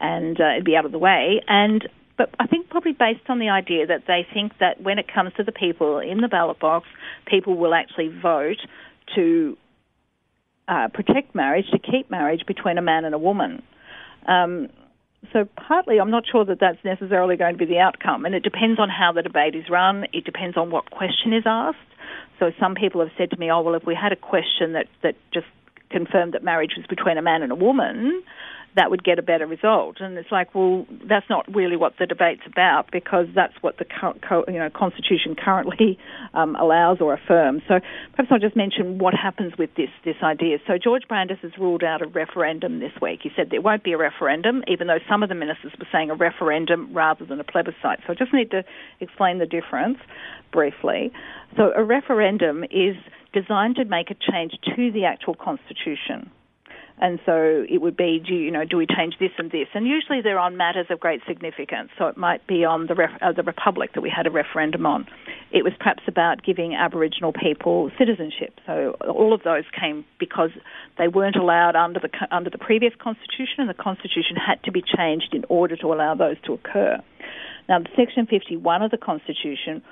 and 0.00 0.40
uh, 0.40 0.52
it'd 0.52 0.64
be 0.64 0.76
out 0.76 0.84
of 0.84 0.92
the 0.92 0.98
way? 0.98 1.42
And 1.48 1.88
but 2.16 2.34
I 2.40 2.46
think 2.46 2.70
probably 2.70 2.92
based 2.92 3.28
on 3.28 3.38
the 3.38 3.50
idea 3.50 3.86
that 3.86 4.04
they 4.06 4.26
think 4.32 4.52
that 4.58 4.80
when 4.80 4.98
it 4.98 5.06
comes 5.12 5.32
to 5.36 5.44
the 5.44 5.52
people 5.52 5.98
in 5.98 6.20
the 6.20 6.28
ballot 6.28 6.58
box, 6.58 6.86
people 7.26 7.56
will 7.56 7.74
actually 7.74 8.08
vote 8.08 8.58
to 9.14 9.56
uh, 10.68 10.88
protect 10.92 11.34
marriage, 11.34 11.66
to 11.72 11.78
keep 11.78 12.10
marriage 12.10 12.44
between 12.46 12.78
a 12.78 12.82
man 12.82 13.04
and 13.04 13.14
a 13.14 13.18
woman. 13.18 13.62
Um, 14.26 14.68
so 15.32 15.48
partly 15.56 15.98
I'm 15.98 16.10
not 16.10 16.24
sure 16.30 16.44
that 16.44 16.60
that's 16.60 16.82
necessarily 16.84 17.36
going 17.36 17.54
to 17.54 17.58
be 17.58 17.66
the 17.66 17.78
outcome, 17.78 18.24
and 18.24 18.34
it 18.34 18.42
depends 18.42 18.78
on 18.78 18.88
how 18.88 19.12
the 19.12 19.22
debate 19.22 19.54
is 19.54 19.68
run. 19.70 20.06
It 20.12 20.24
depends 20.24 20.56
on 20.56 20.70
what 20.70 20.90
question 20.90 21.32
is 21.32 21.44
asked. 21.46 21.78
So 22.38 22.52
some 22.60 22.74
people 22.74 23.00
have 23.00 23.10
said 23.16 23.30
to 23.30 23.36
me, 23.36 23.50
"Oh, 23.50 23.62
well, 23.62 23.74
if 23.74 23.84
we 23.84 23.94
had 23.94 24.12
a 24.12 24.16
question 24.16 24.72
that 24.72 24.86
that 25.02 25.16
just 25.32 25.46
confirmed 25.90 26.34
that 26.34 26.42
marriage 26.42 26.72
was 26.76 26.86
between 26.86 27.18
a 27.18 27.22
man 27.22 27.42
and 27.42 27.52
a 27.52 27.54
woman, 27.54 28.22
that 28.76 28.90
would 28.90 29.02
get 29.02 29.18
a 29.18 29.22
better 29.22 29.46
result. 29.46 29.96
And 30.00 30.16
it's 30.18 30.30
like, 30.30 30.54
well, 30.54 30.86
that's 31.08 31.28
not 31.30 31.52
really 31.52 31.76
what 31.76 31.94
the 31.98 32.06
debate's 32.06 32.42
about 32.46 32.90
because 32.92 33.26
that's 33.34 33.54
what 33.62 33.78
the 33.78 33.86
you 34.48 34.58
know 34.58 34.70
Constitution 34.70 35.34
currently 35.34 35.98
um, 36.34 36.54
allows 36.56 36.98
or 37.00 37.14
affirms. 37.14 37.62
So 37.66 37.80
perhaps 38.12 38.28
I'll 38.30 38.38
just 38.38 38.54
mention 38.54 38.98
what 38.98 39.14
happens 39.14 39.54
with 39.58 39.70
this 39.76 39.88
this 40.04 40.16
idea. 40.22 40.58
So 40.66 40.78
George 40.78 41.08
Brandis 41.08 41.38
has 41.42 41.52
ruled 41.58 41.82
out 41.82 42.02
a 42.02 42.06
referendum 42.06 42.80
this 42.80 42.92
week. 43.00 43.20
He 43.22 43.30
said 43.34 43.48
there 43.50 43.62
won't 43.62 43.82
be 43.82 43.92
a 43.92 43.98
referendum, 43.98 44.62
even 44.68 44.86
though 44.86 45.00
some 45.08 45.22
of 45.22 45.30
the 45.30 45.34
ministers 45.34 45.72
were 45.78 45.86
saying 45.90 46.10
a 46.10 46.14
referendum 46.14 46.92
rather 46.92 47.24
than 47.24 47.40
a 47.40 47.44
plebiscite. 47.44 48.00
So 48.06 48.12
I 48.12 48.14
just 48.14 48.32
need 48.32 48.50
to 48.50 48.62
explain 49.00 49.38
the 49.38 49.46
difference 49.46 49.98
briefly. 50.52 51.12
So 51.56 51.72
a 51.74 51.82
referendum 51.82 52.64
is 52.64 52.96
designed 53.32 53.76
to 53.76 53.84
make 53.84 54.10
a 54.10 54.14
change 54.14 54.52
to 54.76 54.92
the 54.92 55.04
actual 55.04 55.34
constitution. 55.34 56.30
And 56.98 57.20
so 57.26 57.64
it 57.68 57.82
would 57.82 57.96
be, 57.96 58.22
do 58.26 58.34
you 58.34 58.50
know, 58.50 58.64
do 58.64 58.78
we 58.78 58.86
change 58.86 59.16
this 59.20 59.32
and 59.36 59.50
this? 59.50 59.68
And 59.74 59.86
usually 59.86 60.22
they're 60.22 60.38
on 60.38 60.56
matters 60.56 60.86
of 60.88 60.98
great 60.98 61.20
significance. 61.28 61.90
So 61.98 62.06
it 62.06 62.16
might 62.16 62.46
be 62.46 62.64
on 62.64 62.86
the 62.86 62.94
ref, 62.94 63.10
uh, 63.20 63.32
the 63.32 63.42
republic 63.42 63.92
that 63.94 64.00
we 64.00 64.08
had 64.08 64.26
a 64.26 64.30
referendum 64.30 64.86
on. 64.86 65.06
It 65.52 65.62
was 65.62 65.74
perhaps 65.78 66.04
about 66.08 66.42
giving 66.42 66.74
Aboriginal 66.74 67.34
people 67.34 67.90
citizenship. 67.98 68.58
So 68.64 68.96
all 69.06 69.34
of 69.34 69.42
those 69.42 69.64
came 69.78 70.06
because 70.18 70.50
they 70.96 71.06
weren't 71.06 71.36
allowed 71.36 71.76
under 71.76 72.00
the 72.00 72.08
under 72.30 72.48
the 72.48 72.58
previous 72.58 72.94
constitution, 72.98 73.58
and 73.58 73.68
the 73.68 73.74
constitution 73.74 74.36
had 74.36 74.62
to 74.64 74.72
be 74.72 74.82
changed 74.82 75.34
in 75.34 75.44
order 75.50 75.76
to 75.76 75.92
allow 75.92 76.14
those 76.14 76.36
to 76.46 76.54
occur. 76.54 76.98
Now, 77.68 77.80
Section 77.94 78.26
51 78.26 78.82
of 78.82 78.90
the 78.90 78.96
constitution 78.96 79.82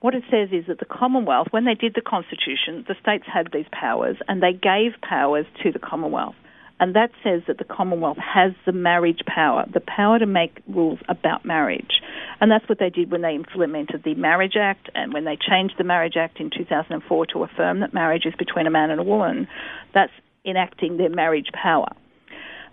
what 0.00 0.14
it 0.14 0.24
says 0.30 0.50
is 0.52 0.66
that 0.66 0.80
the 0.80 0.84
Commonwealth, 0.84 1.46
when 1.50 1.64
they 1.64 1.72
did 1.72 1.94
the 1.94 2.02
Constitution, 2.02 2.84
the 2.86 2.94
states 3.00 3.24
had 3.24 3.48
these 3.54 3.64
powers 3.72 4.18
and 4.28 4.42
they 4.42 4.52
gave 4.52 5.00
powers 5.00 5.46
to 5.62 5.72
the 5.72 5.78
Commonwealth. 5.78 6.34
And 6.80 6.94
that 6.96 7.10
says 7.22 7.42
that 7.46 7.58
the 7.58 7.64
Commonwealth 7.64 8.18
has 8.18 8.52
the 8.66 8.72
marriage 8.72 9.20
power, 9.26 9.64
the 9.72 9.80
power 9.80 10.18
to 10.18 10.26
make 10.26 10.60
rules 10.68 10.98
about 11.08 11.44
marriage. 11.44 12.00
And 12.40 12.50
that's 12.50 12.68
what 12.68 12.78
they 12.78 12.90
did 12.90 13.10
when 13.10 13.22
they 13.22 13.34
implemented 13.34 14.02
the 14.04 14.14
Marriage 14.14 14.56
Act 14.58 14.90
and 14.94 15.12
when 15.12 15.24
they 15.24 15.36
changed 15.36 15.74
the 15.78 15.84
Marriage 15.84 16.16
Act 16.16 16.40
in 16.40 16.50
2004 16.50 17.26
to 17.26 17.44
affirm 17.44 17.80
that 17.80 17.94
marriage 17.94 18.26
is 18.26 18.34
between 18.36 18.66
a 18.66 18.70
man 18.70 18.90
and 18.90 19.00
a 19.00 19.04
woman. 19.04 19.46
That's 19.94 20.12
enacting 20.44 20.96
their 20.96 21.10
marriage 21.10 21.48
power. 21.52 21.88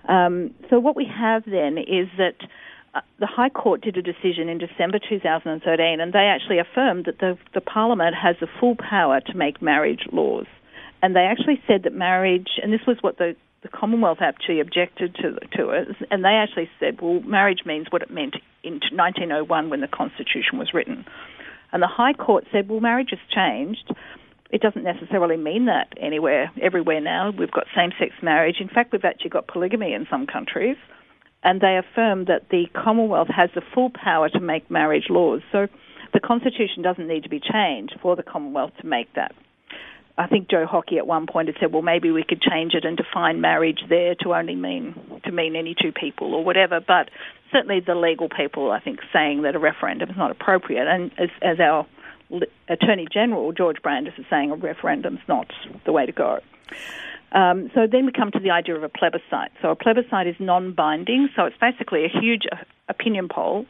Um, 0.10 0.54
so 0.70 0.80
what 0.80 0.96
we 0.96 1.06
have 1.06 1.44
then 1.46 1.78
is 1.78 2.10
that 2.18 2.36
uh, 2.94 3.02
the 3.20 3.28
High 3.28 3.50
Court 3.50 3.82
did 3.82 3.98
a 3.98 4.02
decision 4.02 4.50
in 4.50 4.58
December 4.58 5.00
2013, 5.00 6.02
and 6.02 6.12
they 6.12 6.26
actually 6.26 6.60
affirmed 6.60 7.06
that 7.06 7.20
the, 7.20 7.38
the 7.54 7.62
Parliament 7.62 8.16
has 8.22 8.36
the 8.42 8.48
full 8.60 8.76
power 8.76 9.22
to 9.22 9.34
make 9.38 9.62
marriage 9.62 10.08
laws. 10.12 10.48
And 11.02 11.16
they 11.16 11.22
actually 11.22 11.62
said 11.68 11.84
that 11.84 11.94
marriage, 11.94 12.60
and 12.62 12.74
this 12.74 12.82
was 12.86 12.98
what 13.02 13.18
the, 13.18 13.36
the 13.64 13.70
Commonwealth 13.70 14.20
actually 14.22 14.60
objected 14.60 15.16
to, 15.16 15.34
to 15.58 15.70
it, 15.70 15.88
and 16.10 16.24
they 16.24 16.30
actually 16.30 16.70
said, 16.80 17.00
well, 17.02 17.22
marriage 17.22 17.62
means 17.66 17.88
what 17.90 18.02
it 18.02 18.10
meant 18.10 18.36
in 18.64 18.80
1901 18.92 19.70
when 19.70 19.82
the 19.82 19.88
Constitution 19.88 20.58
was 20.58 20.74
written. 20.74 21.06
And 21.72 21.82
the 21.82 21.88
High 21.88 22.14
Court 22.14 22.46
said, 22.52 22.68
well, 22.68 22.80
marriage 22.80 23.12
has 23.12 23.20
changed. 23.34 23.94
It 24.50 24.62
doesn't 24.62 24.84
necessarily 24.84 25.38
mean 25.38 25.66
that 25.68 25.94
anywhere, 26.02 26.52
everywhere 26.62 27.00
now. 27.00 27.32
We've 27.32 27.52
got 27.52 27.66
same 27.76 27.92
sex 27.98 28.12
marriage. 28.22 28.58
In 28.60 28.68
fact, 28.68 28.92
we've 28.92 29.06
actually 29.06 29.30
got 29.30 29.48
polygamy 29.48 29.94
in 29.94 30.08
some 30.10 30.28
countries 30.28 30.76
and 31.44 31.60
they 31.62 31.78
affirmed 31.78 32.28
that 32.28 32.50
the 32.50 32.66
Commonwealth 32.74 33.30
has 33.36 33.50
the 33.56 33.62
full 33.74 33.90
power 33.90 34.30
to 34.30 34.40
make 34.40 34.70
marriage 34.70 35.06
laws. 35.10 35.42
So 35.52 35.68
the 36.14 36.20
Constitution 36.20 36.84
doesn't 36.84 37.08
need 37.08 37.24
to 37.24 37.30
be 37.30 37.40
changed 37.40 37.96
for 38.02 38.16
the 38.16 38.24
Commonwealth 38.24 38.72
to 38.82 38.88
make 38.88 39.14
that. 39.16 39.34
I 40.18 40.28
think 40.28 40.50
Joe 40.50 40.66
Hockey 40.66 40.98
at 40.98 41.08
one 41.08 41.26
point 41.26 41.48
had 41.48 41.58
said, 41.60 41.72
well, 41.72 41.82
maybe 41.82 42.12
we 42.12 42.24
could 42.24 42.42
change 42.42 42.74
it 42.74 42.86
and 42.86 42.98
define 42.98 43.42
marriage 43.42 43.80
there 43.90 44.16
to 44.22 44.34
only 44.34 44.56
mean 44.56 44.96
to 45.26 45.32
mean 45.32 45.56
any 45.56 45.76
two 45.80 45.92
people 45.92 46.34
or 46.34 46.44
whatever. 46.44 46.80
But 46.80 47.10
certainly 47.52 47.80
the 47.80 47.96
legal 47.96 48.30
people, 48.30 48.72
I 48.72 48.80
think, 48.80 49.00
saying 49.14 49.44
that 49.44 49.56
a 49.56 49.60
referendum 49.60 50.10
is 50.10 50.18
not 50.18 50.32
appropriate, 50.32 50.88
and 50.88 51.12
as, 51.18 51.30
as 51.42 51.60
our 51.60 51.86
Attorney 52.70 53.08
General 53.12 53.52
George 53.52 53.82
Brandis 53.82 54.14
is 54.18 54.26
saying, 54.30 54.52
a 54.52 54.56
referendum's 54.56 55.20
not 55.28 55.52
the 55.86 55.92
way 55.92 56.06
to 56.06 56.12
go. 56.12 56.40
Um, 57.34 57.72
so 57.74 57.88
then 57.90 58.06
we 58.06 58.12
come 58.12 58.32
to 58.32 58.40
the 58.40 58.52
idea 58.52 58.76
of 58.76 58.84
a 58.84 58.90
plebiscite. 58.90 59.52
So 59.62 59.70
a 59.70 59.76
plebiscite 59.76 60.28
is 60.28 60.36
non-binding, 60.40 61.30
so 61.36 61.46
it's 61.46 61.58
basically 61.58 62.06
a 62.06 62.10
huge 62.10 62.44
uh, 62.52 62.58
opinion 62.90 63.30
poll. 63.30 63.66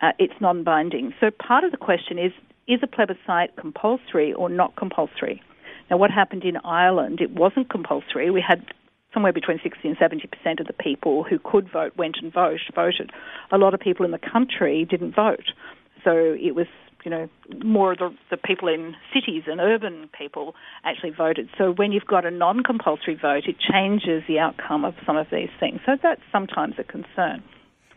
Uh, 0.00 0.12
it's 0.18 0.34
non-binding. 0.40 1.14
So 1.20 1.30
part 1.30 1.64
of 1.64 1.72
the 1.72 1.78
question 1.78 2.18
is, 2.18 2.32
is 2.66 2.80
a 2.82 2.86
plebiscite 2.86 3.56
compulsory 3.56 4.32
or 4.32 4.48
not 4.48 4.76
compulsory? 4.76 5.42
Now 5.90 5.96
what 5.96 6.10
happened 6.10 6.44
in 6.44 6.56
Ireland, 6.58 7.20
it 7.20 7.30
wasn't 7.30 7.70
compulsory. 7.70 8.30
We 8.30 8.44
had 8.46 8.64
somewhere 9.14 9.32
between 9.32 9.60
60 9.62 9.88
and 9.88 9.96
70 9.98 10.26
percent 10.26 10.60
of 10.60 10.66
the 10.66 10.72
people 10.72 11.24
who 11.24 11.38
could 11.38 11.70
vote 11.70 11.96
went 11.96 12.16
and 12.22 12.32
vote, 12.32 12.60
voted. 12.74 13.10
A 13.50 13.58
lot 13.58 13.74
of 13.74 13.80
people 13.80 14.04
in 14.04 14.12
the 14.12 14.18
country 14.18 14.86
didn't 14.88 15.14
vote. 15.14 15.52
So 16.04 16.36
it 16.38 16.54
was 16.54 16.66
you 17.06 17.10
know, 17.10 17.28
more 17.64 17.92
of 17.92 17.98
the, 17.98 18.10
the 18.32 18.36
people 18.36 18.66
in 18.66 18.96
cities 19.14 19.44
and 19.46 19.60
urban 19.60 20.10
people 20.18 20.56
actually 20.82 21.12
voted. 21.16 21.48
So 21.56 21.70
when 21.70 21.92
you've 21.92 22.04
got 22.04 22.26
a 22.26 22.32
non-compulsory 22.32 23.14
vote, 23.14 23.44
it 23.46 23.56
changes 23.60 24.24
the 24.26 24.40
outcome 24.40 24.84
of 24.84 24.94
some 25.06 25.16
of 25.16 25.28
these 25.30 25.48
things. 25.60 25.78
So 25.86 25.92
that's 26.02 26.20
sometimes 26.32 26.74
a 26.78 26.84
concern. 26.84 27.44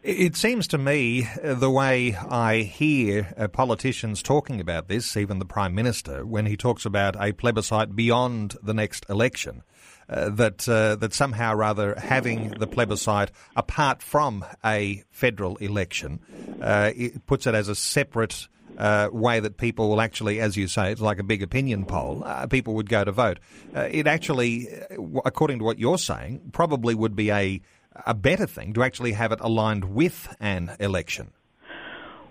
It 0.01 0.37
seems 0.37 0.67
to 0.69 0.77
me 0.77 1.27
uh, 1.43 1.55
the 1.55 1.69
way 1.69 2.15
I 2.15 2.59
hear 2.59 3.33
uh, 3.37 3.49
politicians 3.49 4.23
talking 4.23 4.61
about 4.61 4.87
this, 4.87 5.17
even 5.17 5.39
the 5.39 5.45
Prime 5.45 5.75
Minister, 5.75 6.25
when 6.25 6.45
he 6.45 6.55
talks 6.55 6.85
about 6.85 7.21
a 7.21 7.33
plebiscite 7.33 7.93
beyond 7.97 8.55
the 8.63 8.73
next 8.73 9.05
election, 9.09 9.61
uh, 10.09 10.29
that 10.29 10.69
uh, 10.69 10.95
that 10.95 11.13
somehow 11.13 11.53
rather 11.53 11.95
having 11.99 12.51
the 12.51 12.65
plebiscite 12.65 13.31
apart 13.57 14.01
from 14.01 14.45
a 14.63 15.03
federal 15.11 15.57
election 15.57 16.19
uh, 16.61 16.91
it 16.95 17.25
puts 17.25 17.45
it 17.45 17.53
as 17.53 17.67
a 17.67 17.75
separate 17.75 18.47
uh, 18.77 19.09
way 19.11 19.39
that 19.39 19.57
people 19.57 19.89
will 19.89 20.01
actually, 20.01 20.39
as 20.39 20.55
you 20.55 20.67
say, 20.67 20.91
it's 20.91 21.01
like 21.01 21.19
a 21.19 21.23
big 21.23 21.43
opinion 21.43 21.85
poll, 21.85 22.23
uh, 22.25 22.47
people 22.47 22.75
would 22.75 22.89
go 22.89 23.03
to 23.03 23.11
vote. 23.11 23.39
Uh, 23.75 23.87
it 23.91 24.07
actually, 24.07 24.67
uh, 24.69 25.19
according 25.25 25.59
to 25.59 25.65
what 25.65 25.79
you're 25.79 25.97
saying, 25.97 26.39
probably 26.53 26.95
would 26.95 27.15
be 27.15 27.29
a, 27.29 27.61
a 28.05 28.13
better 28.13 28.45
thing 28.45 28.73
to 28.73 28.83
actually 28.83 29.13
have 29.13 29.31
it 29.31 29.39
aligned 29.41 29.85
with 29.93 30.35
an 30.39 30.75
election. 30.79 31.31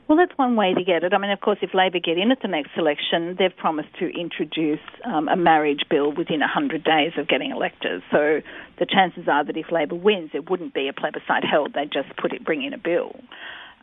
Well, 0.09 0.17
that's 0.17 0.37
one 0.39 0.57
way 0.57 0.73
to 0.73 0.83
get 0.83 1.05
it. 1.05 1.13
I 1.13 1.19
mean, 1.19 1.31
of 1.31 1.41
course, 1.41 1.59
if 1.61 1.75
Labor 1.75 1.99
get 1.99 2.17
in 2.17 2.33
at 2.33 2.41
the 2.41 2.49
next 2.49 2.71
election, 2.79 3.37
they've 3.39 3.55
promised 3.55 3.91
to 3.99 4.09
introduce 4.09 4.81
um, 5.05 5.29
a 5.29 5.37
marriage 5.37 5.83
bill 5.91 6.13
within 6.13 6.41
100 6.41 6.83
days 6.83 7.13
of 7.19 7.29
getting 7.29 7.51
elected. 7.51 8.03
So 8.11 8.41
the 8.79 8.87
chances 8.87 9.29
are 9.29 9.45
that 9.45 9.55
if 9.55 9.71
Labor 9.71 9.97
wins, 9.97 10.31
it 10.33 10.49
wouldn't 10.49 10.73
be 10.73 10.89
a 10.89 10.95
plebiscite 10.95 11.45
held. 11.45 11.75
They'd 11.75 11.93
just 11.93 12.17
put 12.17 12.33
it, 12.33 12.43
bring 12.43 12.65
in 12.65 12.73
a 12.73 12.79
bill. 12.79 13.21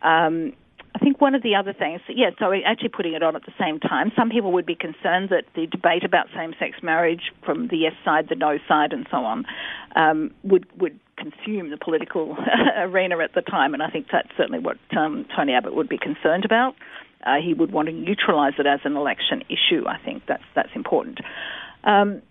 Um, 0.02 0.54
I 0.95 0.97
think 0.97 1.19
one 1.19 1.36
of 1.36 1.43
the 1.43 1.55
other 1.55 1.73
things, 1.73 1.99
yeah, 2.08 2.29
so 2.39 2.53
actually 2.65 2.88
putting 2.88 3.13
it 3.13 3.21
on 3.21 3.36
at 3.36 3.43
the 3.45 3.51
same 3.60 3.81
time, 3.81 4.13
some 4.15 4.29
people 4.29 4.53
would 4.53 4.65
be 4.65 4.75
concerned 4.75 5.27
that 5.29 5.43
the 5.53 5.67
debate 5.67 6.05
about 6.05 6.27
same-sex 6.34 6.77
marriage 6.81 7.34
from 7.43 7.67
the 7.67 7.75
yes 7.75 7.91
side, 8.05 8.29
the 8.29 8.36
no 8.36 8.60
side, 8.65 8.93
and 8.93 9.05
so 9.12 9.17
on, 9.17 9.45
um, 9.97 10.31
would 10.43 10.65
would 10.79 10.97
consume 11.17 11.69
the 11.69 11.77
political 11.77 12.38
arena 12.77 13.19
at 13.19 13.34
the 13.34 13.41
time, 13.41 13.73
and 13.73 13.84
I 13.84 13.89
think 13.89 14.08
that's 14.10 14.29
certainly 14.38 14.60
what 14.60 14.77
um, 14.95 15.25
Tony 15.36 15.51
Abbott 15.51 15.75
would 15.75 15.89
be 15.89 15.97
concerned 15.97 16.45
about. 16.45 16.75
Uh, 17.25 17.41
he 17.43 17.53
would 17.53 17.73
want 17.73 17.89
to 17.89 17.93
neutralise 17.93 18.53
it 18.58 18.65
as 18.65 18.79
an 18.86 18.95
election 18.95 19.43
issue. 19.49 19.86
I 19.86 19.97
think 19.97 20.23
that's 20.27 20.43
that's 20.55 20.71
important. 20.75 21.19
Um, 21.84 22.21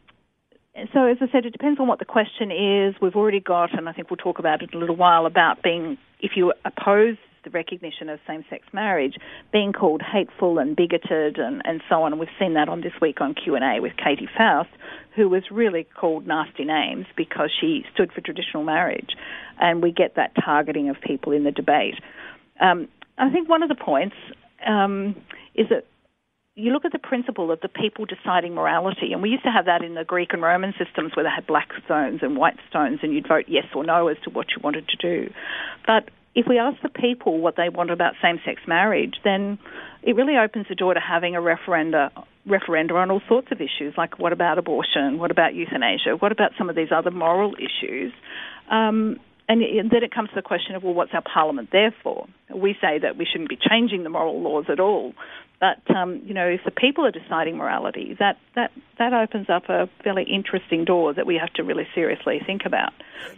so, 0.95 1.05
as 1.05 1.19
I 1.21 1.31
said, 1.31 1.45
it 1.45 1.51
depends 1.51 1.79
on 1.79 1.87
what 1.87 1.99
the 1.99 2.07
question 2.07 2.51
is. 2.51 2.95
We've 3.03 3.15
already 3.15 3.41
got, 3.41 3.77
and 3.77 3.91
I 3.91 3.93
think 3.93 4.11
we'll 4.11 4.17
talk 4.17 4.39
about 4.39 4.63
it 4.63 4.71
in 4.73 4.79
a 4.79 4.81
little 4.81 4.97
while, 4.97 5.27
about 5.27 5.63
being, 5.63 5.99
if 6.21 6.33
you 6.35 6.55
oppose 6.65 7.17
the 7.45 7.51
recognition 7.51 8.09
of 8.09 8.19
same-sex 8.27 8.67
marriage 8.73 9.17
being 9.53 9.73
called 9.73 10.03
hateful 10.03 10.59
and 10.59 10.77
bigoted 10.77 11.39
and, 11.39 11.63
and 11.65 11.83
so 11.89 12.03
on. 12.03 12.19
We've 12.19 12.29
seen 12.39 12.55
that 12.55 12.69
on 12.69 12.81
this 12.81 12.93
week 13.01 13.21
on 13.21 13.35
Q&A 13.35 13.81
with 13.81 13.93
Katy 13.97 14.29
Faust, 14.37 14.71
who 15.15 15.29
was 15.29 15.45
really 15.51 15.87
called 15.99 16.27
nasty 16.27 16.65
names 16.65 17.07
because 17.17 17.51
she 17.61 17.85
stood 17.93 18.13
for 18.13 18.21
traditional 18.21 18.65
marriage. 18.65 19.11
And 19.61 19.83
we 19.83 19.93
get 19.93 20.17
that 20.17 20.33
targeting 20.43 20.89
of 20.89 20.97
people 21.01 21.33
in 21.33 21.45
the 21.45 21.53
debate. 21.53 21.95
Um, 22.61 22.89
I 23.19 23.31
think 23.31 23.49
one 23.49 23.63
of 23.63 23.69
the 23.69 23.77
points 23.77 24.17
um, 24.67 25.15
is 25.55 25.69
that 25.69 25.87
you 26.57 26.73
look 26.73 26.85
at 26.85 26.93
the 26.93 26.99
principle 26.99 27.51
of 27.51 27.61
the 27.61 27.69
people 27.69 28.05
deciding 28.05 28.55
morality, 28.55 29.13
and 29.13 29.23
we 29.23 29.31
used 29.31 29.43
to 29.43 29.51
have 29.51 29.65
that 29.65 29.83
in 29.83 29.95
the 29.95 30.05
Greek 30.05 30.33
and 30.33 30.41
Roman 30.41 30.73
systems 30.79 31.17
where 31.17 31.25
they 31.25 31.31
had 31.31 31.47
black 31.47 31.71
stones 31.85 32.21
and 32.23 32.37
white 32.37 32.59
stones, 32.69 33.01
and 33.03 33.13
you'd 33.13 33.27
vote 33.27 33.47
yes 33.49 33.67
or 33.75 33.85
no 33.85 34.07
as 34.09 34.17
to 34.23 34.31
what 34.31 34.47
you 34.51 34.63
wanted 34.63 34.87
to 34.89 34.97
do. 34.97 35.33
But 35.87 36.11
if 36.35 36.47
we 36.49 36.59
ask 36.59 36.81
the 36.83 36.89
people 36.89 37.39
what 37.39 37.57
they 37.57 37.69
want 37.69 37.91
about 37.91 38.15
same-sex 38.21 38.63
marriage, 38.67 39.15
then 39.23 39.59
it 40.03 40.17
really 40.17 40.37
opens 40.37 40.67
the 40.69 40.75
door 40.75 40.95
to 40.95 41.01
having 41.01 41.37
a 41.37 41.41
referenda 41.41 42.11
referenda 42.47 42.93
on 42.93 43.11
all 43.11 43.23
sorts 43.27 43.49
of 43.51 43.61
issues, 43.61 43.95
like 43.97 44.19
what 44.19 44.33
about 44.33 44.59
abortion, 44.59 45.19
what 45.19 45.31
about 45.31 45.55
euthanasia, 45.55 46.17
what 46.19 46.31
about 46.31 46.51
some 46.59 46.69
of 46.69 46.77
these 46.77 46.93
other 46.95 47.11
moral 47.11 47.55
issues. 47.55 48.13
Um, 48.71 49.19
and 49.49 49.61
then 49.61 50.03
it 50.03 50.15
comes 50.15 50.31
to 50.31 50.35
the 50.35 50.43
question 50.43 50.75
of, 50.75 50.83
well, 50.83 50.95
what's 50.95 51.13
our 51.13 51.23
parliament 51.23 51.69
there 51.71 51.95
for? 52.03 52.27
We 52.55 52.77
say 52.81 52.99
that 52.99 53.17
we 53.19 53.27
shouldn't 53.31 53.51
be 53.51 53.59
changing 53.59 54.03
the 54.03 54.09
moral 54.09 54.41
laws 54.41 54.67
at 54.71 54.81
all, 54.81 55.15
but 55.65 55.97
um, 55.97 56.21
you 56.27 56.35
know, 56.35 56.47
if 56.47 56.61
the 56.67 56.71
people 56.71 57.07
are 57.07 57.11
deciding 57.11 57.57
morality, 57.57 58.15
that, 58.19 58.37
that 58.55 58.71
that 58.99 59.15
opens 59.15 59.49
up 59.49 59.71
a 59.71 59.89
fairly 60.03 60.25
interesting 60.25 60.85
door 60.85 61.15
that 61.15 61.27
we 61.27 61.37
have 61.37 61.51
to 61.55 61.65
really 61.65 61.87
seriously 61.95 62.39
think 62.45 62.67
about. 62.67 62.93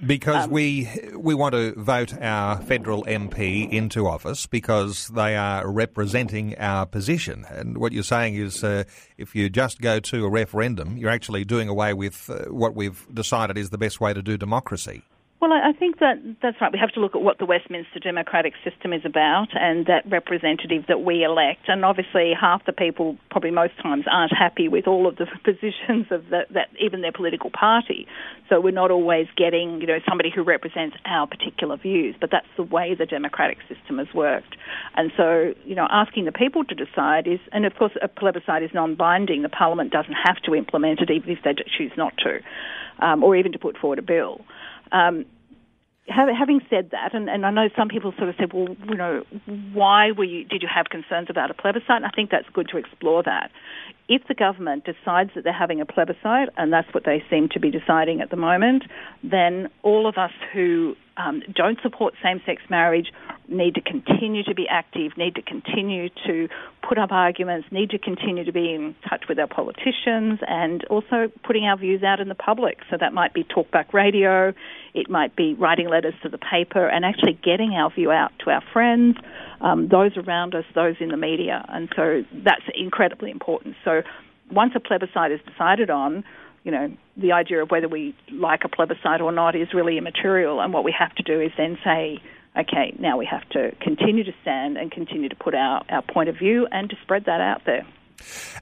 Because 0.04 0.46
um, 0.46 0.50
we 0.50 0.88
we 1.16 1.34
want 1.34 1.54
to 1.54 1.72
vote 1.80 2.20
our 2.20 2.60
federal 2.62 3.04
MP 3.04 3.70
into 3.70 4.08
office 4.08 4.46
because 4.46 5.06
they 5.08 5.36
are 5.36 5.70
representing 5.70 6.58
our 6.58 6.84
position. 6.84 7.44
And 7.48 7.78
what 7.78 7.92
you're 7.92 8.02
saying 8.02 8.34
is, 8.34 8.64
uh, 8.64 8.82
if 9.16 9.36
you 9.36 9.48
just 9.48 9.80
go 9.80 10.00
to 10.00 10.24
a 10.24 10.28
referendum, 10.28 10.96
you're 10.96 11.10
actually 11.10 11.44
doing 11.44 11.68
away 11.68 11.94
with 11.94 12.28
uh, 12.28 12.46
what 12.46 12.74
we've 12.74 13.06
decided 13.14 13.56
is 13.56 13.70
the 13.70 13.78
best 13.78 14.00
way 14.00 14.12
to 14.12 14.22
do 14.22 14.36
democracy. 14.36 15.04
Well, 15.38 15.52
I 15.52 15.72
think 15.78 15.98
that 15.98 16.16
that's 16.40 16.56
right. 16.62 16.72
We 16.72 16.78
have 16.78 16.92
to 16.92 17.00
look 17.00 17.14
at 17.14 17.20
what 17.20 17.36
the 17.36 17.44
Westminster 17.44 18.00
democratic 18.00 18.54
system 18.64 18.94
is 18.94 19.02
about 19.04 19.48
and 19.52 19.84
that 19.84 20.08
representative 20.10 20.86
that 20.88 21.02
we 21.02 21.24
elect. 21.24 21.68
And 21.68 21.84
obviously, 21.84 22.32
half 22.32 22.64
the 22.64 22.72
people, 22.72 23.18
probably 23.30 23.50
most 23.50 23.74
times, 23.82 24.06
aren't 24.10 24.32
happy 24.32 24.66
with 24.66 24.86
all 24.86 25.06
of 25.06 25.16
the 25.16 25.26
positions 25.44 26.06
of 26.10 26.30
the, 26.30 26.46
that, 26.54 26.68
even 26.80 27.02
their 27.02 27.12
political 27.12 27.50
party. 27.50 28.06
So 28.48 28.62
we're 28.62 28.70
not 28.70 28.90
always 28.90 29.26
getting, 29.36 29.82
you 29.82 29.86
know, 29.86 29.98
somebody 30.08 30.30
who 30.34 30.42
represents 30.42 30.96
our 31.04 31.26
particular 31.26 31.76
views. 31.76 32.14
But 32.18 32.30
that's 32.32 32.48
the 32.56 32.62
way 32.62 32.94
the 32.98 33.06
democratic 33.06 33.58
system 33.68 33.98
has 33.98 34.08
worked. 34.14 34.56
And 34.94 35.12
so, 35.18 35.52
you 35.66 35.74
know, 35.74 35.86
asking 35.90 36.24
the 36.24 36.32
people 36.32 36.64
to 36.64 36.74
decide 36.74 37.26
is, 37.26 37.40
and 37.52 37.66
of 37.66 37.74
course, 37.74 37.92
a 38.00 38.08
plebiscite 38.08 38.62
is 38.62 38.70
non-binding. 38.72 39.42
The 39.42 39.50
Parliament 39.50 39.92
doesn't 39.92 40.16
have 40.24 40.36
to 40.46 40.54
implement 40.54 41.00
it, 41.00 41.10
even 41.10 41.28
if 41.28 41.40
they 41.44 41.52
choose 41.76 41.92
not 41.94 42.14
to, 42.24 42.40
um, 43.04 43.22
or 43.22 43.36
even 43.36 43.52
to 43.52 43.58
put 43.58 43.76
forward 43.76 43.98
a 43.98 44.02
bill. 44.02 44.40
Um, 44.92 45.26
having 46.08 46.60
said 46.70 46.90
that, 46.92 47.14
and, 47.14 47.28
and, 47.28 47.44
I 47.44 47.50
know 47.50 47.68
some 47.76 47.88
people 47.88 48.12
sort 48.16 48.28
of 48.28 48.36
said, 48.38 48.52
well, 48.52 48.76
you 48.88 48.94
know, 48.94 49.24
why 49.72 50.12
were 50.12 50.24
you, 50.24 50.44
did 50.44 50.62
you 50.62 50.68
have 50.72 50.86
concerns 50.86 51.28
about 51.30 51.50
a 51.50 51.54
plebiscite? 51.54 51.90
And 51.90 52.06
I 52.06 52.10
think 52.10 52.30
that's 52.30 52.48
good 52.52 52.68
to 52.68 52.76
explore 52.78 53.22
that. 53.24 53.50
If 54.08 54.22
the 54.28 54.34
government 54.34 54.84
decides 54.84 55.30
that 55.34 55.42
they're 55.42 55.52
having 55.52 55.80
a 55.80 55.86
plebiscite, 55.86 56.48
and 56.56 56.72
that's 56.72 56.92
what 56.94 57.04
they 57.04 57.24
seem 57.28 57.48
to 57.50 57.60
be 57.60 57.70
deciding 57.70 58.20
at 58.20 58.30
the 58.30 58.36
moment, 58.36 58.84
then 59.24 59.68
all 59.82 60.06
of 60.06 60.16
us 60.16 60.30
who 60.52 60.94
um, 61.16 61.42
don't 61.54 61.78
support 61.82 62.14
same 62.22 62.40
sex 62.46 62.62
marriage 62.68 63.08
need 63.48 63.74
to 63.74 63.80
continue 63.80 64.42
to 64.44 64.54
be 64.54 64.66
active, 64.68 65.12
need 65.16 65.34
to 65.34 65.42
continue 65.42 66.08
to 66.26 66.48
put 66.86 66.98
up 66.98 67.10
arguments, 67.10 67.68
need 67.70 67.90
to 67.90 67.98
continue 67.98 68.44
to 68.44 68.52
be 68.52 68.74
in 68.74 68.94
touch 69.08 69.24
with 69.28 69.38
our 69.38 69.46
politicians, 69.46 70.40
and 70.46 70.84
also 70.84 71.30
putting 71.44 71.64
our 71.64 71.76
views 71.76 72.02
out 72.02 72.20
in 72.20 72.28
the 72.28 72.34
public. 72.34 72.78
So 72.90 72.96
that 73.00 73.12
might 73.12 73.34
be 73.34 73.44
talkback 73.44 73.92
radio, 73.92 74.52
it 74.94 75.08
might 75.08 75.34
be 75.36 75.54
writing 75.54 75.88
letters 75.88 76.14
to 76.22 76.28
the 76.28 76.38
paper, 76.38 76.86
and 76.86 77.04
actually 77.04 77.38
getting 77.42 77.72
our 77.72 77.90
view 77.90 78.10
out 78.10 78.32
to 78.44 78.50
our 78.50 78.62
friends, 78.72 79.16
um, 79.60 79.88
those 79.88 80.16
around 80.16 80.54
us, 80.54 80.64
those 80.74 80.96
in 81.00 81.08
the 81.08 81.16
media. 81.16 81.64
And 81.68 81.88
so 81.96 82.24
that's 82.44 82.64
incredibly 82.74 83.30
important. 83.30 83.76
So 83.84 83.95
once 84.50 84.72
a 84.74 84.80
plebiscite 84.80 85.32
is 85.32 85.40
decided 85.46 85.90
on, 85.90 86.24
you 86.64 86.72
know, 86.72 86.92
the 87.16 87.32
idea 87.32 87.62
of 87.62 87.70
whether 87.70 87.88
we 87.88 88.14
like 88.30 88.62
a 88.64 88.68
plebiscite 88.68 89.20
or 89.20 89.32
not 89.32 89.54
is 89.54 89.68
really 89.74 89.98
immaterial. 89.98 90.60
And 90.60 90.72
what 90.72 90.84
we 90.84 90.94
have 90.98 91.14
to 91.16 91.22
do 91.22 91.40
is 91.40 91.52
then 91.56 91.78
say, 91.84 92.18
okay, 92.58 92.94
now 92.98 93.16
we 93.16 93.26
have 93.26 93.48
to 93.50 93.74
continue 93.80 94.24
to 94.24 94.32
stand 94.42 94.76
and 94.76 94.90
continue 94.90 95.28
to 95.28 95.36
put 95.36 95.54
our, 95.54 95.84
our 95.88 96.02
point 96.02 96.28
of 96.28 96.36
view 96.36 96.66
and 96.70 96.90
to 96.90 96.96
spread 97.02 97.24
that 97.26 97.40
out 97.40 97.62
there. 97.66 97.86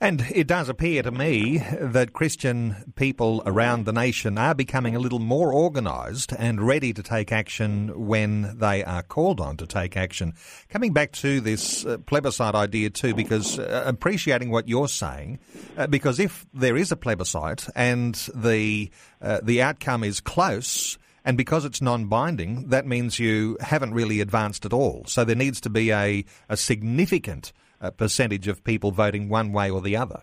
And 0.01 0.27
it 0.35 0.47
does 0.47 0.69
appear 0.69 1.03
to 1.03 1.11
me 1.11 1.59
that 1.81 2.13
Christian 2.13 2.93
people 2.97 3.43
around 3.47 3.85
the 3.85 3.93
nation 3.93 4.39
are 4.39 4.55
becoming 4.55 4.97
a 4.97 4.99
little 4.99 5.19
more 5.19 5.53
organised 5.53 6.33
and 6.33 6.61
ready 6.67 6.93
to 6.93 7.03
take 7.03 7.33
action 7.33 8.07
when 8.07 8.59
they 8.59 8.85
are 8.85 9.03
called 9.03 9.41
on 9.41 9.57
to 9.59 9.67
take 9.67 9.97
action. 9.97 10.35
Coming 10.69 10.93
back 10.93 11.13
to 11.13 11.41
this 11.41 11.85
uh, 11.85 11.99
plebiscite 11.99 12.55
idea 12.55 12.91
too, 12.91 13.15
because 13.15 13.59
uh, 13.59 13.85
appreciating 13.87 14.51
what 14.51 14.69
you're 14.69 14.89
saying, 14.89 15.39
uh, 15.77 15.87
because 15.87 16.19
if 16.19 16.47
there 16.53 16.77
is 16.77 16.93
a 16.93 16.97
plebiscite 16.97 17.67
and 17.75 18.15
the 18.35 18.91
uh, 19.23 19.41
the 19.43 19.63
outcome 19.63 20.05
is 20.05 20.21
close, 20.21 20.99
and 21.25 21.39
because 21.39 21.65
it's 21.65 21.81
non-binding, 21.81 22.69
that 22.69 22.87
means 22.87 23.19
you 23.19 23.57
haven't 23.61 23.95
really 23.95 24.21
advanced 24.21 24.67
at 24.67 24.73
all. 24.73 25.05
So 25.07 25.25
there 25.25 25.37
needs 25.37 25.61
to 25.63 25.71
be 25.71 25.91
a, 25.91 26.25
a 26.49 26.57
significant 26.57 27.53
uh, 27.85 27.91
percentage 27.91 28.49
of 28.49 28.65
people 28.65 28.91
voting 28.91 29.29
one 29.29 29.53
way 29.53 29.71
or 29.71 29.81
the 29.81 29.97
other. 29.97 30.23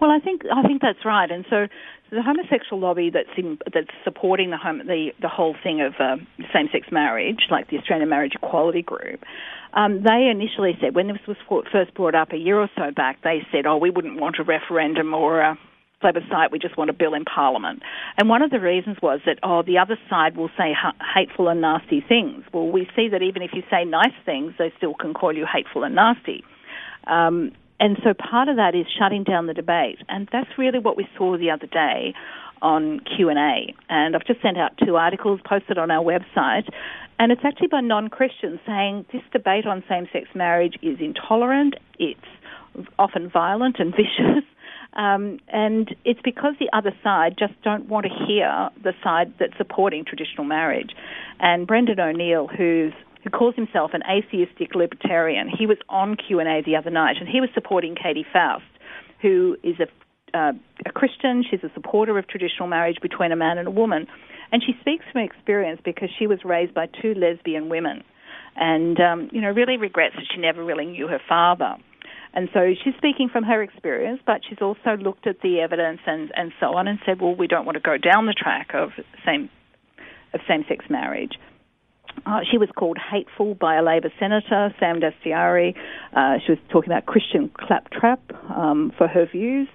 Well, 0.00 0.10
I 0.10 0.18
think 0.18 0.42
I 0.52 0.62
think 0.62 0.82
that's 0.82 1.04
right, 1.04 1.30
and 1.30 1.46
so, 1.48 1.68
the 2.10 2.22
homosexual 2.22 2.78
lobby 2.80 3.10
that's 3.10 3.30
in, 3.38 3.58
that's 3.72 3.88
supporting 4.04 4.50
the 4.50 4.58
home, 4.58 4.82
the 4.86 5.12
the 5.22 5.28
whole 5.28 5.56
thing 5.62 5.80
of 5.80 5.94
uh, 5.98 6.16
same-sex 6.52 6.88
marriage, 6.92 7.48
like 7.50 7.70
the 7.70 7.78
Australian 7.78 8.10
Marriage 8.10 8.34
Equality 8.34 8.82
Group, 8.82 9.24
um, 9.72 10.02
they 10.02 10.28
initially 10.30 10.76
said 10.82 10.94
when 10.94 11.08
this 11.08 11.26
was 11.26 11.38
first 11.72 11.94
brought 11.94 12.14
up 12.14 12.32
a 12.32 12.36
year 12.36 12.60
or 12.60 12.68
so 12.76 12.90
back, 12.94 13.22
they 13.24 13.40
said, 13.50 13.64
"Oh, 13.64 13.78
we 13.78 13.88
wouldn't 13.88 14.20
want 14.20 14.36
a 14.38 14.44
referendum 14.44 15.14
or 15.14 15.40
a 15.40 15.58
plebiscite, 16.00 16.52
we 16.52 16.58
just 16.58 16.76
want 16.76 16.90
a 16.90 16.92
bill 16.92 17.14
in 17.14 17.24
Parliament. 17.24 17.82
And 18.18 18.28
one 18.28 18.42
of 18.42 18.50
the 18.50 18.60
reasons 18.60 18.98
was 19.02 19.20
that, 19.26 19.38
oh, 19.42 19.62
the 19.62 19.78
other 19.78 19.98
side 20.10 20.36
will 20.36 20.50
say 20.56 20.72
ha- 20.76 20.94
hateful 21.14 21.48
and 21.48 21.60
nasty 21.60 22.04
things. 22.06 22.44
Well, 22.52 22.68
we 22.68 22.88
see 22.94 23.08
that 23.08 23.22
even 23.22 23.42
if 23.42 23.50
you 23.54 23.62
say 23.70 23.84
nice 23.84 24.14
things, 24.24 24.52
they 24.58 24.72
still 24.76 24.94
can 24.94 25.14
call 25.14 25.34
you 25.34 25.46
hateful 25.50 25.84
and 25.84 25.94
nasty. 25.94 26.44
Um, 27.06 27.52
and 27.78 27.98
so 28.02 28.14
part 28.14 28.48
of 28.48 28.56
that 28.56 28.74
is 28.74 28.86
shutting 28.98 29.24
down 29.24 29.46
the 29.46 29.54
debate, 29.54 29.98
and 30.08 30.28
that's 30.32 30.48
really 30.56 30.78
what 30.78 30.96
we 30.96 31.06
saw 31.16 31.36
the 31.36 31.50
other 31.50 31.66
day 31.66 32.14
on 32.62 33.00
Q&A. 33.00 33.74
And 33.90 34.16
I've 34.16 34.24
just 34.24 34.40
sent 34.40 34.56
out 34.56 34.72
two 34.84 34.96
articles 34.96 35.40
posted 35.44 35.76
on 35.76 35.90
our 35.90 36.02
website, 36.02 36.68
and 37.18 37.32
it's 37.32 37.42
actually 37.44 37.68
by 37.68 37.80
non-Christians 37.80 38.60
saying 38.66 39.06
this 39.12 39.22
debate 39.32 39.66
on 39.66 39.84
same-sex 39.88 40.28
marriage 40.34 40.76
is 40.82 40.98
intolerant, 41.00 41.74
it's 41.98 42.20
often 42.98 43.28
violent 43.28 43.76
and 43.78 43.94
vicious, 43.96 44.44
um, 44.94 45.38
and 45.48 45.94
it's 46.06 46.20
because 46.24 46.54
the 46.58 46.70
other 46.72 46.94
side 47.02 47.36
just 47.38 47.52
don't 47.62 47.86
want 47.88 48.06
to 48.06 48.26
hear 48.26 48.70
the 48.82 48.94
side 49.04 49.34
that's 49.38 49.56
supporting 49.58 50.04
traditional 50.04 50.44
marriage. 50.44 50.92
And 51.38 51.66
Brendan 51.66 52.00
O'Neill, 52.00 52.48
who's 52.48 52.94
who 53.26 53.30
calls 53.36 53.56
himself 53.56 53.90
an 53.92 54.02
atheistic 54.08 54.74
libertarian, 54.76 55.48
he 55.48 55.66
was 55.66 55.78
on 55.88 56.16
Q 56.16 56.38
and 56.38 56.48
A 56.48 56.62
the 56.64 56.76
other 56.76 56.90
night, 56.90 57.16
and 57.18 57.28
he 57.28 57.40
was 57.40 57.50
supporting 57.54 57.96
Katy 57.96 58.24
Faust, 58.32 58.62
who 59.20 59.56
is 59.64 59.74
a, 59.80 60.38
uh, 60.38 60.52
a 60.86 60.92
Christian. 60.92 61.44
She's 61.48 61.64
a 61.64 61.72
supporter 61.74 62.16
of 62.18 62.28
traditional 62.28 62.68
marriage 62.68 62.98
between 63.02 63.32
a 63.32 63.36
man 63.36 63.58
and 63.58 63.66
a 63.66 63.70
woman, 63.70 64.06
and 64.52 64.62
she 64.62 64.74
speaks 64.80 65.04
from 65.10 65.22
experience 65.22 65.80
because 65.84 66.08
she 66.16 66.28
was 66.28 66.38
raised 66.44 66.72
by 66.72 66.86
two 66.86 67.14
lesbian 67.14 67.68
women, 67.68 68.04
and 68.54 69.00
um, 69.00 69.28
you 69.32 69.40
know 69.40 69.50
really 69.50 69.76
regrets 69.76 70.14
that 70.14 70.26
she 70.32 70.40
never 70.40 70.64
really 70.64 70.86
knew 70.86 71.08
her 71.08 71.20
father. 71.28 71.74
And 72.32 72.48
so 72.52 72.74
she's 72.84 72.94
speaking 72.98 73.30
from 73.32 73.44
her 73.44 73.62
experience, 73.62 74.20
but 74.24 74.42
she's 74.46 74.60
also 74.60 74.96
looked 75.00 75.26
at 75.26 75.40
the 75.40 75.60
evidence 75.60 76.00
and, 76.06 76.30
and 76.36 76.52
so 76.60 76.76
on 76.76 76.86
and 76.86 76.98
said, 77.06 77.18
well, 77.18 77.34
we 77.34 77.46
don't 77.46 77.64
want 77.64 77.76
to 77.76 77.80
go 77.80 77.96
down 77.96 78.26
the 78.26 78.34
track 78.34 78.72
of 78.74 78.90
same 79.24 79.48
of 80.34 80.40
same-sex 80.46 80.84
marriage. 80.90 81.32
Uh, 82.24 82.40
she 82.50 82.58
was 82.58 82.68
called 82.76 82.98
hateful 82.98 83.54
by 83.54 83.76
a 83.76 83.82
Labor 83.82 84.12
senator, 84.18 84.74
Sam 84.80 85.00
Dastyari. 85.00 85.74
Uh, 86.12 86.38
she 86.44 86.52
was 86.52 86.58
talking 86.70 86.90
about 86.90 87.06
Christian 87.06 87.50
claptrap 87.54 88.20
um, 88.50 88.92
for 88.96 89.06
her 89.06 89.26
views. 89.26 89.68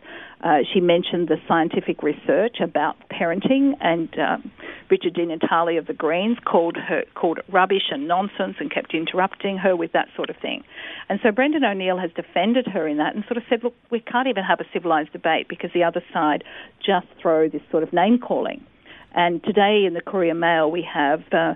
Uh, 0.44 0.58
she 0.74 0.80
mentioned 0.80 1.28
the 1.28 1.38
scientific 1.48 2.02
research 2.02 2.58
about 2.62 2.96
parenting, 3.10 3.74
and 3.80 4.10
um, 4.18 4.52
Richard 4.90 5.14
Di 5.14 5.26
Natale 5.26 5.78
of 5.78 5.86
the 5.86 5.94
Greens 5.94 6.38
called 6.44 6.76
her 6.78 7.04
called 7.14 7.38
it 7.38 7.46
rubbish 7.48 7.92
and 7.92 8.08
nonsense, 8.08 8.56
and 8.60 8.72
kept 8.72 8.96
interrupting 8.96 9.58
her 9.58 9.76
with 9.76 9.92
that 9.92 10.08
sort 10.16 10.32
of 10.32 10.36
thing. 10.38 10.64
And 11.10 11.20
so 11.22 11.32
Brendan 11.32 11.64
O'Neill 11.64 12.00
has 12.00 12.10
defended 12.16 12.66
her 12.66 12.88
in 12.88 12.98
that, 12.98 13.14
and 13.14 13.24
sort 13.26 13.38
of 13.38 13.44
said, 13.50 13.64
look, 13.64 13.76
we 13.92 14.00
can't 14.00 14.28
even 14.28 14.44
have 14.44 14.60
a 14.60 14.66
civilised 14.74 15.12
debate 15.12 15.48
because 15.48 15.70
the 15.76 15.84
other 15.84 16.04
side 16.12 16.44
just 16.84 17.08
throw 17.22 17.48
this 17.48 17.62
sort 17.70 17.84
of 17.84 17.94
name 17.94 18.18
calling. 18.18 18.66
And 19.14 19.44
today 19.44 19.84
in 19.86 19.94
the 19.94 20.02
Courier 20.02 20.34
Mail 20.34 20.72
we 20.72 20.82
have. 20.92 21.22
Uh, 21.32 21.54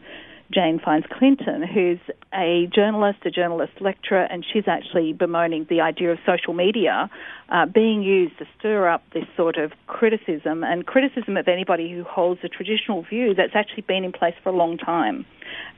Jane 0.53 0.79
Fynes 0.79 1.07
Clinton, 1.09 1.63
who's 1.63 1.99
a 2.33 2.67
journalist, 2.73 3.19
a 3.25 3.31
journalist 3.31 3.73
lecturer, 3.81 4.23
and 4.23 4.45
she's 4.51 4.67
actually 4.67 5.13
bemoaning 5.13 5.65
the 5.69 5.81
idea 5.81 6.11
of 6.11 6.19
social 6.25 6.53
media 6.53 7.09
uh, 7.49 7.65
being 7.65 8.03
used 8.03 8.37
to 8.37 8.45
stir 8.57 8.87
up 8.87 9.03
this 9.13 9.25
sort 9.35 9.57
of 9.57 9.71
criticism 9.87 10.63
and 10.63 10.85
criticism 10.85 11.35
of 11.37 11.47
anybody 11.47 11.91
who 11.91 12.03
holds 12.03 12.41
a 12.43 12.49
traditional 12.49 13.01
view 13.03 13.33
that's 13.33 13.55
actually 13.55 13.83
been 13.83 14.03
in 14.03 14.11
place 14.11 14.35
for 14.43 14.49
a 14.49 14.55
long 14.55 14.77
time. 14.77 15.25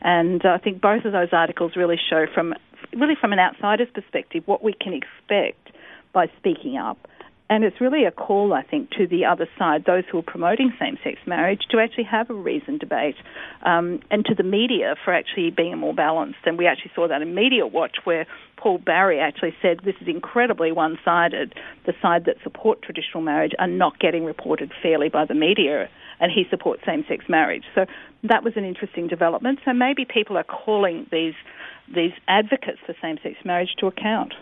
And 0.02 0.46
I 0.46 0.58
think 0.58 0.82
both 0.82 1.06
of 1.06 1.12
those 1.14 1.30
articles 1.32 1.76
really 1.76 2.00
show 2.10 2.26
from 2.34 2.54
really 2.96 3.16
from 3.20 3.34
an 3.34 3.40
outsider's 3.40 3.90
perspective 3.94 4.44
what 4.46 4.64
we 4.64 4.74
can 4.74 4.94
expect 4.94 5.72
by 6.14 6.28
speaking 6.38 6.78
up 6.78 7.08
and 7.50 7.64
it's 7.64 7.80
really 7.80 8.04
a 8.04 8.12
call, 8.12 8.54
I 8.54 8.64
think, 8.64 8.90
to 8.92 9.08
the 9.08 9.26
other 9.26 9.48
side, 9.58 9.86
those 9.86 10.04
who 10.12 10.18
are 10.18 10.24
promoting 10.24 10.74
same 10.80 10.98
sex 11.04 11.18
marriage, 11.26 11.62
to 11.72 11.80
actually 11.80 12.04
have 12.06 12.30
a 12.30 12.34
reasoned 12.34 12.82
debate, 12.82 13.16
um, 13.64 14.02
and 14.12 14.26
to 14.26 14.36
the 14.36 14.44
media 14.44 14.96
for 15.04 15.14
actually 15.14 15.50
being 15.52 15.78
more 15.78 15.94
balanced. 15.94 16.40
And 16.46 16.58
we 16.58 16.68
actually 16.68 16.92
saw 16.94 17.08
that 17.08 17.22
in 17.22 17.34
Media 17.34 17.66
Watch, 17.66 17.98
where 18.04 18.26
Paul 18.58 18.80
Barry 18.80 19.20
actually 19.20 19.56
said 19.62 19.80
this 19.86 19.96
is 20.02 20.08
incredibly 20.08 20.74
one 20.74 21.00
sided. 21.06 21.54
The 21.86 21.94
side 22.02 22.26
that 22.26 22.36
support 22.44 22.82
traditional 22.82 23.24
marriage 23.24 23.54
are 23.60 23.68
not 23.68 23.98
getting 24.00 24.26
reported 24.26 24.72
fairly 24.82 25.08
by 25.08 25.26
the 25.26 25.36
media, 25.36 25.90
and 26.20 26.32
he 26.32 26.44
supports 26.50 26.82
same 26.86 27.06
sex 27.08 27.26
marriage. 27.30 27.64
So 27.76 27.86
that 28.24 28.44
was 28.44 28.54
an 28.58 28.66
interesting 28.66 29.08
development. 29.08 29.60
So 29.64 29.72
maybe 29.72 30.06
people 30.06 30.38
are 30.38 30.44
calling 30.44 31.08
these 31.12 31.36
these 31.94 32.14
advocates 32.28 32.80
for 32.86 32.96
same-sex 33.02 33.38
marriage 33.46 33.76
to 33.80 33.88
account. 33.88 34.34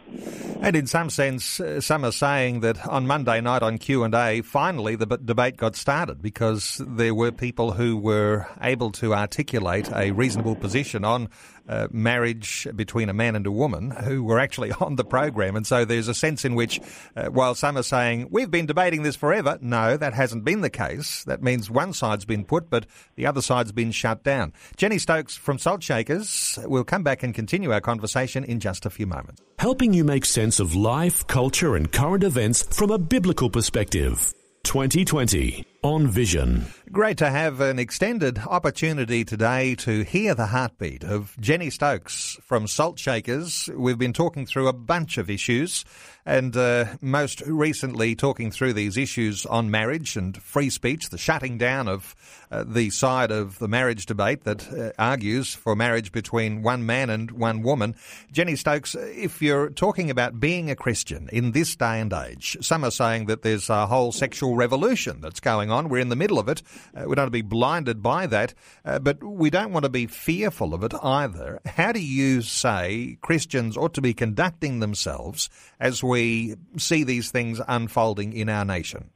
And 0.62 0.76
in 0.76 0.88
some 0.88 1.10
sense, 1.10 1.60
uh, 1.60 1.80
some 1.80 2.04
are 2.04 2.12
saying 2.12 2.62
that 2.62 2.88
on 2.88 3.06
Monday 3.06 3.40
night 3.42 3.62
on 3.62 3.78
Q 3.78 4.04
and 4.04 4.16
A, 4.16 4.42
finally 4.42 4.96
the 4.96 5.06
debate 5.06 5.58
got 5.58 5.76
started 5.76 6.22
because 6.22 6.82
there 6.86 7.14
were 7.14 7.32
people 7.32 7.74
who 7.74 7.98
were 7.98 8.48
able 8.62 8.92
to 8.94 9.14
articulate 9.14 9.90
a 9.94 10.12
reasonable 10.12 10.56
position 10.56 11.06
on 11.06 11.30
uh, 11.68 11.88
marriage 11.92 12.68
between 12.76 13.10
a 13.10 13.14
man 13.14 13.36
and 13.36 13.46
a 13.48 13.52
woman 13.52 13.92
who 13.92 14.24
were 14.24 14.40
actually 14.40 14.72
on 14.80 14.96
the 14.96 15.04
program. 15.04 15.56
And 15.56 15.66
so 15.66 15.86
there's 15.86 16.08
a 16.08 16.14
sense 16.14 16.46
in 16.46 16.56
which, 16.56 16.80
uh, 17.16 17.28
while 17.28 17.56
some 17.56 17.78
are 17.78 17.84
saying, 17.84 18.28
we've 18.32 18.52
been 18.52 18.66
debating 18.66 19.04
this 19.04 19.16
forever, 19.16 19.58
no, 19.62 19.98
that 19.98 20.14
hasn't 20.14 20.44
been 20.44 20.62
the 20.62 20.70
case. 20.70 21.24
That 21.26 21.42
means 21.44 21.70
one 21.70 21.94
side's 21.94 22.26
been 22.26 22.46
put, 22.46 22.70
but 22.70 22.86
the 23.16 23.26
other 23.26 23.42
side's 23.42 23.72
been 23.72 23.92
shut 23.92 24.24
down. 24.24 24.54
Jenny 24.76 24.98
Stokes 24.98 25.36
from 25.36 25.58
Salt 25.58 25.84
Shakers 25.84 26.60
will 26.64 26.84
come 26.84 27.04
back 27.04 27.24
and 27.24 27.34
continue 27.36 27.72
our 27.72 27.82
conversation 27.82 28.44
in 28.44 28.60
just 28.60 28.86
a 28.86 28.90
few 28.90 29.06
moments. 29.06 29.42
Helping 29.60 29.94
you 29.94 30.04
make 30.04 30.26
sense 30.26 30.60
of 30.60 30.74
life, 30.74 31.28
culture, 31.28 31.76
and 31.76 31.92
current 31.92 32.24
events 32.24 32.64
from 32.64 32.90
a 32.90 32.98
biblical 32.98 33.50
perspective. 33.50 34.34
2020 34.66 35.64
on 35.84 36.08
Vision. 36.08 36.66
Great 36.92 37.20
to 37.20 37.30
have 37.30 37.62
an 37.62 37.78
extended 37.78 38.40
opportunity 38.40 39.24
today 39.24 39.76
to 39.76 40.04
hear 40.04 40.34
the 40.34 40.48
heartbeat 40.48 41.04
of 41.04 41.38
Jenny 41.40 41.70
Stokes 41.70 42.40
from 42.42 42.66
Salt 42.66 42.98
Shakers. 42.98 43.70
We've 43.76 43.98
been 43.98 44.12
talking 44.12 44.48
through 44.48 44.68
a 44.68 44.74
bunch 44.74 45.20
of 45.20 45.30
issues 45.30 45.86
and 46.26 46.58
uh, 46.58 46.86
most 47.00 47.42
recently 47.42 48.16
talking 48.16 48.50
through 48.50 48.74
these 48.74 48.98
issues 48.98 49.46
on 49.46 49.70
marriage 49.70 50.18
and 50.18 50.36
free 50.42 50.72
speech, 50.72 51.10
the 51.10 51.20
shutting 51.20 51.60
down 51.60 51.88
of 51.88 52.16
uh, 52.52 52.64
the 52.66 52.90
side 52.90 53.32
of 53.32 53.60
the 53.60 53.68
marriage 53.68 54.06
debate 54.06 54.44
that 54.44 54.72
uh, 54.72 54.92
argues 54.98 55.54
for 55.54 55.76
marriage 55.76 56.12
between 56.12 56.62
one 56.62 56.86
man 56.86 57.10
and 57.10 57.32
one 57.32 57.62
woman. 57.62 57.96
Jenny 58.32 58.56
Stokes, 58.56 58.96
if 58.96 59.42
you're 59.42 59.70
talking 59.70 60.10
about 60.10 60.40
being 60.40 60.70
a 60.70 60.76
Christian 60.76 61.30
in 61.32 61.52
this 61.52 61.76
day 61.76 62.00
and 62.00 62.14
age, 62.14 62.58
some 62.62 62.84
are 62.84 62.92
saying 62.92 63.26
that 63.26 63.42
there's 63.42 63.70
a 63.70 63.88
whole 63.88 64.12
sexual 64.12 64.56
revolution 64.56 65.22
that's 65.22 65.40
going 65.40 65.72
on. 65.72 65.90
We're 65.90 66.00
in 66.00 66.10
the 66.10 66.16
middle 66.16 66.40
of 66.40 66.50
it. 66.50 66.62
Uh, 66.96 67.06
we 67.08 67.16
don't 67.16 67.24
want 67.24 67.28
to 67.28 67.32
be 67.32 67.42
blinded 67.42 68.02
by 68.02 68.28
that, 68.28 68.54
uh, 68.84 69.00
but 69.00 69.24
we 69.24 69.50
don't 69.50 69.72
want 69.72 69.84
to 69.84 69.90
be 69.90 70.08
fearful 70.08 70.74
of 70.74 70.84
it 70.84 70.94
either. 71.02 71.62
How 71.66 71.92
do 71.92 72.02
you 72.02 72.42
say 72.42 73.18
Christians 73.22 73.78
ought 73.78 73.94
to 73.96 74.02
be 74.02 74.14
conducting 74.14 74.80
themselves 74.80 75.50
as 75.80 76.04
we 76.04 76.56
see 76.78 77.04
these 77.04 77.32
things 77.32 77.62
unfolding 77.68 78.34
in 78.34 78.50
our 78.50 78.66
nation? 78.66 79.10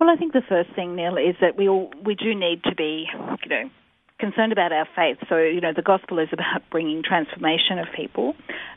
Well, 0.00 0.10
I 0.10 0.16
think 0.16 0.32
the 0.32 0.42
first 0.48 0.70
thing, 0.74 0.96
Neil, 0.96 1.16
is 1.16 1.36
that 1.40 1.56
we 1.56 1.68
all 1.68 1.90
we 2.04 2.14
do 2.14 2.34
need 2.34 2.62
to 2.64 2.74
be, 2.74 3.06
you 3.42 3.48
know, 3.48 3.70
concerned 4.18 4.52
about 4.52 4.72
our 4.72 4.86
faith. 4.94 5.18
So, 5.28 5.38
you 5.38 5.60
know, 5.60 5.72
the 5.74 5.82
gospel 5.82 6.18
is 6.18 6.28
about 6.32 6.62
bringing 6.70 7.02
transformation 7.02 7.78
of 7.78 7.86
people 7.94 8.34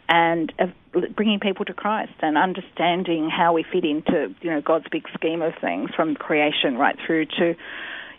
and 0.10 0.52
of 0.60 0.70
bringing 1.16 1.40
people 1.40 1.66
to 1.66 1.74
Christ 1.74 2.14
and 2.22 2.38
understanding 2.38 3.30
how 3.30 3.54
we 3.54 3.64
fit 3.64 3.84
into, 3.84 4.34
you 4.42 4.50
know, 4.50 4.62
God's 4.62 4.86
big 4.92 5.04
scheme 5.14 5.42
of 5.42 5.54
things 5.62 5.90
from 5.96 6.16
creation 6.16 6.78
right 6.78 6.96
through 7.06 7.26
to 7.38 7.56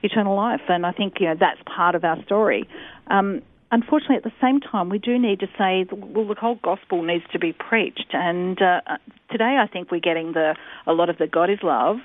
eternal 0.03 0.36
life. 0.36 0.61
And 0.68 0.86
I 0.86 0.92
think, 0.92 1.14
you 1.20 1.26
know, 1.26 1.34
that's 1.38 1.61
part 1.64 1.94
of 1.94 2.05
our 2.05 2.22
story. 2.24 2.68
Um, 3.09 3.42
unfortunately, 3.72 4.16
at 4.16 4.24
the 4.24 4.32
same 4.40 4.61
time, 4.61 4.88
we 4.88 4.99
do 4.99 5.18
need 5.18 5.40
to 5.40 5.49
say, 5.59 5.86
well, 5.90 6.26
the 6.28 6.34
whole 6.34 6.59
gospel 6.62 7.03
needs 7.03 7.24
to 7.32 7.38
be 7.38 7.53
preached. 7.53 8.11
And 8.12 8.61
uh, 8.62 8.80
today, 9.30 9.59
I 9.61 9.66
think 9.66 9.90
we're 9.90 10.01
getting 10.01 10.32
the 10.32 10.57
a 10.86 10.92
lot 10.92 11.11
of 11.11 11.18
the 11.18 11.26
God 11.26 11.51
is 11.51 11.59
love, 11.62 11.96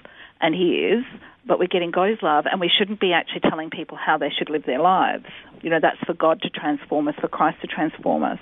and 0.43 0.53
He 0.53 0.75
is, 0.75 1.03
but 1.45 1.57
we're 1.57 1.67
getting 1.67 1.91
God 1.91 2.11
is 2.11 2.19
love, 2.21 2.45
and 2.51 2.61
we 2.61 2.69
shouldn't 2.69 2.99
be 2.99 3.13
actually 3.13 3.41
telling 3.49 3.69
people 3.69 3.97
how 3.97 4.17
they 4.17 4.29
should 4.29 4.49
live 4.49 4.65
their 4.65 4.79
lives. 4.79 5.25
You 5.61 5.69
know, 5.69 5.79
that's 5.81 5.99
for 6.05 6.13
God 6.13 6.41
to 6.43 6.49
transform 6.49 7.07
us, 7.07 7.15
for 7.19 7.27
Christ 7.27 7.61
to 7.61 7.67
transform 7.67 8.23
us. 8.23 8.39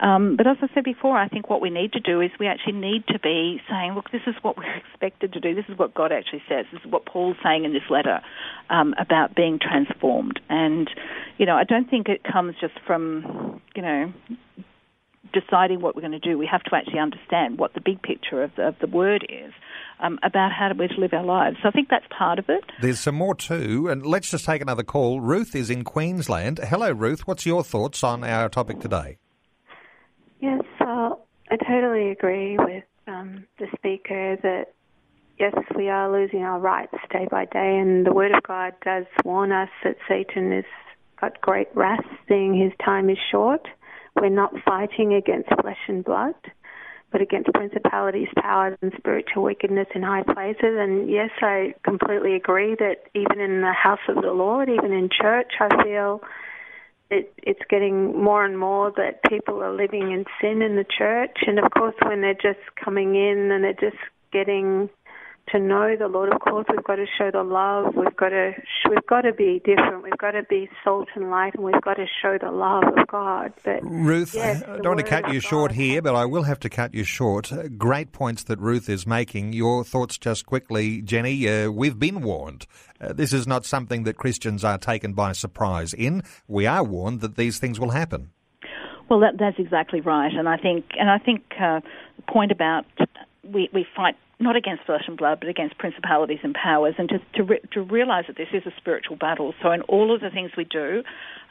Um, 0.00 0.36
but 0.36 0.48
as 0.48 0.56
I 0.60 0.68
said 0.74 0.82
before, 0.82 1.16
I 1.16 1.28
think 1.28 1.48
what 1.48 1.60
we 1.60 1.70
need 1.70 1.92
to 1.92 2.00
do 2.00 2.20
is 2.20 2.30
we 2.40 2.48
actually 2.48 2.72
need 2.72 3.06
to 3.08 3.20
be 3.20 3.62
saying, 3.70 3.94
look, 3.94 4.10
this 4.10 4.22
is 4.26 4.34
what 4.42 4.56
we're 4.56 4.74
expected 4.92 5.32
to 5.34 5.40
do. 5.40 5.54
This 5.54 5.66
is 5.68 5.78
what 5.78 5.94
God 5.94 6.10
actually 6.10 6.42
says. 6.48 6.66
This 6.72 6.80
is 6.84 6.90
what 6.90 7.06
Paul's 7.06 7.36
saying 7.42 7.64
in 7.64 7.72
this 7.72 7.88
letter 7.88 8.20
um, 8.68 8.94
about 8.98 9.36
being 9.36 9.60
transformed. 9.60 10.40
And, 10.48 10.90
you 11.38 11.46
know, 11.46 11.56
I 11.56 11.62
don't 11.64 11.88
think 11.88 12.08
it 12.08 12.24
comes 12.24 12.56
just 12.60 12.74
from, 12.84 13.60
you 13.76 13.82
know, 13.82 14.12
deciding 15.32 15.80
what 15.80 15.94
we're 15.94 16.02
going 16.02 16.12
to 16.12 16.18
do. 16.18 16.36
We 16.36 16.46
have 16.46 16.64
to 16.64 16.74
actually 16.74 16.98
understand 16.98 17.58
what 17.58 17.74
the 17.74 17.80
big 17.80 18.02
picture 18.02 18.42
of 18.42 18.50
the, 18.56 18.68
of 18.68 18.74
the 18.80 18.88
word 18.88 19.24
is. 19.28 19.52
Um, 20.04 20.18
about 20.24 20.50
how 20.50 20.68
we're 20.76 20.88
to 20.88 21.00
live 21.00 21.12
our 21.12 21.24
lives. 21.24 21.58
So 21.62 21.68
I 21.68 21.70
think 21.70 21.88
that's 21.88 22.04
part 22.18 22.40
of 22.40 22.46
it. 22.48 22.64
There's 22.80 22.98
some 22.98 23.14
more 23.14 23.36
too, 23.36 23.86
and 23.88 24.04
let's 24.04 24.32
just 24.32 24.44
take 24.44 24.60
another 24.60 24.82
call. 24.82 25.20
Ruth 25.20 25.54
is 25.54 25.70
in 25.70 25.84
Queensland. 25.84 26.58
Hello, 26.58 26.90
Ruth. 26.90 27.28
What's 27.28 27.46
your 27.46 27.62
thoughts 27.62 28.02
on 28.02 28.24
our 28.24 28.48
topic 28.48 28.80
today? 28.80 29.18
Yes, 30.40 30.62
uh, 30.80 31.10
I 31.52 31.56
totally 31.56 32.10
agree 32.10 32.56
with 32.58 32.82
um, 33.06 33.46
the 33.60 33.68
speaker 33.76 34.36
that 34.42 34.74
yes, 35.38 35.54
we 35.76 35.88
are 35.88 36.10
losing 36.10 36.42
our 36.42 36.58
rights 36.58 36.94
day 37.10 37.26
by 37.30 37.44
day, 37.44 37.78
and 37.78 38.06
the 38.06 38.12
Word 38.12 38.32
of 38.32 38.42
God 38.42 38.74
does 38.84 39.04
warn 39.24 39.52
us 39.52 39.68
that 39.84 39.96
Satan 40.08 40.52
has 40.52 40.64
got 41.20 41.40
great 41.40 41.68
wrath, 41.74 42.04
seeing 42.28 42.56
his 42.58 42.72
time 42.84 43.08
is 43.08 43.18
short. 43.30 43.66
We're 44.20 44.28
not 44.28 44.52
fighting 44.64 45.14
against 45.14 45.48
flesh 45.60 45.78
and 45.88 46.04
blood, 46.04 46.34
but 47.12 47.20
against 47.20 47.52
principalities, 47.52 48.28
powers, 48.36 48.76
and 48.82 48.92
spiritual 48.96 49.42
wickedness 49.44 49.86
in 49.94 50.02
high 50.02 50.22
places. 50.22 50.74
And 50.78 51.10
yes, 51.10 51.30
I 51.40 51.74
completely 51.84 52.34
agree 52.34 52.74
that 52.76 53.04
even 53.14 53.38
in 53.40 53.60
the 53.60 53.72
house 53.72 54.00
of 54.08 54.16
the 54.16 54.32
Lord, 54.32 54.68
even 54.68 54.92
in 54.92 55.10
church, 55.10 55.52
I 55.60 55.84
feel 55.84 56.22
it, 57.10 57.32
it's 57.42 57.60
getting 57.68 58.20
more 58.22 58.44
and 58.44 58.58
more 58.58 58.90
that 58.96 59.22
people 59.28 59.62
are 59.62 59.74
living 59.74 60.10
in 60.10 60.24
sin 60.40 60.62
in 60.62 60.76
the 60.76 60.86
church. 60.98 61.36
And 61.46 61.58
of 61.58 61.70
course, 61.70 61.94
when 62.02 62.22
they're 62.22 62.34
just 62.34 62.64
coming 62.82 63.14
in 63.14 63.52
and 63.52 63.62
they're 63.62 63.74
just 63.74 64.02
getting 64.32 64.88
to 65.48 65.58
know 65.58 65.96
the 65.98 66.08
Lord, 66.08 66.32
of 66.32 66.40
course, 66.40 66.66
we've 66.70 66.84
got 66.84 66.96
to 66.96 67.06
show 67.18 67.30
the 67.30 67.42
love. 67.42 67.94
We've 67.94 68.16
got 68.16 68.30
to 68.30 68.52
we've 68.88 69.06
got 69.06 69.22
to 69.22 69.32
be 69.32 69.60
different. 69.64 70.02
We've 70.02 70.16
got 70.16 70.32
to 70.32 70.44
be 70.44 70.68
salt 70.84 71.08
and 71.14 71.30
light, 71.30 71.54
and 71.54 71.64
we've 71.64 71.80
got 71.82 71.94
to 71.94 72.06
show 72.22 72.38
the 72.38 72.50
love 72.50 72.84
of 72.84 73.06
God. 73.08 73.52
But 73.64 73.80
Ruth, 73.82 74.34
yes, 74.34 74.62
I 74.62 74.76
don't 74.78 74.96
want 74.96 75.00
to 75.00 75.06
cut 75.06 75.32
you 75.32 75.40
short 75.40 75.72
here, 75.72 76.00
but 76.00 76.14
I 76.14 76.24
will 76.24 76.44
have 76.44 76.60
to 76.60 76.70
cut 76.70 76.94
you 76.94 77.04
short. 77.04 77.52
Uh, 77.52 77.68
great 77.68 78.12
points 78.12 78.44
that 78.44 78.58
Ruth 78.60 78.88
is 78.88 79.06
making. 79.06 79.52
Your 79.52 79.84
thoughts, 79.84 80.16
just 80.16 80.46
quickly, 80.46 81.02
Jenny. 81.02 81.48
Uh, 81.48 81.70
we've 81.70 81.98
been 81.98 82.22
warned. 82.22 82.66
Uh, 83.00 83.12
this 83.12 83.32
is 83.32 83.46
not 83.46 83.66
something 83.66 84.04
that 84.04 84.16
Christians 84.16 84.64
are 84.64 84.78
taken 84.78 85.12
by 85.12 85.32
surprise 85.32 85.92
in. 85.92 86.22
We 86.46 86.66
are 86.66 86.84
warned 86.84 87.20
that 87.20 87.36
these 87.36 87.58
things 87.58 87.80
will 87.80 87.90
happen. 87.90 88.30
Well, 89.08 89.20
that, 89.20 89.38
that's 89.38 89.58
exactly 89.58 90.00
right, 90.00 90.32
and 90.32 90.48
I 90.48 90.56
think, 90.56 90.86
and 90.98 91.10
I 91.10 91.18
think 91.18 91.42
uh, 91.60 91.80
the 92.16 92.22
point 92.32 92.52
about 92.52 92.86
we, 93.42 93.68
we 93.74 93.86
fight 93.94 94.16
not 94.42 94.56
against 94.56 94.84
flesh 94.84 95.04
and 95.06 95.16
blood, 95.16 95.40
but 95.40 95.48
against 95.48 95.78
principalities 95.78 96.40
and 96.42 96.54
powers, 96.54 96.94
and 96.98 97.08
to 97.08 97.18
to, 97.34 97.42
re- 97.44 97.60
to 97.72 97.82
realize 97.82 98.24
that 98.26 98.36
this 98.36 98.48
is 98.52 98.62
a 98.66 98.72
spiritual 98.76 99.16
battle. 99.16 99.54
So, 99.62 99.70
in 99.70 99.82
all 99.82 100.14
of 100.14 100.20
the 100.20 100.30
things 100.30 100.50
we 100.56 100.64
do, 100.64 101.02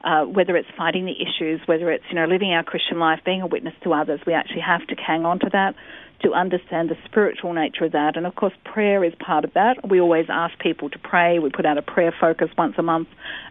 uh, 0.04 0.26
whether 0.26 0.56
it's 0.56 0.70
fighting 0.78 1.06
the 1.06 1.16
issues, 1.22 1.62
whether 1.66 1.92
it's 1.92 2.04
you 2.10 2.16
know 2.16 2.26
living 2.26 2.52
our 2.52 2.64
Christian 2.64 3.00
life, 3.00 3.20
being 3.26 3.42
a 3.42 3.48
witness 3.48 3.74
to 3.84 3.94
others, 3.94 4.20
we 4.26 4.34
actually 4.34 4.62
have 4.62 4.86
to 4.88 4.96
hang 4.96 5.26
on 5.26 5.39
to 5.39 5.50
that 5.52 5.76
to 6.24 6.34
understand 6.34 6.89
the 6.89 6.96
spiritual 7.06 7.54
nature 7.54 7.86
of 7.86 7.94
that. 7.94 8.16
And 8.16 8.28
of 8.28 8.36
course, 8.36 8.54
prayer 8.64 9.04
is 9.04 9.14
part 9.16 9.44
of 9.44 9.54
that. 9.54 9.89
We 9.89 10.00
always 10.00 10.28
ask 10.30 10.58
people 10.60 10.89
to 10.92 11.00
pray. 11.00 11.39
We 11.39 11.50
put 11.50 11.66
out 11.66 11.78
a 11.78 11.82
prayer 11.82 12.14
focus 12.20 12.50
once 12.58 12.76
a 12.78 12.84
month, 12.84 13.08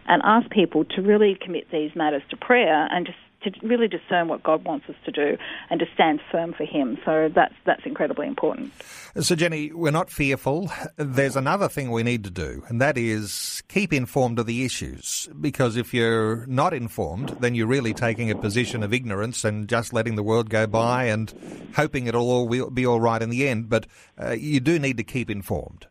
and 0.07 0.21
ask 0.23 0.49
people 0.49 0.85
to 0.85 1.01
really 1.01 1.37
commit 1.39 1.69
these 1.71 1.91
matters 1.95 2.23
to 2.29 2.37
prayer 2.37 2.87
and 2.89 3.05
just 3.05 3.17
to 3.43 3.51
really 3.61 3.87
discern 3.87 4.27
what 4.27 4.43
God 4.43 4.63
wants 4.63 4.87
us 4.89 4.95
to 5.05 5.11
do 5.11 5.37
and 5.69 5.79
to 5.79 5.85
stand 5.93 6.21
firm 6.31 6.53
for 6.53 6.65
Him. 6.65 6.97
So 7.05 7.29
that's 7.33 7.53
that's 7.65 7.85
incredibly 7.85 8.27
important. 8.27 8.71
So 9.19 9.35
Jenny, 9.35 9.71
we're 9.73 9.91
not 9.91 10.09
fearful. 10.09 10.71
There's 10.97 11.35
another 11.35 11.67
thing 11.67 11.91
we 11.91 12.03
need 12.03 12.23
to 12.23 12.29
do, 12.29 12.63
and 12.67 12.81
that 12.81 12.97
is 12.97 13.63
keep 13.67 13.93
informed 13.93 14.39
of 14.39 14.45
the 14.45 14.63
issues. 14.65 15.29
Because 15.39 15.75
if 15.75 15.93
you're 15.93 16.45
not 16.45 16.73
informed, 16.73 17.29
then 17.39 17.55
you're 17.55 17.67
really 17.67 17.93
taking 17.93 18.31
a 18.31 18.35
position 18.35 18.83
of 18.83 18.93
ignorance 18.93 19.43
and 19.43 19.67
just 19.67 19.93
letting 19.93 20.15
the 20.15 20.23
world 20.23 20.49
go 20.49 20.67
by 20.67 21.05
and 21.05 21.33
hoping 21.75 22.07
it'll 22.07 22.29
all 22.29 22.69
be 22.69 22.85
all 22.85 22.99
right 22.99 23.21
in 23.21 23.29
the 23.29 23.47
end. 23.47 23.69
But 23.69 23.87
uh, 24.21 24.31
you 24.31 24.59
do 24.59 24.79
need 24.79 24.97
to 24.97 25.03
keep 25.03 25.29
informed. 25.29 25.87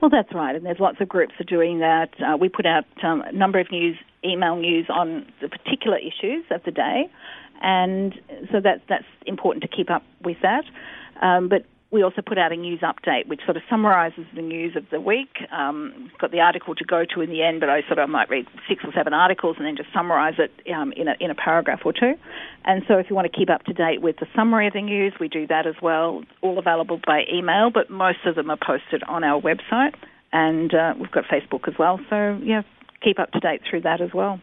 Well, 0.00 0.10
that's 0.10 0.32
right, 0.34 0.54
and 0.54 0.64
there's 0.64 0.78
lots 0.78 1.00
of 1.00 1.08
groups 1.08 1.32
that 1.38 1.50
are 1.50 1.56
doing 1.56 1.78
that. 1.78 2.10
Uh, 2.20 2.36
we 2.36 2.48
put 2.48 2.66
out 2.66 2.84
um, 3.02 3.22
a 3.22 3.32
number 3.32 3.58
of 3.58 3.70
news, 3.70 3.96
email 4.26 4.56
news 4.56 4.86
on 4.88 5.26
the 5.40 5.48
particular 5.48 5.98
issues 5.98 6.44
of 6.50 6.62
the 6.64 6.70
day, 6.70 7.08
and 7.62 8.14
so 8.52 8.60
that's 8.62 8.82
that's 8.88 9.04
important 9.26 9.62
to 9.62 9.68
keep 9.68 9.90
up 9.90 10.02
with 10.22 10.38
that. 10.42 10.64
Um, 11.22 11.48
but 11.48 11.64
we 11.90 12.02
also 12.02 12.20
put 12.20 12.36
out 12.36 12.52
a 12.52 12.56
news 12.56 12.80
update 12.80 13.26
which 13.26 13.40
sort 13.44 13.56
of 13.56 13.62
summarises 13.70 14.24
the 14.34 14.42
news 14.42 14.76
of 14.76 14.84
the 14.90 15.00
week. 15.00 15.30
Um, 15.52 16.10
got 16.20 16.32
the 16.32 16.40
article 16.40 16.74
to 16.74 16.84
go 16.84 17.04
to 17.14 17.20
in 17.20 17.30
the 17.30 17.42
end, 17.42 17.60
but 17.60 17.68
I 17.68 17.82
sort 17.86 17.98
of 17.98 18.10
might 18.10 18.28
read 18.28 18.46
six 18.68 18.84
or 18.84 18.92
seven 18.92 19.12
articles 19.12 19.56
and 19.58 19.66
then 19.66 19.76
just 19.76 19.92
summarise 19.94 20.34
it 20.38 20.50
um, 20.74 20.92
in, 20.92 21.08
a, 21.08 21.14
in 21.20 21.30
a 21.30 21.34
paragraph 21.34 21.80
or 21.84 21.92
two. 21.92 22.14
And 22.64 22.82
so 22.88 22.98
if 22.98 23.08
you 23.08 23.14
want 23.14 23.30
to 23.30 23.38
keep 23.38 23.48
up 23.48 23.62
to 23.64 23.72
date 23.72 24.02
with 24.02 24.16
the 24.16 24.26
summary 24.34 24.66
of 24.66 24.72
the 24.72 24.82
news, 24.82 25.14
we 25.20 25.28
do 25.28 25.46
that 25.46 25.66
as 25.66 25.76
well. 25.80 26.22
All 26.42 26.58
available 26.58 27.00
by 27.06 27.22
email, 27.32 27.70
but 27.70 27.88
most 27.88 28.18
of 28.26 28.34
them 28.34 28.50
are 28.50 28.58
posted 28.58 29.02
on 29.04 29.22
our 29.22 29.40
website. 29.40 29.94
And 30.32 30.74
uh, 30.74 30.94
we've 30.98 31.10
got 31.10 31.24
Facebook 31.24 31.68
as 31.68 31.74
well. 31.78 32.00
So, 32.10 32.38
yeah, 32.42 32.62
keep 33.02 33.18
up 33.18 33.30
to 33.32 33.40
date 33.40 33.62
through 33.68 33.82
that 33.82 34.00
as 34.00 34.12
well. 34.14 34.40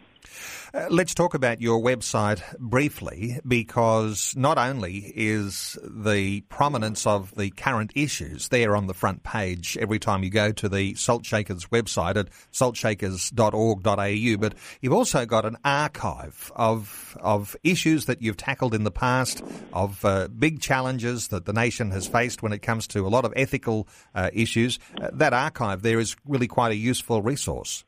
Uh, 0.73 0.87
let's 0.89 1.13
talk 1.13 1.35
about 1.35 1.61
your 1.61 1.79
website 1.79 2.41
briefly 2.57 3.39
because 3.47 4.33
not 4.35 4.57
only 4.57 5.13
is 5.15 5.77
the 5.83 6.41
prominence 6.41 7.05
of 7.05 7.33
the 7.35 7.51
current 7.51 7.91
issues 7.93 8.47
there 8.49 8.75
on 8.75 8.87
the 8.87 8.93
front 8.93 9.21
page 9.21 9.77
every 9.79 9.99
time 9.99 10.23
you 10.23 10.31
go 10.31 10.51
to 10.51 10.67
the 10.67 10.95
Salt 10.95 11.25
Shakers 11.25 11.67
website 11.67 12.15
at 12.15 12.29
saltshakers.org.au, 12.51 14.37
but 14.37 14.55
you've 14.81 14.93
also 14.93 15.27
got 15.27 15.45
an 15.45 15.57
archive 15.63 16.51
of, 16.55 17.17
of 17.21 17.55
issues 17.63 18.05
that 18.05 18.23
you've 18.23 18.37
tackled 18.37 18.73
in 18.73 18.83
the 18.83 18.91
past, 18.91 19.43
of 19.73 20.03
uh, 20.03 20.27
big 20.27 20.59
challenges 20.59 21.27
that 21.27 21.45
the 21.45 21.53
nation 21.53 21.91
has 21.91 22.07
faced 22.07 22.41
when 22.41 22.51
it 22.51 22.63
comes 22.63 22.87
to 22.87 23.05
a 23.05 23.09
lot 23.09 23.25
of 23.25 23.33
ethical 23.35 23.87
uh, 24.15 24.31
issues. 24.33 24.79
Uh, 24.99 25.09
that 25.13 25.33
archive 25.33 25.83
there 25.83 25.99
is 25.99 26.15
really 26.25 26.47
quite 26.47 26.71
a 26.71 26.75
useful 26.75 27.21
resource. 27.21 27.83